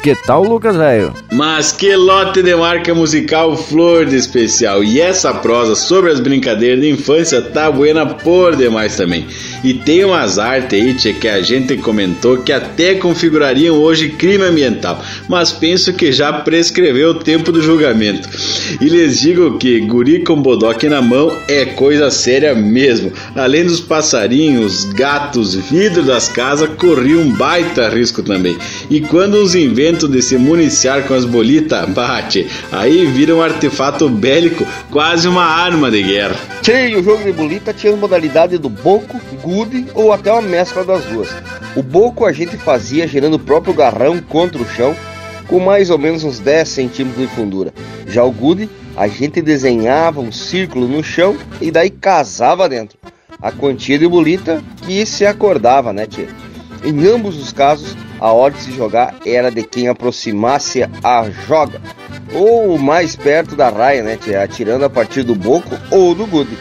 Que 0.00 0.14
tal, 0.14 0.44
Lucas 0.44 0.76
velho? 0.76 1.12
Mas 1.32 1.72
que 1.72 1.94
lote 1.96 2.40
de 2.40 2.54
marca 2.54 2.94
musical 2.94 3.56
flor 3.56 4.06
de 4.06 4.14
especial. 4.14 4.82
E 4.84 5.00
essa 5.00 5.34
prosa 5.34 5.74
sobre 5.74 6.12
as 6.12 6.20
brincadeiras 6.20 6.80
de 6.80 6.88
infância 6.88 7.42
tá 7.42 7.70
buena 7.70 8.06
por 8.06 8.54
demais 8.54 8.96
também. 8.96 9.26
E 9.64 9.74
tem 9.74 10.04
umas 10.04 10.38
artes 10.38 10.80
aí, 10.80 10.94
tchê, 10.94 11.12
que 11.12 11.26
a 11.26 11.42
gente 11.42 11.76
comentou 11.78 12.38
que 12.38 12.52
até 12.52 12.94
configurariam 12.94 13.76
hoje 13.76 14.10
crime 14.10 14.44
ambiental. 14.44 15.02
Mas 15.28 15.52
penso 15.52 15.92
que 15.92 16.12
já 16.12 16.32
prescreveu 16.32 17.10
o 17.10 17.14
tempo 17.14 17.50
do 17.50 17.60
julgamento. 17.60 18.28
E 18.80 18.88
lhes 18.88 19.20
digo 19.20 19.58
que 19.58 19.80
guri 19.80 20.22
com 20.22 20.40
bodoque 20.40 20.88
na 20.88 21.02
mão 21.02 21.36
é 21.48 21.64
coisa 21.64 22.08
séria 22.08 22.54
mesmo. 22.54 23.12
Além 23.34 23.64
dos 23.64 23.80
passarinhos, 23.80 24.84
gatos, 24.84 25.56
vidro 25.56 26.04
das 26.04 26.28
casas, 26.28 26.70
corria 26.76 27.18
um 27.18 27.32
baita 27.32 27.88
risco 27.88 28.22
também. 28.22 28.56
E 28.88 29.00
quando 29.00 29.34
os 29.34 29.56
inventos 29.56 29.87
de 29.88 30.20
se 30.20 30.36
municiar 30.36 31.04
com 31.04 31.14
as 31.14 31.24
bolitas 31.24 31.88
bate, 31.88 32.46
aí 32.70 33.06
vira 33.06 33.34
um 33.34 33.40
artefato 33.40 34.08
bélico, 34.08 34.66
quase 34.90 35.26
uma 35.26 35.44
arma 35.44 35.90
de 35.90 36.02
guerra. 36.02 36.36
Sim, 36.62 36.96
o 36.96 37.02
jogo 37.02 37.24
de 37.24 37.32
bolita 37.32 37.72
tinha 37.72 37.94
as 37.94 37.98
modalidades 37.98 38.58
do 38.58 38.68
boco, 38.68 39.18
gude 39.42 39.86
ou 39.94 40.12
até 40.12 40.30
uma 40.30 40.42
mescla 40.42 40.84
das 40.84 41.04
duas. 41.04 41.28
O 41.74 41.82
boco 41.82 42.26
a 42.26 42.32
gente 42.32 42.56
fazia 42.58 43.08
girando 43.08 43.34
o 43.34 43.38
próprio 43.38 43.72
garrão 43.72 44.20
contra 44.20 44.60
o 44.60 44.68
chão, 44.68 44.94
com 45.46 45.58
mais 45.58 45.88
ou 45.88 45.98
menos 45.98 46.24
uns 46.24 46.38
10 46.38 46.68
centímetros 46.68 47.26
de 47.26 47.34
fundura. 47.34 47.72
Já 48.06 48.22
o 48.24 48.30
gude, 48.30 48.68
a 48.96 49.08
gente 49.08 49.40
desenhava 49.40 50.20
um 50.20 50.30
círculo 50.30 50.86
no 50.86 51.02
chão 51.02 51.36
e 51.60 51.70
daí 51.70 51.88
casava 51.88 52.68
dentro. 52.68 52.98
A 53.40 53.52
quantia 53.52 53.98
de 53.98 54.06
bolita 54.06 54.62
que 54.84 55.06
se 55.06 55.24
acordava, 55.24 55.92
né, 55.92 56.06
tia? 56.06 56.28
Em 56.84 57.06
ambos 57.06 57.36
os 57.40 57.52
casos, 57.52 57.96
a 58.20 58.32
ordem 58.32 58.58
de 58.58 58.66
se 58.66 58.72
jogar 58.72 59.14
era 59.24 59.50
de 59.50 59.62
quem 59.62 59.88
aproximasse 59.88 60.82
a 61.02 61.30
joga, 61.46 61.80
ou 62.34 62.78
mais 62.78 63.16
perto 63.16 63.56
da 63.56 63.68
raia, 63.68 64.02
né, 64.02 64.18
atirando 64.42 64.84
a 64.84 64.90
partir 64.90 65.22
do 65.22 65.34
boco 65.34 65.68
ou 65.90 66.14
do 66.14 66.26
gude. 66.26 66.56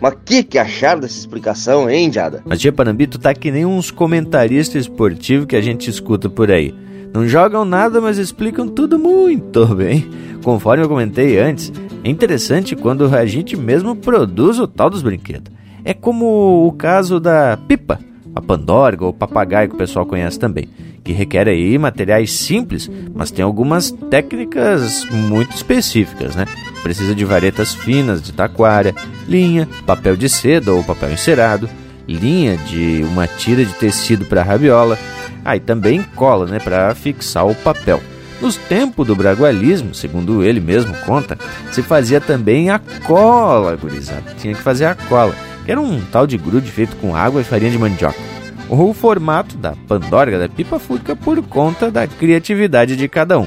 Mas 0.00 0.14
que 0.24 0.42
que 0.42 0.58
acharam 0.58 1.00
dessa 1.00 1.18
explicação, 1.18 1.88
hein, 1.88 2.10
Jada? 2.12 2.42
Mas 2.44 2.58
tia 2.58 2.72
Panambi, 2.72 3.06
tu 3.06 3.18
tá 3.18 3.32
que 3.32 3.52
nem 3.52 3.64
uns 3.64 3.90
comentaristas 3.90 4.82
esportivos 4.82 5.46
que 5.46 5.54
a 5.54 5.60
gente 5.60 5.88
escuta 5.88 6.28
por 6.28 6.50
aí. 6.50 6.74
Não 7.14 7.28
jogam 7.28 7.64
nada, 7.64 8.00
mas 8.00 8.18
explicam 8.18 8.66
tudo 8.66 8.98
muito 8.98 9.64
bem. 9.76 10.10
Conforme 10.42 10.82
eu 10.82 10.88
comentei 10.88 11.38
antes, 11.38 11.72
é 12.02 12.10
interessante 12.10 12.74
quando 12.74 13.14
a 13.14 13.24
gente 13.24 13.56
mesmo 13.56 13.94
produz 13.94 14.58
o 14.58 14.66
tal 14.66 14.90
dos 14.90 15.02
brinquedos. 15.02 15.52
É 15.84 15.94
como 15.94 16.66
o 16.66 16.72
caso 16.72 17.20
da 17.20 17.56
pipa 17.56 18.00
a 18.34 18.40
pandorga 18.40 19.04
ou 19.04 19.12
papagaio 19.12 19.68
que 19.68 19.74
o 19.74 19.78
pessoal 19.78 20.06
conhece 20.06 20.38
também, 20.38 20.68
que 21.02 21.12
requer 21.12 21.48
aí 21.48 21.76
materiais 21.78 22.32
simples, 22.32 22.90
mas 23.14 23.30
tem 23.30 23.44
algumas 23.44 23.90
técnicas 24.10 25.04
muito 25.10 25.54
específicas, 25.54 26.36
né? 26.36 26.46
Precisa 26.82 27.14
de 27.14 27.24
varetas 27.24 27.74
finas 27.74 28.22
de 28.22 28.32
taquara, 28.32 28.94
linha, 29.28 29.68
papel 29.86 30.16
de 30.16 30.28
seda 30.28 30.72
ou 30.72 30.82
papel 30.82 31.12
encerado, 31.12 31.68
linha 32.08 32.56
de 32.56 33.04
uma 33.04 33.26
tira 33.26 33.64
de 33.64 33.72
tecido 33.74 34.24
para 34.24 34.42
rabiola, 34.42 34.98
aí 35.44 35.58
ah, 35.58 35.62
também 35.64 36.02
cola, 36.14 36.46
né, 36.46 36.58
para 36.58 36.94
fixar 36.94 37.46
o 37.46 37.54
papel. 37.54 38.00
Nos 38.40 38.56
tempos 38.56 39.06
do 39.06 39.14
bragualismo, 39.14 39.94
segundo 39.94 40.42
ele 40.42 40.58
mesmo 40.58 40.92
conta, 41.06 41.38
se 41.70 41.80
fazia 41.80 42.20
também 42.20 42.70
a 42.70 42.80
cola, 43.06 43.76
gurizada. 43.76 44.34
Tinha 44.36 44.54
que 44.54 44.60
fazer 44.60 44.86
a 44.86 44.96
cola 44.96 45.34
que 45.64 45.70
era 45.70 45.80
um 45.80 46.00
tal 46.00 46.26
de 46.26 46.36
grude 46.36 46.70
feito 46.70 46.96
com 46.96 47.14
água 47.14 47.40
e 47.40 47.44
farinha 47.44 47.70
de 47.70 47.78
mandioca. 47.78 48.31
O 48.68 48.92
formato 48.94 49.56
da 49.56 49.74
pandorga 49.86 50.38
da 50.38 50.48
pipa 50.48 50.78
fica 50.78 51.14
por 51.14 51.42
conta 51.42 51.90
da 51.90 52.06
criatividade 52.06 52.96
de 52.96 53.08
cada 53.08 53.38
um. 53.38 53.46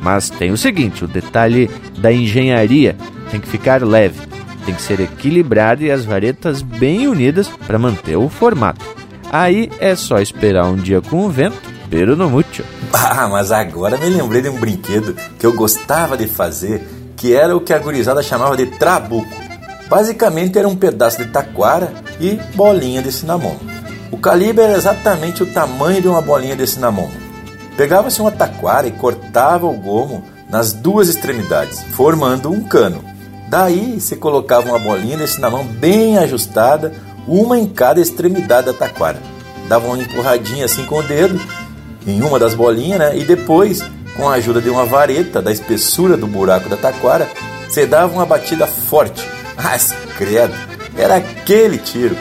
Mas 0.00 0.30
tem 0.30 0.50
o 0.50 0.56
seguinte, 0.56 1.04
o 1.04 1.08
detalhe 1.08 1.70
da 1.98 2.12
engenharia 2.12 2.96
tem 3.30 3.40
que 3.40 3.48
ficar 3.48 3.82
leve, 3.82 4.20
tem 4.64 4.74
que 4.74 4.82
ser 4.82 5.00
equilibrado 5.00 5.82
e 5.82 5.90
as 5.90 6.04
varetas 6.04 6.62
bem 6.62 7.08
unidas 7.08 7.48
para 7.66 7.78
manter 7.78 8.16
o 8.16 8.28
formato. 8.28 8.84
Aí 9.30 9.70
é 9.80 9.96
só 9.96 10.18
esperar 10.18 10.66
um 10.66 10.76
dia 10.76 11.00
com 11.00 11.24
o 11.24 11.30
vento, 11.30 11.58
pero 11.88 12.16
no 12.16 12.28
mucho. 12.28 12.64
Ah, 12.92 13.28
mas 13.28 13.50
agora 13.50 13.96
me 13.96 14.08
lembrei 14.08 14.42
de 14.42 14.48
um 14.48 14.58
brinquedo 14.58 15.16
que 15.38 15.46
eu 15.46 15.54
gostava 15.54 16.16
de 16.16 16.26
fazer, 16.26 16.86
que 17.16 17.34
era 17.34 17.56
o 17.56 17.60
que 17.60 17.72
a 17.72 17.78
gurizada 17.78 18.22
chamava 18.22 18.56
de 18.56 18.66
trabuco. 18.66 19.30
Basicamente 19.88 20.58
era 20.58 20.68
um 20.68 20.76
pedaço 20.76 21.18
de 21.18 21.30
taquara 21.30 21.92
e 22.20 22.38
bolinha 22.54 23.02
de 23.02 23.12
cinamomo. 23.12 23.60
O 24.12 24.18
calibre 24.18 24.62
era 24.62 24.76
exatamente 24.76 25.42
o 25.42 25.46
tamanho 25.46 26.00
de 26.00 26.06
uma 26.06 26.22
bolinha 26.22 26.54
de 26.54 26.66
cinamomo. 26.66 27.10
Pegava-se 27.76 28.20
uma 28.20 28.30
taquara 28.30 28.86
e 28.86 28.92
cortava 28.92 29.66
o 29.66 29.72
gomo 29.72 30.22
nas 30.48 30.72
duas 30.72 31.08
extremidades, 31.08 31.82
formando 31.92 32.50
um 32.50 32.62
cano. 32.62 33.02
Daí 33.48 34.00
se 34.00 34.14
colocava 34.14 34.68
uma 34.68 34.78
bolinha 34.78 35.16
de 35.16 35.26
cinnamon 35.26 35.64
bem 35.64 36.18
ajustada, 36.18 36.92
uma 37.26 37.58
em 37.58 37.66
cada 37.66 38.00
extremidade 38.00 38.66
da 38.66 38.72
taquara. 38.72 39.18
Dava 39.68 39.88
uma 39.88 39.98
empurradinha 39.98 40.66
assim 40.66 40.84
com 40.84 40.98
o 40.98 41.02
dedo 41.02 41.40
em 42.06 42.22
uma 42.22 42.38
das 42.38 42.54
bolinhas, 42.54 42.98
né? 42.98 43.18
E 43.18 43.24
depois, 43.24 43.82
com 44.16 44.28
a 44.28 44.34
ajuda 44.34 44.60
de 44.60 44.70
uma 44.70 44.84
vareta 44.84 45.42
da 45.42 45.50
espessura 45.50 46.16
do 46.16 46.26
buraco 46.26 46.68
da 46.68 46.76
taquara, 46.76 47.28
você 47.68 47.86
dava 47.86 48.12
uma 48.12 48.26
batida 48.26 48.66
forte 48.66 49.26
mas 49.62 49.94
credo, 50.16 50.54
era 50.96 51.16
aquele 51.16 51.78
tiro, 51.78 52.16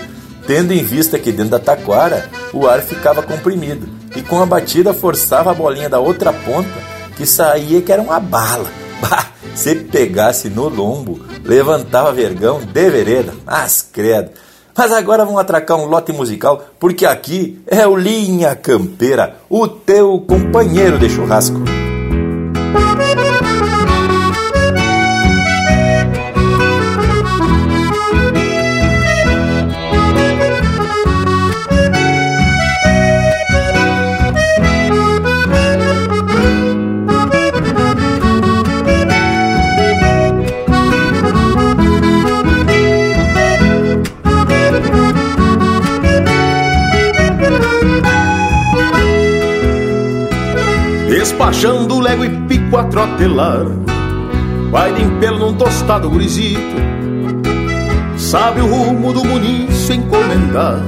tendo 0.46 0.74
em 0.74 0.84
vista 0.84 1.20
que 1.20 1.32
dentro 1.32 1.52
da 1.52 1.60
taquara 1.60 2.30
o 2.54 2.68
ar 2.68 2.82
ficava 2.82 3.22
comprimido 3.22 3.88
e 4.16 4.22
com 4.22 4.42
a 4.42 4.46
batida 4.46 4.94
forçava 4.94 5.52
a 5.52 5.54
bolinha 5.54 5.90
da 5.90 6.00
outra 6.00 6.34
ponta 6.34 6.70
que 7.16 7.26
saía 7.26 7.82
que 7.82 7.92
era 7.92 8.02
uma 8.02 8.20
bala. 8.20 8.70
Bah, 9.02 9.32
se 9.56 9.74
pegasse 9.74 10.48
no 10.48 10.70
lombo, 10.70 11.20
levantava 11.44 12.14
vergão 12.14 12.60
de 12.60 12.90
vereda. 12.90 13.34
Mas 13.44 13.82
credo. 13.82 14.30
Mas 14.78 14.92
agora 14.92 15.26
vamos 15.26 15.42
atracar 15.42 15.76
um 15.78 15.86
lote 15.86 16.14
musical, 16.14 16.64
porque 16.80 17.06
aqui 17.06 17.62
é 17.66 17.86
o 17.88 17.96
Linha 17.96 18.56
Campeira, 18.56 19.38
o 19.50 19.68
teu 19.68 20.20
companheiro 20.20 21.00
de 21.00 21.10
churrasco. 21.10 21.60
Vai 54.70 54.94
de 54.94 55.04
impelo 55.04 55.40
num 55.40 55.54
tostado 55.54 56.10
gurizito 56.10 56.60
Sabe 58.18 58.60
o 58.62 58.68
rumo 58.68 59.14
do 59.14 59.24
munício 59.24 59.96
encomendado 59.96 60.84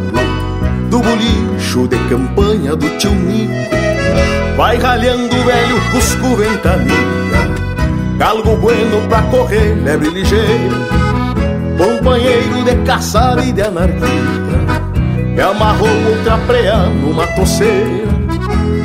Do 0.89 0.99
bolicho 0.99 1.87
de 1.87 1.97
campanha 2.09 2.75
do 2.75 2.89
tio 2.97 3.11
Nico. 3.11 3.53
Vai 4.57 4.77
ralhando 4.77 5.35
o 5.35 5.43
velho 5.43 5.81
cusco 5.91 6.35
ventania 6.35 6.93
Galgo 8.17 8.57
bueno 8.57 9.07
pra 9.07 9.21
correr, 9.23 9.73
lebre 9.83 10.09
ligeiro 10.09 10.75
Companheiro 11.77 12.63
de 12.63 12.75
caçada 12.85 13.43
e 13.43 13.51
de 13.51 13.61
anarquia 13.61 14.07
Me 15.35 15.41
amarrou 15.41 15.89
outra 16.09 16.37
preá 16.39 16.85
numa 16.85 17.25
toceira 17.27 18.12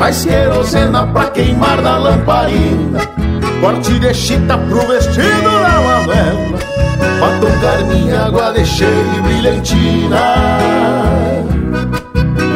mais 0.00 0.24
querosena 0.24 1.06
pra 1.08 1.26
queimar 1.26 1.82
da 1.82 1.98
lamparina. 1.98 3.00
Corte 3.60 3.98
de 3.98 4.14
chita 4.14 4.56
pro 4.56 4.86
vestido 4.88 5.42
da 5.42 5.80
Manuela 5.80 6.58
Pra 7.18 7.38
tocar 7.38 8.26
água 8.26 8.52
de 8.52 8.64
cheio 8.64 9.22
brilhantina. 9.22 10.16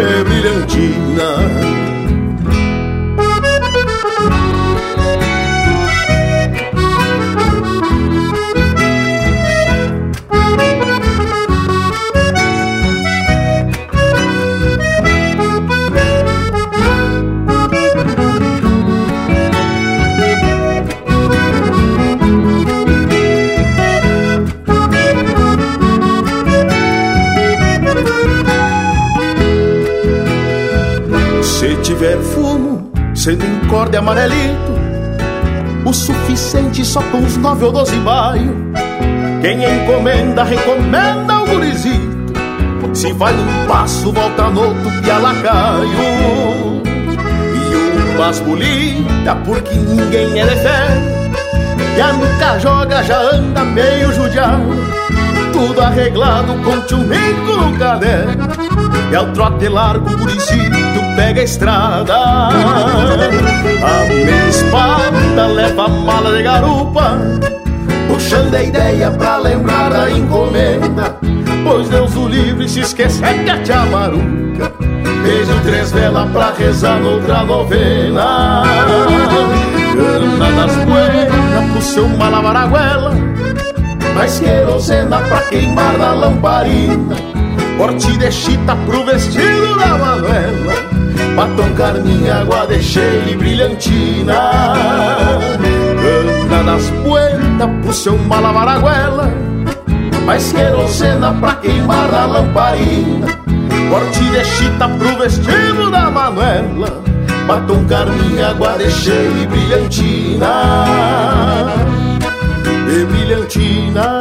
É 0.01 0.25
brilhantina 0.25 1.84
tiver 32.05 32.20
fumo, 32.20 32.93
sendo 33.14 33.44
em 33.47 33.97
amarelito, 33.97 34.74
o 35.86 35.93
suficiente 35.93 36.85
só 36.85 37.01
com 37.05 37.18
uns 37.18 37.36
nove 37.39 37.64
ou 37.64 37.72
doze 37.72 37.97
baio. 37.97 38.55
Quem 39.40 39.64
encomenda, 39.64 40.44
recomenda 40.44 41.43
o 41.43 41.47
gurizito. 41.47 42.05
Se 42.93 43.12
vai 43.14 43.32
um 43.32 43.66
passo, 43.66 44.12
volta 44.12 44.51
no 44.51 44.68
outro, 44.68 44.90
pialacaio. 45.02 46.82
E 47.55 48.14
o 48.14 48.18
mais 48.18 48.39
bonita, 48.40 49.35
porque 49.44 49.74
ninguém 49.74 50.40
é 50.40 50.47
de 50.47 50.56
fé. 50.56 50.86
E 51.97 52.01
a 52.01 52.12
nunca 52.12 52.59
joga, 52.59 53.02
já 53.02 53.18
anda 53.18 53.64
meio 53.64 54.12
judiado. 54.12 54.74
Tudo 55.52 55.81
arreglado 55.81 56.52
com 56.64 56.81
tchumico 56.82 57.52
no 57.52 57.78
caderno. 57.78 58.53
E 59.10 59.16
ao 59.16 59.26
trote 59.32 59.68
largo, 59.68 60.10
o 60.10 60.16
gurizito 60.16 61.01
pega 61.16 61.40
a 61.40 61.44
estrada. 61.44 62.14
A 62.16 64.05
minha 64.09 64.48
espada 64.48 65.47
leva 65.47 65.85
a 65.85 65.89
mala 65.89 66.36
de 66.36 66.43
garupa 66.43 67.18
Puxando 68.09 68.55
a 68.55 68.62
ideia 68.62 69.10
pra 69.10 69.36
lembrar 69.36 69.90
da 69.90 70.10
encomenda. 70.10 71.16
Pois 71.64 71.89
Deus 71.89 72.16
o 72.16 72.28
livre 72.28 72.68
se 72.68 72.81
esquecer 72.81 73.44
que 73.44 73.51
a 73.51 73.62
tia 73.62 73.85
Maruca 73.86 74.72
Beijo 75.22 75.59
três 75.64 75.90
velas 75.90 76.31
pra 76.31 76.52
rezar 76.52 77.01
noutra 77.01 77.43
novena. 77.44 78.62
Canta 79.94 80.52
das 80.52 80.76
buenas 80.85 81.70
pro 81.72 81.82
seu 81.82 82.09
Malavaraguela 82.09 83.12
Mais 84.14 84.39
querosena 84.39 85.18
pra 85.20 85.40
queimar 85.43 85.97
da 85.97 86.12
lamparina 86.12 87.44
Corte 87.76 88.16
de 88.16 88.30
chita 88.30 88.76
pro 88.86 89.05
vestido 89.05 89.76
da 89.78 89.98
Manuela. 89.98 90.74
Batom, 91.36 91.74
carmim, 91.74 92.28
água 92.28 92.66
de 92.66 92.80
cheia 92.82 93.36
brilhantina. 93.36 94.34
Anda 96.42 96.62
das 96.62 96.90
buenas 97.02 97.70
pro 97.82 97.92
seu 97.92 98.16
malavaraguela 98.18 99.30
Mais 100.24 100.52
querosena 100.52 101.32
pra 101.34 101.56
queimar 101.56 102.14
a 102.14 102.26
lamparina. 102.26 103.26
Corte 103.90 104.24
de 104.30 104.44
chita 104.44 104.88
pro 104.88 105.18
vestido 105.18 105.90
da 105.90 106.10
Manuela. 106.10 107.02
Batom, 107.46 107.84
carmim, 107.86 108.40
água 108.40 108.78
de 108.78 108.90
cheia 108.90 109.46
brilhantina. 109.48 110.52
E 112.88 113.05
brilhantina. 113.05 114.20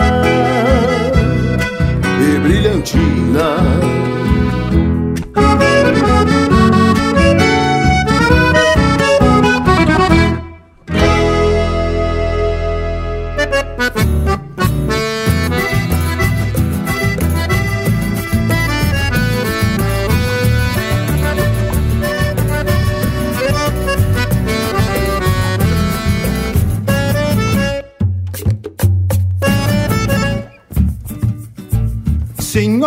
E 2.20 2.40
brilhantina 2.40 3.13
Senhora 3.34 3.93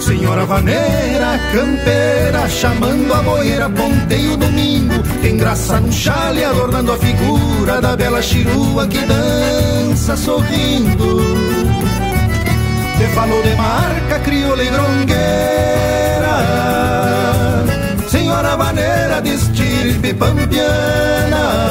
Senhora 0.00 0.46
vaneira, 0.46 1.38
campeira, 1.52 2.48
chamando 2.48 3.12
a 3.12 3.22
boeira, 3.22 3.68
ponteio 3.68 4.36
domingo, 4.36 5.02
tem 5.20 5.36
graça 5.36 5.78
no 5.78 5.92
chale, 5.92 6.42
adornando 6.42 6.92
a 6.92 6.96
figura 6.96 7.80
da 7.80 7.96
bela 7.96 8.22
chirua 8.22 8.86
que 8.86 8.98
dança 9.00 10.16
sorrindo. 10.16 11.20
Te 12.98 13.06
falou 13.14 13.42
de 13.42 13.54
marca, 13.54 14.18
crioula 14.20 14.64
e 14.64 14.70
grongueira, 14.70 15.16
Senhora 18.08 18.56
vaneira 18.56 19.20
de 19.20 19.34
estirpe 19.34 20.14
pampiana. 20.14 21.70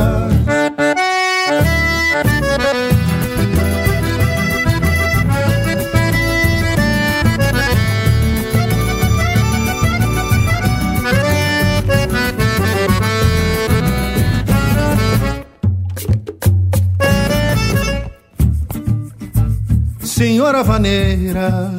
Senhora 20.51 20.65
vaneira, 20.65 21.71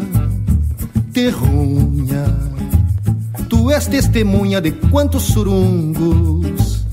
terrunha, 1.13 2.25
tu 3.47 3.71
és 3.71 3.87
testemunha 3.87 4.63
de 4.63 4.71
quantos 4.71 5.25
surungos. 5.25 6.87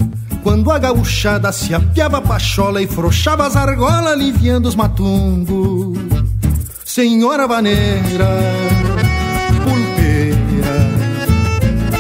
Quando 0.43 0.73
a 0.73 0.77
gauchada 0.77 1.53
se 1.53 1.73
apiava 1.73 2.17
a 2.17 2.21
pachola 2.21 2.81
e 2.81 2.87
frouxava 2.87 3.47
as 3.47 3.55
argolas, 3.55 4.11
aliviando 4.11 4.67
os 4.67 4.75
matungos. 4.75 5.97
Senhora 6.83 7.47
vaneira, 7.47 8.27
pulpeira, 9.63 10.75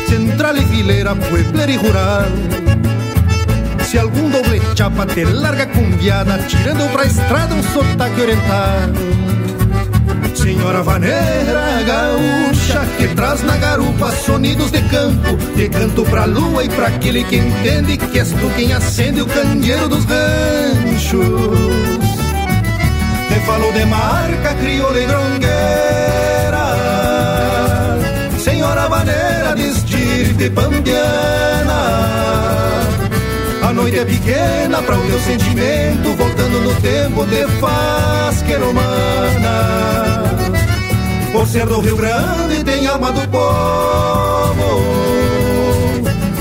central 0.09 0.57
e 0.57 0.65
fileira, 0.65 1.15
puebler 1.15 1.69
e 1.69 1.77
rural. 1.77 2.27
Se 3.85 3.97
algum 3.97 4.29
doble 4.29 4.59
chapa 4.75 5.05
te 5.05 5.23
larga 5.23 5.67
cumbiada, 5.67 6.37
tirando 6.49 6.91
pra 6.91 7.05
estrada 7.05 7.55
um 7.55 7.63
sotaque 7.63 8.21
oriental. 8.21 9.18
Senhora 10.49 10.81
vaneira 10.81 11.83
gaúcha 11.85 12.83
que 12.97 13.07
traz 13.09 13.43
na 13.43 13.55
garupa 13.57 14.11
sonidos 14.11 14.71
de 14.71 14.81
campo, 14.81 15.37
de 15.55 15.69
canto 15.69 16.03
pra 16.05 16.25
lua 16.25 16.63
e 16.63 16.69
pra 16.69 16.87
aquele 16.87 17.23
que 17.23 17.35
entende 17.35 17.97
que 17.97 18.17
és 18.17 18.31
tu 18.31 18.49
quem 18.55 18.73
acende 18.73 19.21
o 19.21 19.27
candeeiro 19.27 19.87
dos 19.87 20.05
ranchos. 20.05 21.21
Te 23.27 23.39
falou 23.45 23.71
de 23.73 23.85
marca 23.85 24.55
crioula 24.55 24.99
e 24.99 25.05
grongueira, 25.05 26.65
Senhora 28.43 28.89
vaneira 28.89 29.53
de 29.55 29.69
estirpe 29.69 30.49
pambiana. 30.49 31.98
Pequena 34.09 34.81
para 34.81 34.97
o 34.97 35.01
teu 35.05 35.19
sentimento, 35.19 36.15
voltando 36.17 36.61
no 36.61 36.73
tempo 36.81 37.25
te 37.27 37.45
faz 37.59 38.41
que 38.41 38.55
humana. 38.55 40.23
Por 41.31 41.47
ser 41.47 41.67
do 41.67 41.79
Rio 41.79 41.95
Grande 41.95 42.63
tem 42.63 42.87
alma 42.87 43.11
do 43.11 43.21
povo, 43.29 44.81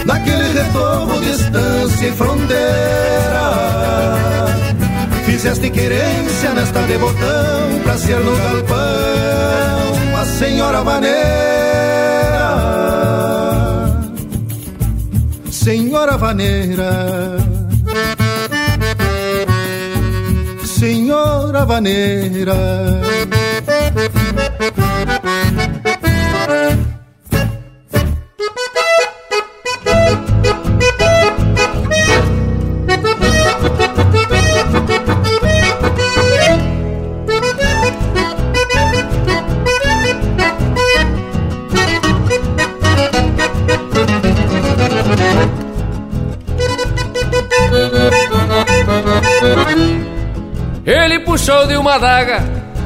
naquele 0.07 0.51
retorno, 0.59 1.21
distância 1.21 2.07
e 2.07 2.13
fronteira. 2.13 2.59
Fizeste 5.27 5.69
querência 5.69 6.55
nesta 6.55 6.81
de 6.83 6.97
botão, 6.97 7.81
pra 7.85 7.99
ser 7.99 8.19
no 8.21 8.35
galpão 8.35 10.17
a 10.17 10.25
senhora 10.25 10.83
vaneira. 10.83 11.29
Senhora 15.51 16.17
vaneira, 16.17 17.37
Senhora 26.03 26.78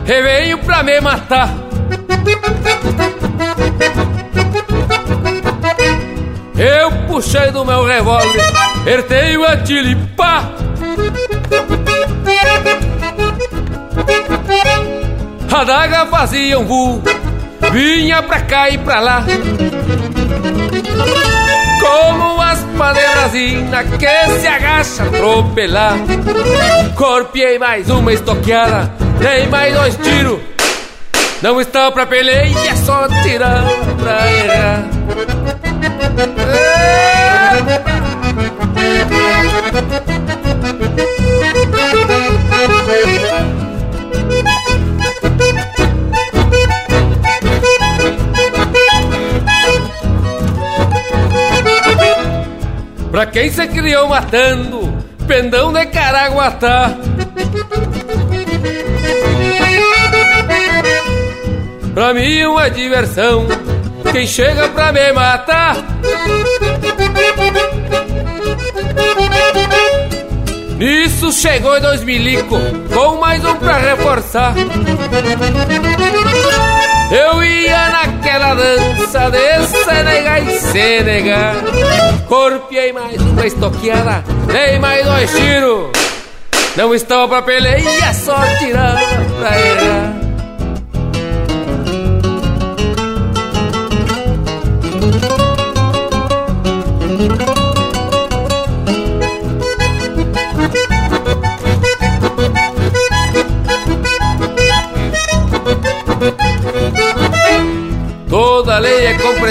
veio 0.04 0.58
pra 0.58 0.82
me 0.82 1.00
matar. 1.00 1.54
Eu 6.56 6.92
puxei 7.08 7.50
do 7.50 7.64
meu 7.64 7.84
revólver, 7.84 8.42
ertei 8.86 9.36
o 9.36 9.44
atilipá. 9.44 10.50
A 15.50 15.64
daga 15.64 16.06
fazia 16.06 16.58
um 16.58 16.64
voo, 16.64 17.02
vinha 17.72 18.22
pra 18.22 18.40
cá 18.40 18.70
e 18.70 18.78
pra 18.78 19.00
lá. 19.00 19.24
Como 21.80 22.40
aspa 22.40 22.92
de 22.92 23.00
que 23.98 24.40
se 24.40 24.46
agacha 24.46 25.02
a 25.02 25.06
atropelar. 25.06 25.94
Corpiei 26.96 27.58
mais 27.58 27.90
uma 27.90 28.12
estoqueada, 28.12 28.92
dei 29.22 29.46
mais 29.46 29.74
dois 29.74 29.96
tiros. 29.96 30.40
Não 31.40 31.60
estava 31.60 31.92
pra 31.92 32.06
peleia, 32.06 32.54
é 32.68 32.76
só 32.76 33.08
tirar 33.22 33.64
pra 33.98 34.32
errar. 34.32 34.84
Pra 53.10 53.26
quem 53.26 53.50
se 53.50 53.66
criou 53.68 54.08
matando, 54.08 55.04
pendão 55.26 55.72
de 55.72 55.84
Caraguatá. 55.86 56.96
Pra 61.94 62.14
mim 62.14 62.44
uma 62.44 62.70
diversão, 62.70 63.46
quem 64.10 64.26
chega 64.26 64.68
pra 64.68 64.92
me 64.92 65.12
matar. 65.12 65.76
Nisso 70.78 71.30
chegou 71.32 71.78
dois 71.80 72.02
milico, 72.02 72.58
com 72.92 73.20
mais 73.20 73.44
um 73.44 73.54
pra 73.56 73.76
reforçar. 73.76 74.54
Eu 77.12 77.44
ia 77.44 77.90
naquela 77.90 78.54
dança 78.54 79.30
de 79.30 79.66
Senegal 79.84 80.38
e 80.38 80.58
Senegal 80.60 81.54
Corpiei 82.26 82.90
mais 82.90 83.20
uma 83.20 83.46
estoqueada, 83.46 84.24
dei 84.46 84.78
mais 84.78 85.04
dois 85.04 85.30
tiros 85.32 85.90
Não 86.74 86.94
estava 86.94 87.28
pra 87.28 87.42
peleia, 87.42 88.14
só 88.14 88.34
tirava 88.58 88.98
pra 89.38 89.60
errar 89.60 89.81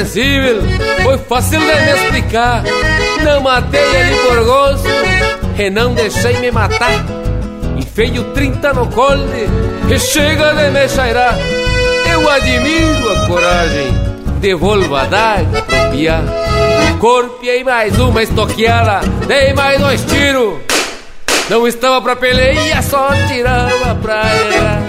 compreensível, 0.02 0.62
foi 1.04 1.18
fácil 1.18 1.60
de 1.60 1.66
me 1.66 1.92
explicar. 1.92 2.64
Não 3.24 3.42
matei 3.42 3.82
ele 3.82 4.16
por 4.16 4.44
gosto 4.46 4.88
e 5.58 5.70
não 5.70 5.94
deixei 5.94 6.38
me 6.40 6.52
matar. 6.52 7.06
Enfeio 7.78 8.24
30 8.34 8.74
no 8.74 8.88
colde 8.88 9.48
e 9.90 10.00
chega 10.00 10.54
de 10.54 10.72
me 10.72 10.90
cheirar. 10.90 11.38
Eu 12.12 12.30
admiro 12.30 13.12
a 13.12 13.28
coragem, 13.28 13.88
devolvo 14.40 14.96
a 14.96 15.06
daga 15.06 15.62
pro 15.62 15.92
piar. 15.92 16.24
Corpiei 17.00 17.64
mais 17.64 17.98
uma 18.00 18.22
estoqueada, 18.24 19.02
dei 19.28 19.54
mais 19.54 19.80
dois 19.80 20.04
tiros. 20.06 20.56
Não 21.50 21.68
estava 21.68 22.02
pra 22.02 22.16
peleia, 22.16 22.82
só 22.82 23.10
tirava 23.28 23.96
pra 23.96 24.22
errar. 24.36 24.82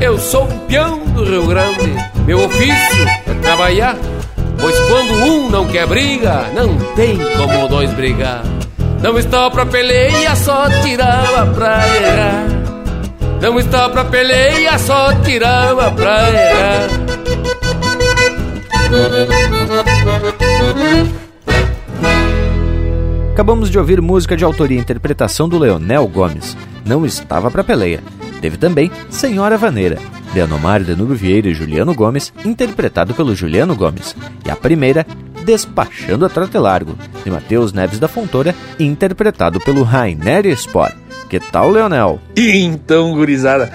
Eu 0.00 0.18
sou 0.18 0.44
um 0.44 0.58
peão 0.66 0.98
do 0.98 1.24
Rio 1.24 1.46
Grande, 1.46 1.92
meu 2.24 2.44
ofício 2.44 3.08
é 3.26 3.34
trabalhar. 3.42 3.96
Pois 4.60 4.78
quando 4.80 5.12
um 5.12 5.50
não 5.50 5.66
quer 5.66 5.86
briga, 5.86 6.46
não 6.54 6.76
tem 6.94 7.18
como 7.36 7.68
dois 7.68 7.92
brigar. 7.92 8.42
Não 9.02 9.18
estava 9.18 9.50
pra 9.50 9.66
peleia, 9.66 10.34
só 10.34 10.68
tirava 10.82 11.46
pra 11.54 11.86
errar. 11.96 12.46
Não 13.40 13.58
estava 13.58 13.90
pra 13.90 14.04
peleia, 14.04 14.76
só 14.78 15.14
tirava 15.22 15.90
pra 15.92 16.28
errar. 16.30 16.88
Acabamos 23.32 23.70
de 23.70 23.78
ouvir 23.78 24.00
música 24.00 24.36
de 24.36 24.42
autoria 24.44 24.76
e 24.76 24.80
interpretação 24.80 25.48
do 25.48 25.58
Leonel 25.58 26.08
Gomes. 26.08 26.56
Não 26.84 27.06
estava 27.06 27.50
para 27.50 27.62
peleia. 27.62 28.02
Teve 28.40 28.56
também 28.56 28.90
Senhora 29.08 29.56
Vaneira, 29.56 29.98
de 30.32 30.40
Anomar 30.40 30.82
Danúbio 30.82 31.16
Vieira 31.16 31.48
e 31.48 31.54
Juliano 31.54 31.94
Gomes, 31.94 32.32
interpretado 32.44 33.14
pelo 33.14 33.34
Juliano 33.34 33.74
Gomes. 33.74 34.14
E 34.44 34.50
a 34.50 34.56
primeira, 34.56 35.06
Despachando 35.44 36.26
a 36.26 36.28
Trote 36.28 36.58
Largo, 36.58 36.94
de 37.24 37.30
Matheus 37.30 37.72
Neves 37.72 37.98
da 37.98 38.06
Fontoura, 38.06 38.54
interpretado 38.78 39.58
pelo 39.60 39.82
Rainer 39.82 40.44
Sport. 40.46 40.94
Que 41.28 41.40
tal, 41.40 41.70
Leonel? 41.70 42.20
Então, 42.36 43.12
gurizada, 43.14 43.70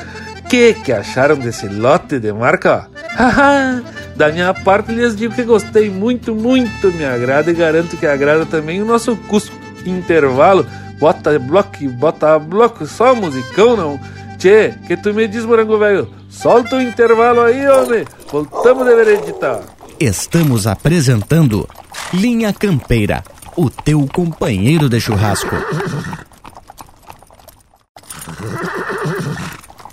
que 0.50 0.74
que 0.74 0.92
acharam 0.92 1.36
desse 1.36 1.68
lote 1.68 2.20
de 2.20 2.32
marca? 2.32 2.88
Haha, 3.18 3.84
da 4.16 4.32
minha 4.32 4.54
parte 4.54 4.92
lhes 4.92 5.16
digo 5.16 5.34
que 5.34 5.44
gostei 5.44 5.90
muito, 5.90 6.36
muito, 6.36 6.92
me 6.92 7.06
agrada 7.06 7.50
e 7.50 7.56
garanto 7.56 7.98
que 7.98 8.06
agrada 8.06 8.46
também 8.46 8.82
o 8.82 8.86
nosso 8.86 9.16
custo 9.16 9.52
intervalo. 9.86 10.66
Bota 11.00 11.38
bloco, 11.40 11.90
bota 11.90 12.38
bloco, 12.38 12.86
só 12.86 13.16
musicão 13.16 13.76
não. 13.76 14.00
Tchê, 14.38 14.74
que 14.88 14.96
tu 14.96 15.14
me 15.14 15.28
diz, 15.28 15.46
morango 15.46 15.78
velho? 15.78 16.08
Solta 16.34 16.76
o 16.78 16.82
intervalo 16.82 17.42
aí, 17.42 17.66
homem. 17.70 18.06
Voltamos 18.30 18.86
de 18.86 18.92
editar. 19.14 19.62
Estamos 20.00 20.66
apresentando 20.66 21.70
Linha 22.12 22.52
Campeira, 22.52 23.24
o 23.56 23.70
teu 23.70 24.08
companheiro 24.12 24.90
de 24.90 25.00
churrasco. 25.00 25.56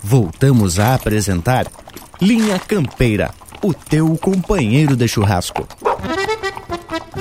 Voltamos 0.03 0.79
a 0.79 0.95
apresentar 0.95 1.67
Linha 2.19 2.59
Campeira, 2.59 3.31
o 3.61 3.73
teu 3.73 4.17
companheiro 4.17 4.95
de 4.95 5.07
churrasco. 5.07 5.67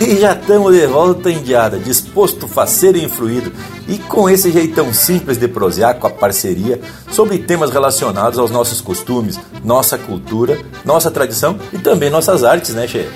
E 0.01 0.17
já 0.17 0.33
estamos 0.33 0.73
de 0.73 0.87
volta, 0.87 1.31
indiada, 1.31 1.79
disposto, 1.79 2.49
faceiro 2.49 2.97
e 2.97 3.05
influído, 3.05 3.53
e 3.87 3.99
com 3.99 4.31
esse 4.31 4.51
jeitão 4.51 4.95
simples 4.95 5.37
de 5.37 5.47
prosear 5.47 5.97
com 5.97 6.07
a 6.07 6.11
parceria 6.11 6.81
sobre 7.11 7.37
temas 7.37 7.71
relacionados 7.71 8.39
aos 8.39 8.51
nossos 8.51 8.81
costumes, 8.81 9.39
nossa 9.63 9.99
cultura, 9.99 10.59
nossa 10.87 11.11
tradição 11.11 11.59
e 11.71 11.77
também 11.77 12.09
nossas 12.09 12.45
artes, 12.45 12.75
né, 12.75 12.89
Che? 12.89 13.11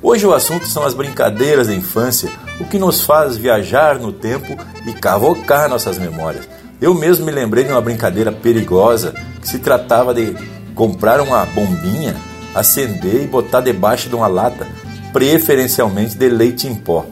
Hoje 0.00 0.26
o 0.26 0.32
assunto 0.32 0.66
são 0.66 0.82
as 0.82 0.94
brincadeiras 0.94 1.66
da 1.66 1.74
infância, 1.74 2.30
o 2.58 2.64
que 2.64 2.78
nos 2.78 3.02
faz 3.02 3.36
viajar 3.36 3.98
no 3.98 4.10
tempo 4.10 4.56
e 4.86 4.94
cavocar 4.94 5.68
nossas 5.68 5.98
memórias. 5.98 6.48
Eu 6.80 6.94
mesmo 6.94 7.26
me 7.26 7.32
lembrei 7.32 7.64
de 7.64 7.70
uma 7.70 7.82
brincadeira 7.82 8.32
perigosa 8.32 9.12
que 9.42 9.46
se 9.46 9.58
tratava 9.58 10.14
de 10.14 10.34
comprar 10.74 11.20
uma 11.20 11.44
bombinha, 11.44 12.16
acender 12.54 13.24
e 13.24 13.26
botar 13.26 13.60
debaixo 13.60 14.08
de 14.08 14.14
uma 14.14 14.26
lata 14.26 14.66
preferencialmente 15.12 16.16
de 16.16 16.28
leite 16.28 16.66
em 16.66 16.74
pó. 16.74 17.06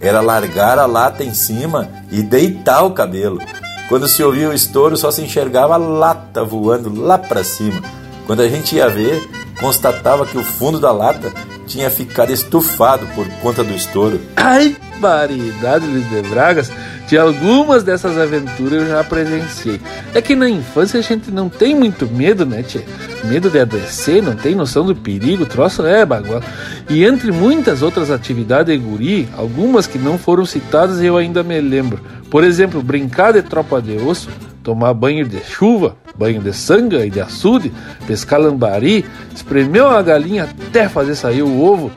Era 0.00 0.20
largar 0.20 0.78
a 0.78 0.86
lata 0.86 1.24
em 1.24 1.34
cima 1.34 1.88
e 2.10 2.22
deitar 2.22 2.84
o 2.84 2.92
cabelo. 2.92 3.40
Quando 3.88 4.06
se 4.06 4.22
ouvia 4.22 4.48
o 4.48 4.54
estouro, 4.54 4.96
só 4.96 5.10
se 5.10 5.22
enxergava 5.22 5.74
a 5.74 5.78
lata 5.78 6.44
voando 6.44 6.94
lá 6.94 7.18
para 7.18 7.42
cima. 7.42 7.82
Quando 8.26 8.42
a 8.42 8.48
gente 8.48 8.76
ia 8.76 8.88
ver, 8.88 9.26
constatava 9.58 10.26
que 10.26 10.36
o 10.36 10.44
fundo 10.44 10.78
da 10.78 10.92
lata 10.92 11.32
tinha 11.68 11.90
ficado 11.90 12.32
estufado 12.32 13.06
por 13.14 13.28
conta 13.42 13.62
do 13.62 13.74
estouro. 13.74 14.20
Ai, 14.34 14.74
variedade, 14.98 15.86
Luiz 15.86 16.08
de 16.08 16.22
Bragas! 16.22 16.72
De 17.06 17.16
algumas 17.16 17.82
dessas 17.82 18.18
aventuras 18.18 18.82
eu 18.82 18.88
já 18.88 19.02
presenciei. 19.02 19.80
É 20.12 20.20
que 20.20 20.36
na 20.36 20.48
infância 20.48 21.00
a 21.00 21.02
gente 21.02 21.30
não 21.30 21.48
tem 21.48 21.74
muito 21.74 22.06
medo, 22.06 22.44
né, 22.44 22.62
tia? 22.62 22.84
Medo 23.24 23.48
de 23.48 23.58
adoecer, 23.58 24.22
não 24.22 24.36
tem 24.36 24.54
noção 24.54 24.84
do 24.84 24.94
perigo, 24.94 25.46
troço 25.46 25.86
é 25.86 26.04
bagual. 26.04 26.42
E 26.88 27.04
entre 27.04 27.32
muitas 27.32 27.80
outras 27.80 28.10
atividades 28.10 28.74
de 28.74 28.78
guri, 28.78 29.28
algumas 29.36 29.86
que 29.86 29.98
não 29.98 30.18
foram 30.18 30.44
citadas 30.44 31.00
eu 31.02 31.16
ainda 31.16 31.42
me 31.42 31.58
lembro. 31.60 31.98
Por 32.30 32.44
exemplo, 32.44 32.82
brincar 32.82 33.32
de 33.32 33.40
tropa 33.40 33.80
de 33.80 33.96
osso, 33.96 34.28
tomar 34.68 34.92
banho 34.92 35.26
de 35.26 35.42
chuva, 35.42 35.96
banho 36.14 36.42
de 36.42 36.52
sanga 36.52 37.06
e 37.06 37.08
de 37.08 37.22
açude, 37.22 37.72
pescar 38.06 38.38
lambari, 38.38 39.02
espremer 39.34 39.82
uma 39.82 40.02
galinha 40.02 40.44
até 40.44 40.90
fazer 40.90 41.14
sair 41.14 41.42
o 41.42 41.62
ovo, 41.64 41.90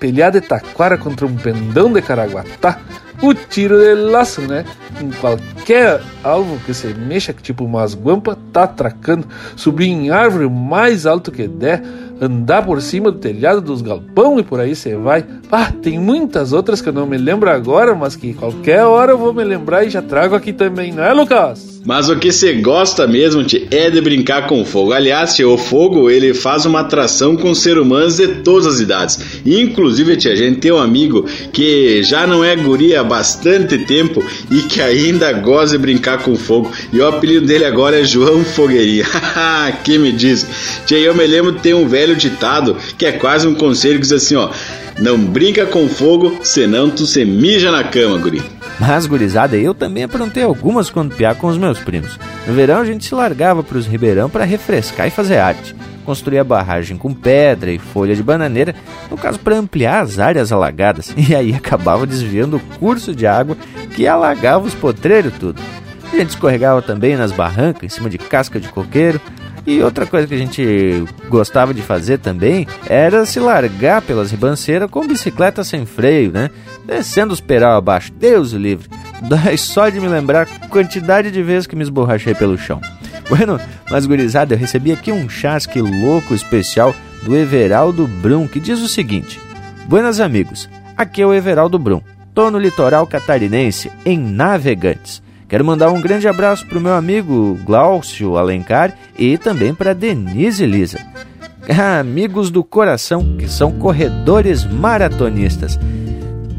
pelhar 0.00 0.32
de 0.32 0.40
taquara 0.40 0.96
contra 0.96 1.26
um 1.26 1.36
pendão 1.36 1.92
de 1.92 2.00
caraguatá, 2.00 2.80
o 3.20 3.34
tiro 3.34 3.78
de 3.78 3.92
laço, 3.92 4.40
né? 4.40 4.64
Em 5.02 5.10
qualquer 5.10 6.00
alvo 6.24 6.58
que 6.64 6.72
se 6.72 6.86
mexa, 6.94 7.34
tipo 7.34 7.62
umas 7.62 7.94
guampas, 7.94 8.38
tá 8.54 8.62
atracando, 8.62 9.28
subir 9.54 9.88
em 9.88 10.08
árvore 10.08 10.48
mais 10.48 11.04
alto 11.04 11.30
que 11.30 11.46
der, 11.46 11.82
andar 12.20 12.64
por 12.64 12.80
cima 12.82 13.10
do 13.10 13.18
telhado 13.18 13.60
dos 13.60 13.82
galpão 13.82 14.38
e 14.38 14.42
por 14.42 14.60
aí 14.60 14.74
você 14.74 14.96
vai. 14.96 15.24
Ah, 15.50 15.72
tem 15.72 15.98
muitas 15.98 16.52
outras 16.52 16.80
que 16.80 16.88
eu 16.88 16.92
não 16.92 17.06
me 17.06 17.16
lembro 17.16 17.50
agora, 17.50 17.94
mas 17.94 18.16
que 18.16 18.34
qualquer 18.34 18.84
hora 18.84 19.12
eu 19.12 19.18
vou 19.18 19.32
me 19.32 19.44
lembrar 19.44 19.84
e 19.84 19.90
já 19.90 20.02
trago 20.02 20.34
aqui 20.34 20.52
também, 20.52 20.92
não 20.92 21.02
é, 21.02 21.12
Lucas? 21.12 21.78
Mas 21.88 22.10
o 22.10 22.16
que 22.16 22.30
você 22.30 22.52
gosta 22.54 23.06
mesmo, 23.06 23.42
tio, 23.44 23.66
é 23.70 23.88
de 23.88 24.00
brincar 24.00 24.46
com 24.46 24.62
fogo. 24.64 24.92
Aliás, 24.92 25.34
tio, 25.34 25.52
o 25.52 25.56
fogo 25.56 26.10
ele 26.10 26.34
faz 26.34 26.66
uma 26.66 26.80
atração 26.80 27.36
com 27.36 27.54
seres 27.54 27.82
humanos 27.82 28.16
de 28.16 28.28
todas 28.28 28.66
as 28.66 28.80
idades. 28.80 29.40
Inclusive, 29.46 30.16
tia, 30.16 30.32
a 30.32 30.36
gente 30.36 30.60
tem 30.60 30.72
um 30.72 30.78
amigo 30.78 31.24
que 31.52 32.02
já 32.02 32.26
não 32.26 32.44
é 32.44 32.54
guri 32.56 32.94
há 32.94 33.02
bastante 33.02 33.78
tempo 33.78 34.22
e 34.50 34.62
que 34.62 34.82
ainda 34.82 35.32
gosta 35.32 35.76
de 35.76 35.82
brincar 35.82 36.22
com 36.22 36.36
fogo. 36.36 36.70
E 36.92 36.98
o 37.00 37.06
apelido 37.06 37.46
dele 37.46 37.64
agora 37.64 38.00
é 38.00 38.04
João 38.04 38.44
Fogueirinha. 38.44 39.06
que 39.82 39.98
me 39.98 40.12
diz? 40.12 40.46
Tia, 40.84 40.98
eu 40.98 41.14
me 41.14 41.26
lembro 41.26 41.52
de 41.52 41.60
ter 41.60 41.74
um 41.74 41.88
velho 41.88 42.07
ditado 42.14 42.76
que 42.96 43.06
é 43.06 43.12
quase 43.12 43.46
um 43.46 43.54
conselho 43.54 43.96
que 43.96 44.02
diz 44.02 44.12
assim, 44.12 44.36
ó. 44.36 44.50
Não 44.98 45.18
brinca 45.18 45.64
com 45.66 45.88
fogo, 45.88 46.40
senão 46.42 46.90
tu 46.90 47.06
se 47.06 47.24
mija 47.24 47.70
na 47.70 47.84
cama, 47.84 48.18
guri. 48.18 48.42
Mas, 48.80 49.06
gurizada, 49.06 49.56
eu 49.56 49.74
também 49.74 50.04
aprontei 50.04 50.42
algumas 50.42 50.90
quando 50.90 51.14
piar 51.14 51.34
com 51.34 51.48
os 51.48 51.58
meus 51.58 51.78
primos. 51.78 52.18
No 52.46 52.54
verão 52.54 52.80
a 52.80 52.84
gente 52.84 53.04
se 53.04 53.14
largava 53.14 53.62
para 53.62 53.78
os 53.78 53.86
ribeirão 53.86 54.30
para 54.30 54.44
refrescar 54.44 55.06
e 55.06 55.10
fazer 55.10 55.38
arte. 55.38 55.74
Construía 56.04 56.42
barragem 56.42 56.96
com 56.96 57.12
pedra 57.12 57.70
e 57.70 57.78
folha 57.78 58.16
de 58.16 58.22
bananeira, 58.22 58.74
no 59.10 59.16
caso 59.16 59.38
para 59.38 59.58
ampliar 59.58 60.02
as 60.02 60.18
áreas 60.18 60.50
alagadas, 60.50 61.12
e 61.16 61.34
aí 61.34 61.52
acabava 61.54 62.06
desviando 62.06 62.56
o 62.56 62.78
curso 62.78 63.14
de 63.14 63.26
água 63.26 63.56
que 63.94 64.06
alagava 64.06 64.66
os 64.66 64.74
potreiros 64.74 65.34
tudo. 65.38 65.60
A 66.10 66.16
gente 66.16 66.30
escorregava 66.30 66.80
também 66.80 67.16
nas 67.16 67.32
barrancas, 67.32 67.82
em 67.84 67.88
cima 67.94 68.08
de 68.08 68.16
casca 68.16 68.58
de 68.58 68.68
coqueiro, 68.68 69.20
e 69.68 69.82
outra 69.82 70.06
coisa 70.06 70.26
que 70.26 70.34
a 70.34 70.38
gente 70.38 71.04
gostava 71.28 71.74
de 71.74 71.82
fazer 71.82 72.16
também 72.16 72.66
era 72.86 73.26
se 73.26 73.38
largar 73.38 74.00
pelas 74.00 74.30
ribanceiras 74.30 74.90
com 74.90 75.06
bicicleta 75.06 75.62
sem 75.62 75.84
freio, 75.84 76.32
né? 76.32 76.50
Descendo 76.86 77.34
os 77.34 77.40
peral 77.40 77.76
abaixo, 77.76 78.10
Deus 78.10 78.54
o 78.54 78.58
livre. 78.58 78.88
Dói 79.28 79.58
só 79.58 79.90
de 79.90 80.00
me 80.00 80.08
lembrar 80.08 80.48
a 80.62 80.68
quantidade 80.68 81.30
de 81.30 81.42
vezes 81.42 81.66
que 81.66 81.76
me 81.76 81.82
esborrachei 81.82 82.34
pelo 82.34 82.56
chão. 82.56 82.80
Bueno, 83.28 83.60
mas 83.90 84.06
gurizada, 84.06 84.54
eu 84.54 84.58
recebi 84.58 84.90
aqui 84.90 85.12
um 85.12 85.28
chasque 85.28 85.82
louco 85.82 86.34
especial 86.34 86.94
do 87.22 87.36
Everaldo 87.36 88.06
Brum, 88.06 88.48
que 88.48 88.60
diz 88.60 88.80
o 88.80 88.88
seguinte: 88.88 89.38
Buenas 89.86 90.18
amigos, 90.18 90.66
aqui 90.96 91.20
é 91.20 91.26
o 91.26 91.34
Everaldo 91.34 91.78
Brum. 91.78 92.00
Tô 92.32 92.50
no 92.50 92.58
litoral 92.58 93.06
catarinense, 93.06 93.92
em 94.02 94.18
Navegantes. 94.18 95.22
Quero 95.48 95.64
mandar 95.64 95.90
um 95.90 96.00
grande 96.00 96.28
abraço 96.28 96.66
para 96.66 96.76
o 96.76 96.80
meu 96.80 96.92
amigo 96.92 97.58
Glaucio 97.64 98.36
Alencar 98.36 98.94
e 99.18 99.38
também 99.38 99.74
para 99.74 99.94
Denise 99.94 100.66
Lisa. 100.66 100.98
Amigos 101.98 102.50
do 102.50 102.62
coração, 102.62 103.36
que 103.38 103.48
são 103.48 103.72
corredores 103.72 104.64
maratonistas. 104.64 105.78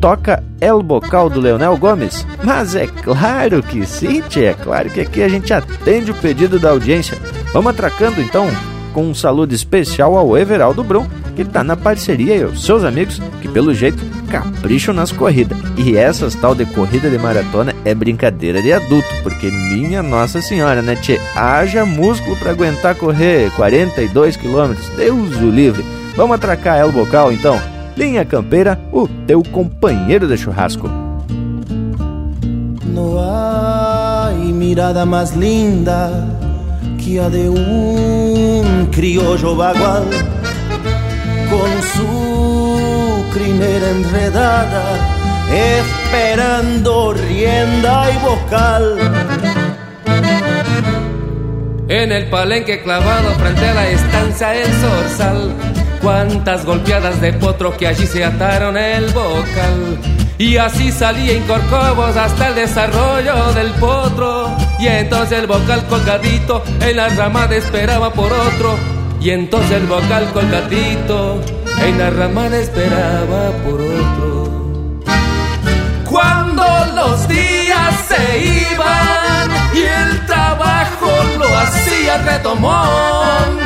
Toca 0.02 0.44
El 0.60 0.82
Bocal 0.82 1.30
do 1.30 1.40
Leonel 1.40 1.78
Gomes? 1.78 2.26
Mas 2.44 2.74
é 2.74 2.88
claro 2.88 3.62
que 3.62 3.86
sim, 3.86 4.22
tia. 4.22 4.52
É 4.52 4.54
claro 4.54 4.90
que 4.90 5.02
aqui 5.02 5.22
a 5.22 5.30
gente 5.30 5.54
atende 5.54 6.10
o 6.10 6.16
pedido 6.16 6.58
da 6.58 6.72
audiência. 6.72 7.18
Vamos 7.54 7.72
atracando 7.72 8.20
então 8.22 8.48
com 8.94 9.04
um 9.04 9.14
saludo 9.14 9.54
especial 9.54 10.18
ao 10.18 10.36
Everaldo 10.36 10.84
Brum, 10.84 11.08
que 11.36 11.44
está 11.44 11.64
na 11.64 11.78
parceria 11.78 12.36
e 12.38 12.44
os 12.44 12.66
seus 12.66 12.84
amigos, 12.84 13.22
que 13.42 13.48
pelo 13.48 13.74
jeito 13.74 14.04
capricham 14.30 14.94
nas 14.94 15.12
corridas. 15.12 15.58
E 15.78 15.98
essas 15.98 16.36
tal 16.36 16.56
de 16.56 16.66
corrida 16.66 17.10
de 17.10 17.18
maratona 17.18 17.76
é 17.84 17.94
brincadeira 17.94 18.62
de 18.62 18.72
adulto, 18.72 19.08
porque 19.24 19.50
minha 19.52 20.02
Nossa 20.02 20.42
Senhora, 20.42 20.82
né, 20.82 20.96
tchê? 20.96 21.20
Haja 21.36 21.86
músculo 21.86 22.36
para 22.38 22.52
aguentar 22.52 22.96
correr 22.96 23.52
42 23.56 24.38
quilômetros, 24.38 24.88
Deus 24.90 25.36
o 25.38 25.50
livre. 25.50 25.84
Vamos 26.16 26.36
atracar 26.36 26.80
El 26.80 26.92
Bocal 26.92 27.32
então? 27.32 27.60
Linha 27.98 28.24
Campeira, 28.24 28.80
o 28.92 29.08
teu 29.28 29.44
companheiro 29.44 30.28
de 30.28 30.38
churrasco. 30.38 30.90
No 32.86 33.20
hay 33.20 34.54
mirada 34.54 35.06
más 35.06 35.36
linda 35.36 36.28
que 36.98 37.20
a 37.20 37.30
de 37.30 37.50
un 37.50 38.88
criollo 38.92 39.56
bagual 39.56 40.06
con 41.50 41.84
su 41.94 42.19
crinera 43.34 43.90
enredada, 43.90 44.84
esperando 45.52 47.14
rienda 47.14 48.12
y 48.12 48.18
vocal. 48.18 48.98
En 51.88 52.12
el 52.12 52.30
palenque 52.30 52.84
clavado 52.84 53.32
frente 53.32 53.68
a 53.68 53.74
la 53.74 53.88
estancia 53.90 54.54
el 54.54 54.72
zorzal, 54.74 55.54
cuántas 56.02 56.66
golpeadas 56.66 57.20
de 57.20 57.34
potro 57.34 57.76
que 57.76 57.88
allí 57.88 58.06
se 58.06 58.24
ataron 58.24 58.78
el 58.78 59.06
bocal. 59.08 59.98
Y 60.38 60.56
así 60.56 60.92
salía 60.92 61.34
en 61.34 61.44
Corcovos 61.44 62.16
hasta 62.16 62.48
el 62.48 62.56
desarrollo 62.56 63.52
del 63.54 63.72
potro. 63.72 64.56
Y 64.80 64.88
entonces 64.88 65.40
el 65.40 65.48
vocal 65.48 65.86
colgadito 65.88 66.64
en 66.80 66.96
la 66.96 67.10
ramada 67.10 67.56
esperaba 67.56 68.14
por 68.14 68.32
otro. 68.32 68.78
Y 69.20 69.32
entonces 69.32 69.72
el 69.72 69.86
vocal 69.86 70.32
colgadito 70.32 71.42
en 71.82 71.98
la 71.98 72.10
ramada 72.10 72.58
esperaba 72.58 73.52
por 73.64 73.82
otro. 73.82 75.00
Cuando 76.10 76.66
los 76.96 77.28
días 77.28 77.94
se 78.08 78.40
iban 78.72 79.50
y 79.74 79.82
el 79.82 80.26
trabajo 80.26 81.12
lo 81.38 81.58
hacía 81.58 82.18
retomón, 82.18 83.60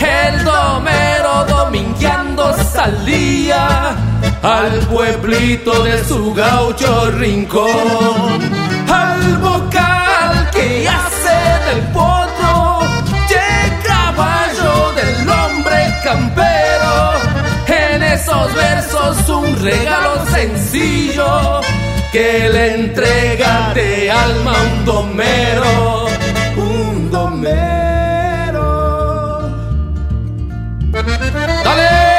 el 0.00 0.44
domero 0.44 1.44
domingueando 1.48 2.54
salía 2.72 3.96
al 4.42 4.78
pueblito 4.90 5.82
de 5.82 6.04
su 6.04 6.32
gaucho 6.32 7.10
rincón, 7.10 8.40
al 8.88 9.38
vocal 9.38 10.50
que 10.52 10.88
hace 10.88 11.38
del 11.68 11.82
potro, 11.92 12.80
y 13.28 13.86
caballo 13.86 14.92
del 14.92 15.28
hombre 15.28 15.94
campero. 16.04 16.47
Esos 18.38 18.54
versos 18.54 19.28
un 19.30 19.56
regalo 19.56 20.24
sencillo 20.26 21.60
que 22.12 22.48
le 22.48 22.74
entrega 22.74 23.72
de 23.74 24.08
alma 24.10 24.54
un 24.62 24.84
domero, 24.84 26.06
un 26.56 27.10
domero. 27.10 27.90
¡Dale! 31.64 32.18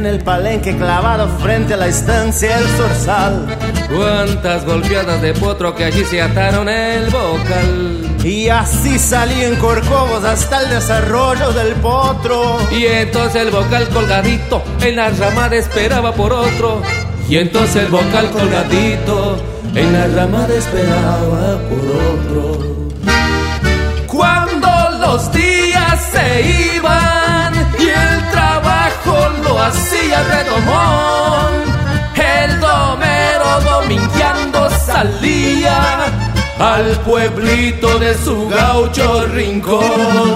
En 0.00 0.06
el 0.06 0.20
palenque 0.20 0.74
clavado 0.78 1.28
frente 1.40 1.74
a 1.74 1.76
la 1.76 1.86
estancia 1.86 2.56
el 2.58 2.66
zorzal. 2.68 3.46
Cuántas 3.94 4.64
golpeadas 4.64 5.20
de 5.20 5.34
potro 5.34 5.74
que 5.74 5.84
allí 5.84 6.06
se 6.06 6.22
ataron 6.22 6.70
el 6.70 7.10
bocal. 7.10 8.16
Y 8.24 8.48
así 8.48 8.98
salí 8.98 9.44
en 9.44 9.56
Corcovos 9.56 10.24
hasta 10.24 10.62
el 10.62 10.70
desarrollo 10.70 11.52
del 11.52 11.74
potro. 11.74 12.56
Y 12.70 12.86
entonces 12.86 13.42
el 13.42 13.50
vocal 13.50 13.90
colgadito 13.90 14.62
en 14.80 14.96
la 14.96 15.10
ramada 15.10 15.56
esperaba 15.56 16.14
por 16.14 16.32
otro. 16.32 16.80
Y 17.28 17.36
entonces 17.36 17.84
el 17.84 17.88
vocal 17.90 18.30
colgadito 18.30 19.36
en 19.74 19.92
la 19.92 20.06
ramada 20.06 20.54
esperaba 20.54 21.58
por 21.68 22.48
otro. 22.48 22.88
Cuando 24.06 24.70
los 24.98 25.30
días 25.30 26.08
se 26.10 26.72
iban 26.74 27.52
y 27.78 27.82
el 27.82 28.30
trabajo 28.30 28.49
lo 29.44 29.60
hacía 29.60 30.22
redomón, 30.22 31.52
el 32.14 32.60
domero 32.60 33.60
domingueando 33.64 34.70
salía 34.70 36.06
al 36.58 36.86
pueblito 37.00 37.98
de 37.98 38.14
su 38.14 38.48
gaucho 38.48 39.26
rincón, 39.26 40.34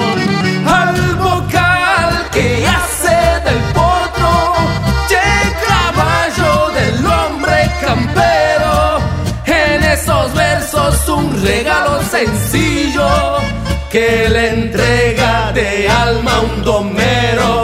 al 0.66 1.14
vocal 1.16 2.28
que 2.32 2.66
hace 2.66 3.18
del 3.46 3.62
potro, 3.78 4.54
y 5.10 5.66
caballo 5.68 6.70
del 6.78 7.06
hombre 7.06 7.70
campero, 7.80 8.98
en 9.46 9.82
esos 9.84 10.34
versos 10.34 11.08
un 11.08 11.42
regalo 11.42 12.02
sencillo 12.02 13.08
que 13.90 14.28
le 14.28 14.48
entrega 14.48 15.52
de 15.52 15.88
alma 15.88 16.40
un 16.40 16.64
domero, 16.64 17.63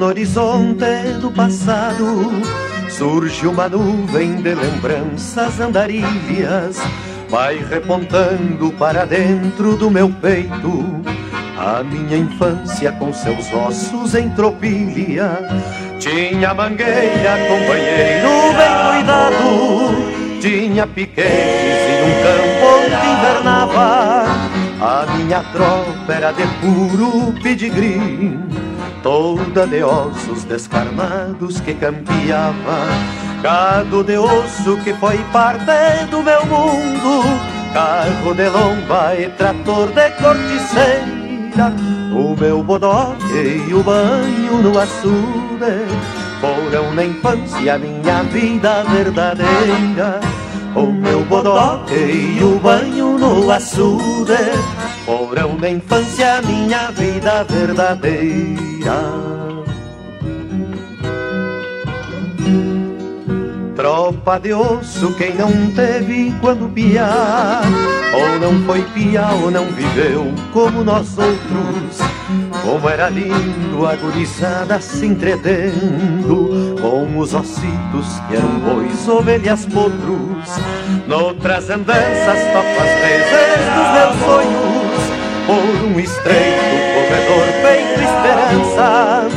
No 0.00 0.06
horizonte 0.06 1.12
do 1.20 1.30
passado 1.30 2.32
Surge 2.88 3.46
uma 3.46 3.68
nuvem 3.68 4.36
de 4.36 4.54
lembranças 4.54 5.60
andarilhas, 5.60 6.78
vai 7.28 7.58
repontando 7.58 8.72
para 8.72 9.04
dentro 9.04 9.76
do 9.76 9.90
meu 9.90 10.08
peito. 10.08 11.02
A 11.58 11.82
minha 11.84 12.16
infância 12.16 12.90
com 12.92 13.12
seus 13.12 13.52
ossos 13.52 14.14
em 14.14 14.30
tropilha 14.30 15.38
Tinha 15.98 16.54
mangueira, 16.54 17.36
companheiro 17.46 18.30
bem 18.56 18.94
cuidado 18.94 20.40
Tinha 20.40 20.86
piquetes 20.86 21.28
e 21.28 22.02
um 22.02 22.14
campo 22.22 22.66
onde 22.78 23.06
invernava 23.06 24.24
A 24.80 25.06
minha 25.14 25.42
tropa 25.52 26.12
era 26.14 26.32
de 26.32 26.46
puro 26.62 27.34
pedigree 27.42 28.69
Toda 29.02 29.66
de 29.66 29.82
ossos 29.82 30.44
descarnados 30.44 31.60
que 31.60 31.74
campeava 31.74 32.78
Gado 33.42 34.04
de 34.04 34.18
osso 34.18 34.76
que 34.84 34.92
foi 34.94 35.18
parte 35.32 36.04
do 36.10 36.22
meu 36.22 36.44
mundo 36.46 37.24
Carro 37.72 38.34
de 38.34 38.48
lomba 38.48 39.14
e 39.16 39.28
trator 39.30 39.88
de 39.88 40.10
corticeira 40.10 41.72
o 42.12 42.34
meu 42.38 42.62
bodoque 42.62 43.66
e 43.68 43.74
o 43.74 43.82
banho 43.82 44.62
no 44.62 44.78
açude 44.78 45.84
Foram 46.40 46.94
na 46.94 47.04
infância 47.04 47.78
minha 47.78 48.22
vida 48.24 48.84
verdadeira 48.84 50.20
O 50.74 50.86
meu 50.86 51.24
bodoque 51.24 51.94
e 51.94 52.44
o 52.44 52.58
banho 52.60 53.18
no 53.18 53.50
açude 53.50 54.36
Foram 55.04 55.56
na 55.58 55.70
infância 55.70 56.40
minha 56.42 56.90
vida 56.92 57.44
verdadeira. 57.44 59.30
Tropa 63.74 64.38
de 64.38 64.52
osso, 64.52 65.12
quem 65.14 65.34
não 65.34 65.50
teve 65.74 66.34
quando 66.40 66.68
piar 66.68 67.62
Ou 68.14 68.38
não 68.38 68.62
foi 68.66 68.82
piar 68.92 69.34
ou 69.42 69.50
não 69.50 69.64
viveu 69.66 70.32
como 70.52 70.84
nós 70.84 71.16
outros. 71.18 71.98
Como 72.62 72.88
era 72.88 73.08
lindo 73.08 73.86
a 73.86 73.96
gurizada 73.96 74.80
se 74.80 75.06
entretendo 75.06 76.69
Com 76.80 77.18
os 77.18 77.34
ossitos 77.34 78.20
que 78.28 78.36
eram 78.36 78.58
bois, 78.60 79.08
ovelhas, 79.08 79.66
potros 79.66 80.48
Noutras 81.06 81.68
andanças 81.68 82.38
toco 82.52 82.80
as 82.80 83.00
vezes 83.00 83.66
dos 83.74 83.88
meus 83.92 84.16
sonhos. 84.24 84.90
Por 85.46 85.86
um 85.86 86.00
estreito 86.00 86.80
corredor 86.94 87.46
feito 87.62 88.00
esperança. 88.00 89.28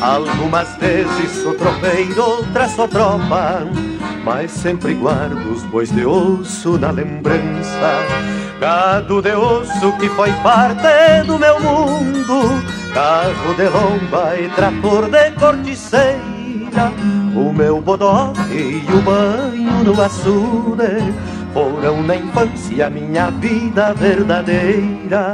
Algumas 0.00 0.76
vezes 0.76 1.42
sou 1.42 1.54
tropeiro, 1.54 2.20
outras 2.20 2.72
sou 2.72 2.88
tropa. 2.88 3.62
Mas 4.24 4.50
sempre 4.50 4.94
guardo 4.94 5.52
os 5.52 5.62
bois 5.64 5.90
de 5.90 6.04
osso 6.04 6.78
na 6.78 6.90
lembrança. 6.90 8.04
Gado 8.60 9.22
de 9.22 9.32
osso 9.32 9.92
que 9.98 10.08
foi 10.10 10.32
parte 10.42 11.26
do 11.26 11.38
meu 11.38 11.60
mundo. 11.60 12.62
Carro 12.92 13.54
de 13.54 13.68
lomba 13.68 14.36
e 14.36 14.48
trator 14.50 15.08
de 15.62 15.76
corticeira 16.70 16.92
O 17.34 17.52
meu 17.52 17.80
bodoque 17.80 18.52
e 18.52 18.92
o 18.92 19.02
banho 19.02 19.84
no 19.84 20.00
açude. 20.00 21.14
Foram 21.52 22.02
na 22.02 22.16
infância 22.16 22.90
minha 22.90 23.30
vida 23.30 23.92
verdadeira. 23.94 25.32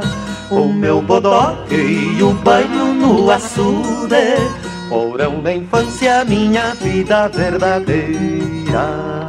O 0.49 0.71
meu 0.71 1.01
bodoque 1.01 1.75
e 1.75 2.23
o 2.23 2.33
banho 2.33 2.93
no 2.93 3.31
açude. 3.31 4.37
Foram 4.89 5.41
na 5.41 5.53
infância 5.53 6.23
minha 6.25 6.73
vida 6.75 7.27
verdadeira. 7.27 9.26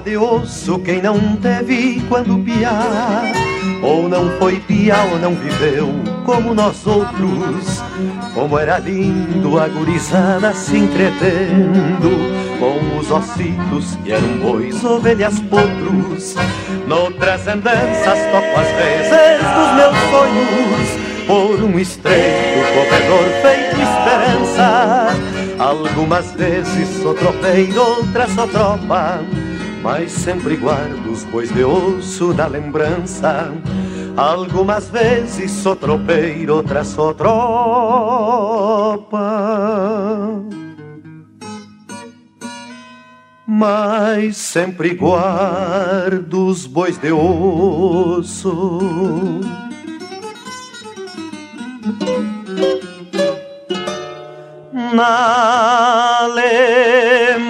De 0.00 0.16
osso, 0.16 0.78
quem 0.78 1.02
não 1.02 1.36
teve 1.36 2.02
quando 2.08 2.38
piar 2.42 3.22
Ou 3.82 4.08
não 4.08 4.30
foi 4.38 4.58
piar 4.60 5.06
ou 5.12 5.18
não 5.18 5.34
viveu 5.34 5.92
como 6.24 6.54
nós 6.54 6.86
outros. 6.86 7.82
Como 8.34 8.58
era 8.58 8.78
lindo 8.78 9.58
a 9.58 9.66
gurizada 9.66 10.54
se 10.54 10.76
entretendo 10.76 12.10
Com 12.58 12.98
os 12.98 13.10
ossitos 13.10 13.96
que 14.04 14.12
eram 14.12 14.38
bois, 14.38 14.84
ovelhas, 14.84 15.40
potros. 15.40 16.36
Noutras 16.86 17.48
andanças 17.48 18.18
toco 18.30 18.60
as 18.60 18.68
vezes 18.76 19.46
dos 19.54 19.74
meus 19.74 19.96
sonhos 20.10 21.10
por 21.26 21.64
um 21.64 21.78
estreito 21.78 22.58
corredor 22.74 23.24
feito 23.42 23.80
esperança. 23.80 25.16
Algumas 25.58 26.32
vezes 26.32 26.88
sou 27.02 27.14
tropeiro, 27.14 27.80
outras 27.80 28.30
sou 28.32 28.48
tropa, 28.48 29.20
mas 29.82 30.12
sempre 30.12 30.56
guardo 30.56 31.10
os 31.10 31.24
bois 31.24 31.50
de 31.52 31.64
osso 31.64 32.32
da 32.32 32.46
lembrança. 32.46 33.52
Algumas 34.16 34.88
vezes 34.90 35.50
sou 35.50 35.74
tropeiro, 35.76 36.56
outras 36.56 36.88
sou 36.88 37.14
tropa. 37.14 37.38
Mas 43.46 44.36
sempre 44.36 44.94
guardo 44.94 46.46
os 46.46 46.66
bois 46.66 46.98
de 46.98 47.12
osso 47.12 48.80
na 54.94 56.26
lembrança. 56.34 57.49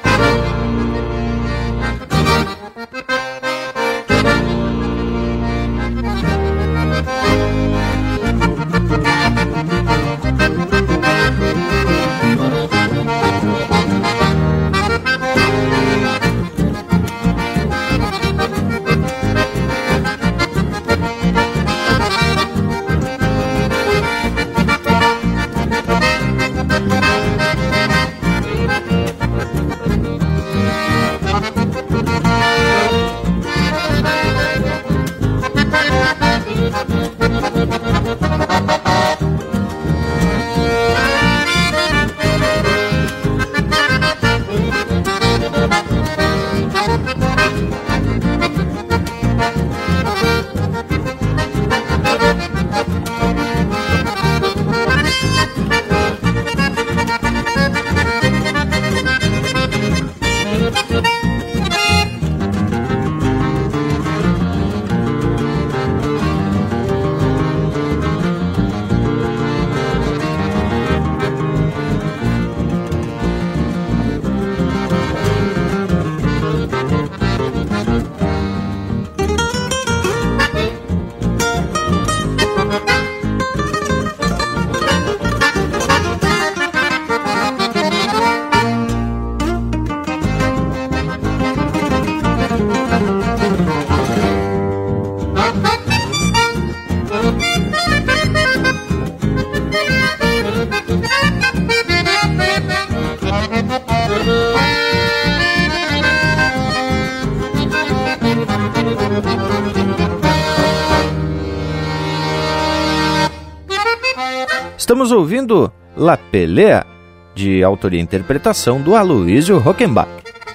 Estamos 115.01 115.19
ouvindo 115.19 115.73
La 115.97 116.15
Pelea, 116.15 116.85
de 117.33 117.63
autoria 117.63 117.99
e 117.99 118.03
interpretação 118.03 118.79
do 118.79 118.95
Aloysio 118.95 119.57
Rockenbach. 119.57 120.07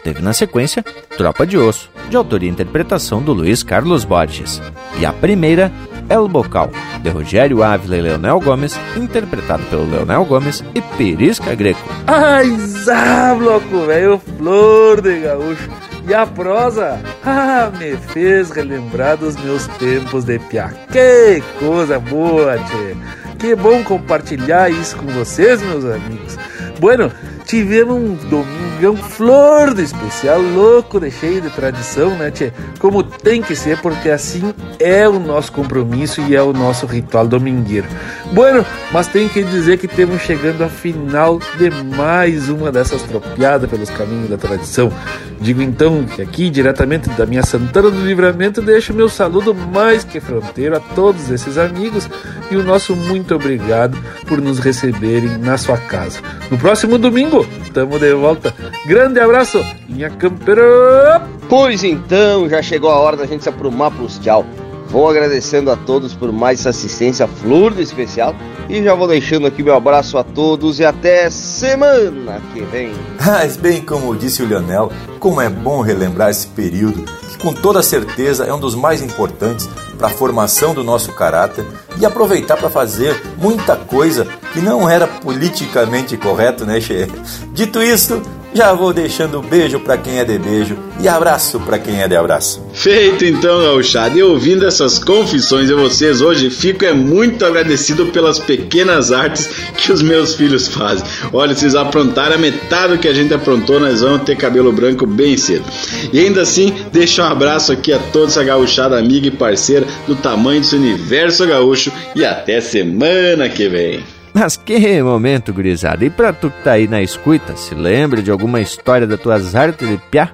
Teve 0.04 0.22
na 0.22 0.32
sequência 0.32 0.84
Tropa 1.16 1.44
de 1.44 1.58
Osso, 1.58 1.90
de 2.08 2.16
autoria 2.16 2.48
e 2.48 2.52
interpretação 2.52 3.20
do 3.20 3.32
Luiz 3.32 3.64
Carlos 3.64 4.04
Borges. 4.04 4.62
E 5.00 5.04
a 5.04 5.12
primeira, 5.12 5.72
El 6.08 6.28
Bocal, 6.28 6.70
de 7.02 7.10
Rogério 7.10 7.64
Ávila 7.64 7.96
e 7.96 8.02
Leonel 8.02 8.38
Gomes, 8.38 8.78
interpretado 8.96 9.64
pelo 9.64 9.90
Leonel 9.90 10.24
Gomes 10.24 10.62
e 10.76 10.80
Perisca 10.80 11.52
Greco. 11.56 11.82
Ai, 12.06 12.48
zá, 12.56 13.34
bloco 13.34 13.80
velho, 13.84 14.20
flor 14.38 15.00
de 15.00 15.22
gaúcho. 15.22 15.68
E 16.06 16.14
a 16.14 16.24
prosa, 16.24 17.00
ah, 17.24 17.72
me 17.76 17.96
fez 17.96 18.52
relembrar 18.52 19.16
dos 19.16 19.34
meus 19.38 19.66
tempos 19.66 20.22
de 20.22 20.38
piá. 20.38 20.72
Que 20.92 21.42
coisa 21.58 21.98
boa, 21.98 22.56
tchê. 22.58 23.25
Que 23.38 23.54
bom 23.54 23.84
compartilhar 23.84 24.70
isso 24.70 24.96
com 24.96 25.06
vocês, 25.06 25.62
meus 25.62 25.84
amigos. 25.84 26.36
Bueno, 26.80 27.12
tivemos 27.46 27.94
um 27.94 28.14
domingão 28.28 28.96
flor 28.96 29.72
de 29.72 29.82
especial, 29.82 30.40
louco, 30.40 30.98
de 30.98 31.10
cheio 31.10 31.40
de 31.40 31.48
tradição, 31.50 32.10
né, 32.10 32.30
tchê? 32.30 32.52
Como 32.80 33.02
tem 33.02 33.40
que 33.40 33.54
ser, 33.54 33.80
porque 33.80 34.10
assim 34.10 34.52
é 34.80 35.08
o 35.08 35.18
nosso 35.18 35.52
compromisso 35.52 36.20
e 36.22 36.34
é 36.34 36.42
o 36.42 36.52
nosso 36.52 36.86
ritual 36.86 37.26
domingueiro. 37.26 37.86
Bueno, 38.32 38.66
mas 38.92 39.06
tem 39.06 39.28
que 39.28 39.42
dizer 39.44 39.78
que 39.78 39.86
temos 39.86 40.20
chegando 40.22 40.62
ao 40.62 40.68
final 40.68 41.38
de 41.56 41.70
mais 41.96 42.48
uma 42.48 42.72
dessas 42.72 43.02
tropiadas 43.02 43.70
pelos 43.70 43.90
caminhos 43.90 44.28
da 44.28 44.36
tradição. 44.36 44.92
Digo 45.40 45.62
então 45.62 46.04
que 46.04 46.22
aqui, 46.22 46.50
diretamente 46.50 47.08
da 47.10 47.26
minha 47.26 47.42
Santana 47.42 47.90
do 47.90 48.04
Livramento, 48.04 48.60
deixo 48.60 48.92
meu 48.92 49.08
saludo 49.08 49.54
mais 49.54 50.02
que 50.02 50.18
fronteiro 50.18 50.76
a 50.76 50.80
todos 50.80 51.30
esses 51.30 51.56
amigos 51.58 52.08
e 52.50 52.56
o 52.56 52.64
nosso 52.64 52.96
muito 52.96 53.34
obrigado 53.34 53.96
por 54.26 54.40
nos 54.40 54.58
receberem 54.58 55.38
na 55.38 55.56
sua 55.56 55.76
casa. 55.76 56.20
No 56.50 56.58
próximo 56.58 56.98
domingo, 56.98 57.35
tamo 57.72 57.98
de 57.98 58.14
volta. 58.14 58.54
Grande 58.86 59.20
abraço, 59.20 59.58
minha 59.88 60.10
campeira! 60.10 61.22
Pois 61.48 61.84
então, 61.84 62.48
já 62.48 62.62
chegou 62.62 62.90
a 62.90 62.98
hora 62.98 63.16
da 63.16 63.26
gente 63.26 63.42
se 63.42 63.48
aprumar 63.48 63.90
pros 63.90 64.18
tchau. 64.18 64.44
Vou 64.88 65.08
agradecendo 65.08 65.70
a 65.70 65.76
todos 65.76 66.14
por 66.14 66.32
mais 66.32 66.60
essa 66.60 66.70
assistência 66.70 67.26
flor 67.26 67.74
do 67.74 67.82
especial 67.82 68.34
e 68.68 68.82
já 68.82 68.94
vou 68.94 69.08
deixando 69.08 69.46
aqui 69.46 69.62
meu 69.62 69.74
abraço 69.74 70.16
a 70.18 70.24
todos 70.24 70.78
e 70.78 70.84
até 70.84 71.28
semana 71.30 72.40
que 72.52 72.60
vem. 72.62 72.92
Mas 73.24 73.56
bem 73.56 73.82
como 73.82 74.14
disse 74.16 74.42
o 74.42 74.46
Leonel, 74.46 74.90
como 75.18 75.40
é 75.40 75.48
bom 75.48 75.80
relembrar 75.80 76.30
esse 76.30 76.46
período 76.48 77.04
que 77.30 77.38
com 77.38 77.52
toda 77.52 77.82
certeza 77.82 78.44
é 78.44 78.52
um 78.52 78.60
dos 78.60 78.74
mais 78.74 79.02
importantes 79.02 79.68
para 79.98 80.08
a 80.08 80.10
formação 80.10 80.74
do 80.74 80.84
nosso 80.84 81.12
caráter 81.12 81.64
e 81.98 82.06
aproveitar 82.06 82.56
para 82.56 82.70
fazer 82.70 83.20
muita 83.38 83.76
coisa 83.76 84.26
que 84.52 84.60
não 84.60 84.88
era 84.88 85.06
politicamente 85.06 86.16
correto, 86.16 86.64
né, 86.64 86.80
Che? 86.80 87.08
Dito 87.52 87.82
isso, 87.82 88.22
já 88.56 88.72
vou 88.72 88.90
deixando 88.90 89.42
beijo 89.42 89.78
para 89.78 89.98
quem 89.98 90.18
é 90.18 90.24
de 90.24 90.38
beijo 90.38 90.78
e 90.98 91.06
abraço 91.06 91.60
para 91.60 91.78
quem 91.78 92.00
é 92.00 92.08
de 92.08 92.16
abraço. 92.16 92.64
Feito 92.72 93.24
então, 93.24 93.60
gauchada. 93.60 94.18
E 94.18 94.22
ouvindo 94.22 94.66
essas 94.66 94.98
confissões 94.98 95.68
de 95.68 95.74
vocês 95.74 96.22
hoje, 96.22 96.48
fico 96.48 96.84
é 96.84 96.92
muito 96.94 97.44
agradecido 97.44 98.06
pelas 98.06 98.38
pequenas 98.38 99.12
artes 99.12 99.46
que 99.76 99.92
os 99.92 100.00
meus 100.00 100.34
filhos 100.34 100.68
fazem. 100.68 101.06
Olha, 101.32 101.54
vocês 101.54 101.74
aprontaram 101.74 102.36
a 102.36 102.38
metade 102.38 102.94
do 102.94 102.98
que 102.98 103.08
a 103.08 103.12
gente 103.12 103.34
aprontou, 103.34 103.78
nós 103.78 104.00
vamos 104.00 104.22
ter 104.22 104.36
cabelo 104.36 104.72
branco 104.72 105.06
bem 105.06 105.36
cedo. 105.36 105.64
E 106.10 106.18
ainda 106.18 106.40
assim, 106.40 106.74
deixo 106.90 107.20
um 107.20 107.26
abraço 107.26 107.72
aqui 107.72 107.92
a 107.92 107.98
toda 107.98 108.26
essa 108.26 108.42
gauchada 108.42 108.98
amiga 108.98 109.26
e 109.26 109.30
parceira 109.30 109.86
do 110.06 110.16
tamanho 110.16 110.62
desse 110.62 110.76
universo 110.76 111.46
gaúcho 111.46 111.92
e 112.14 112.24
até 112.24 112.60
semana 112.62 113.50
que 113.50 113.68
vem. 113.68 114.15
Mas 114.38 114.54
que 114.54 115.02
momento, 115.02 115.50
gurizada. 115.50 116.04
E 116.04 116.10
pra 116.10 116.30
tu 116.30 116.50
que 116.50 116.62
tá 116.62 116.72
aí 116.72 116.86
na 116.86 117.00
escuta, 117.00 117.56
se 117.56 117.74
lembra 117.74 118.22
de 118.22 118.30
alguma 118.30 118.60
história 118.60 119.06
das 119.06 119.18
tuas 119.18 119.54
artes 119.54 119.88
de 119.88 119.96
piá? 119.96 120.30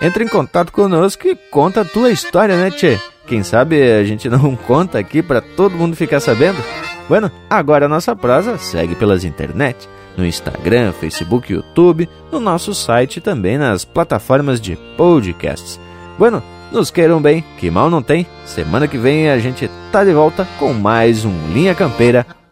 Entra 0.00 0.22
em 0.22 0.28
contato 0.28 0.70
conosco 0.70 1.26
e 1.26 1.34
conta 1.50 1.80
a 1.80 1.84
tua 1.84 2.12
história, 2.12 2.56
né, 2.56 2.70
tchê? 2.70 2.96
Quem 3.26 3.42
sabe 3.42 3.82
a 3.82 4.04
gente 4.04 4.28
não 4.28 4.54
conta 4.68 5.00
aqui 5.00 5.20
para 5.20 5.40
todo 5.40 5.74
mundo 5.74 5.96
ficar 5.96 6.20
sabendo? 6.20 6.62
Bueno, 7.08 7.28
agora 7.50 7.86
a 7.86 7.88
nossa 7.88 8.14
prosa 8.14 8.56
segue 8.56 8.94
pelas 8.94 9.24
internet, 9.24 9.88
no 10.16 10.24
Instagram, 10.24 10.92
Facebook, 10.92 11.52
YouTube, 11.52 12.08
no 12.30 12.38
nosso 12.38 12.72
site 12.72 13.16
e 13.16 13.20
também 13.20 13.58
nas 13.58 13.84
plataformas 13.84 14.60
de 14.60 14.76
podcasts. 14.96 15.80
Bueno, 16.16 16.40
nos 16.70 16.88
queiram 16.88 17.20
bem, 17.20 17.44
que 17.58 17.68
mal 17.68 17.90
não 17.90 18.00
tem. 18.00 18.28
Semana 18.46 18.86
que 18.86 18.96
vem 18.96 19.28
a 19.28 19.40
gente 19.40 19.68
tá 19.90 20.04
de 20.04 20.12
volta 20.12 20.46
com 20.56 20.72
mais 20.72 21.24
um 21.24 21.52
Linha 21.52 21.74
Campeira 21.74 22.24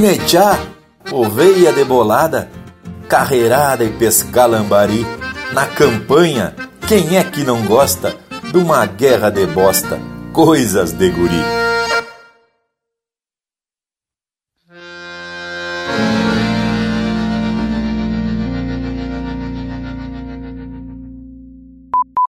Ginechá, 0.00 0.58
oveia 1.12 1.74
debolada, 1.74 2.48
carreirada 3.06 3.84
e 3.84 3.90
pescar 3.90 4.48
lambari. 4.48 5.06
Na 5.52 5.66
campanha, 5.66 6.54
quem 6.88 7.18
é 7.18 7.22
que 7.22 7.44
não 7.44 7.66
gosta 7.66 8.16
de 8.50 8.56
uma 8.56 8.86
guerra 8.86 9.28
de 9.28 9.44
bosta? 9.44 10.00
Coisas 10.32 10.92
de 10.92 11.10
guri. 11.10 11.59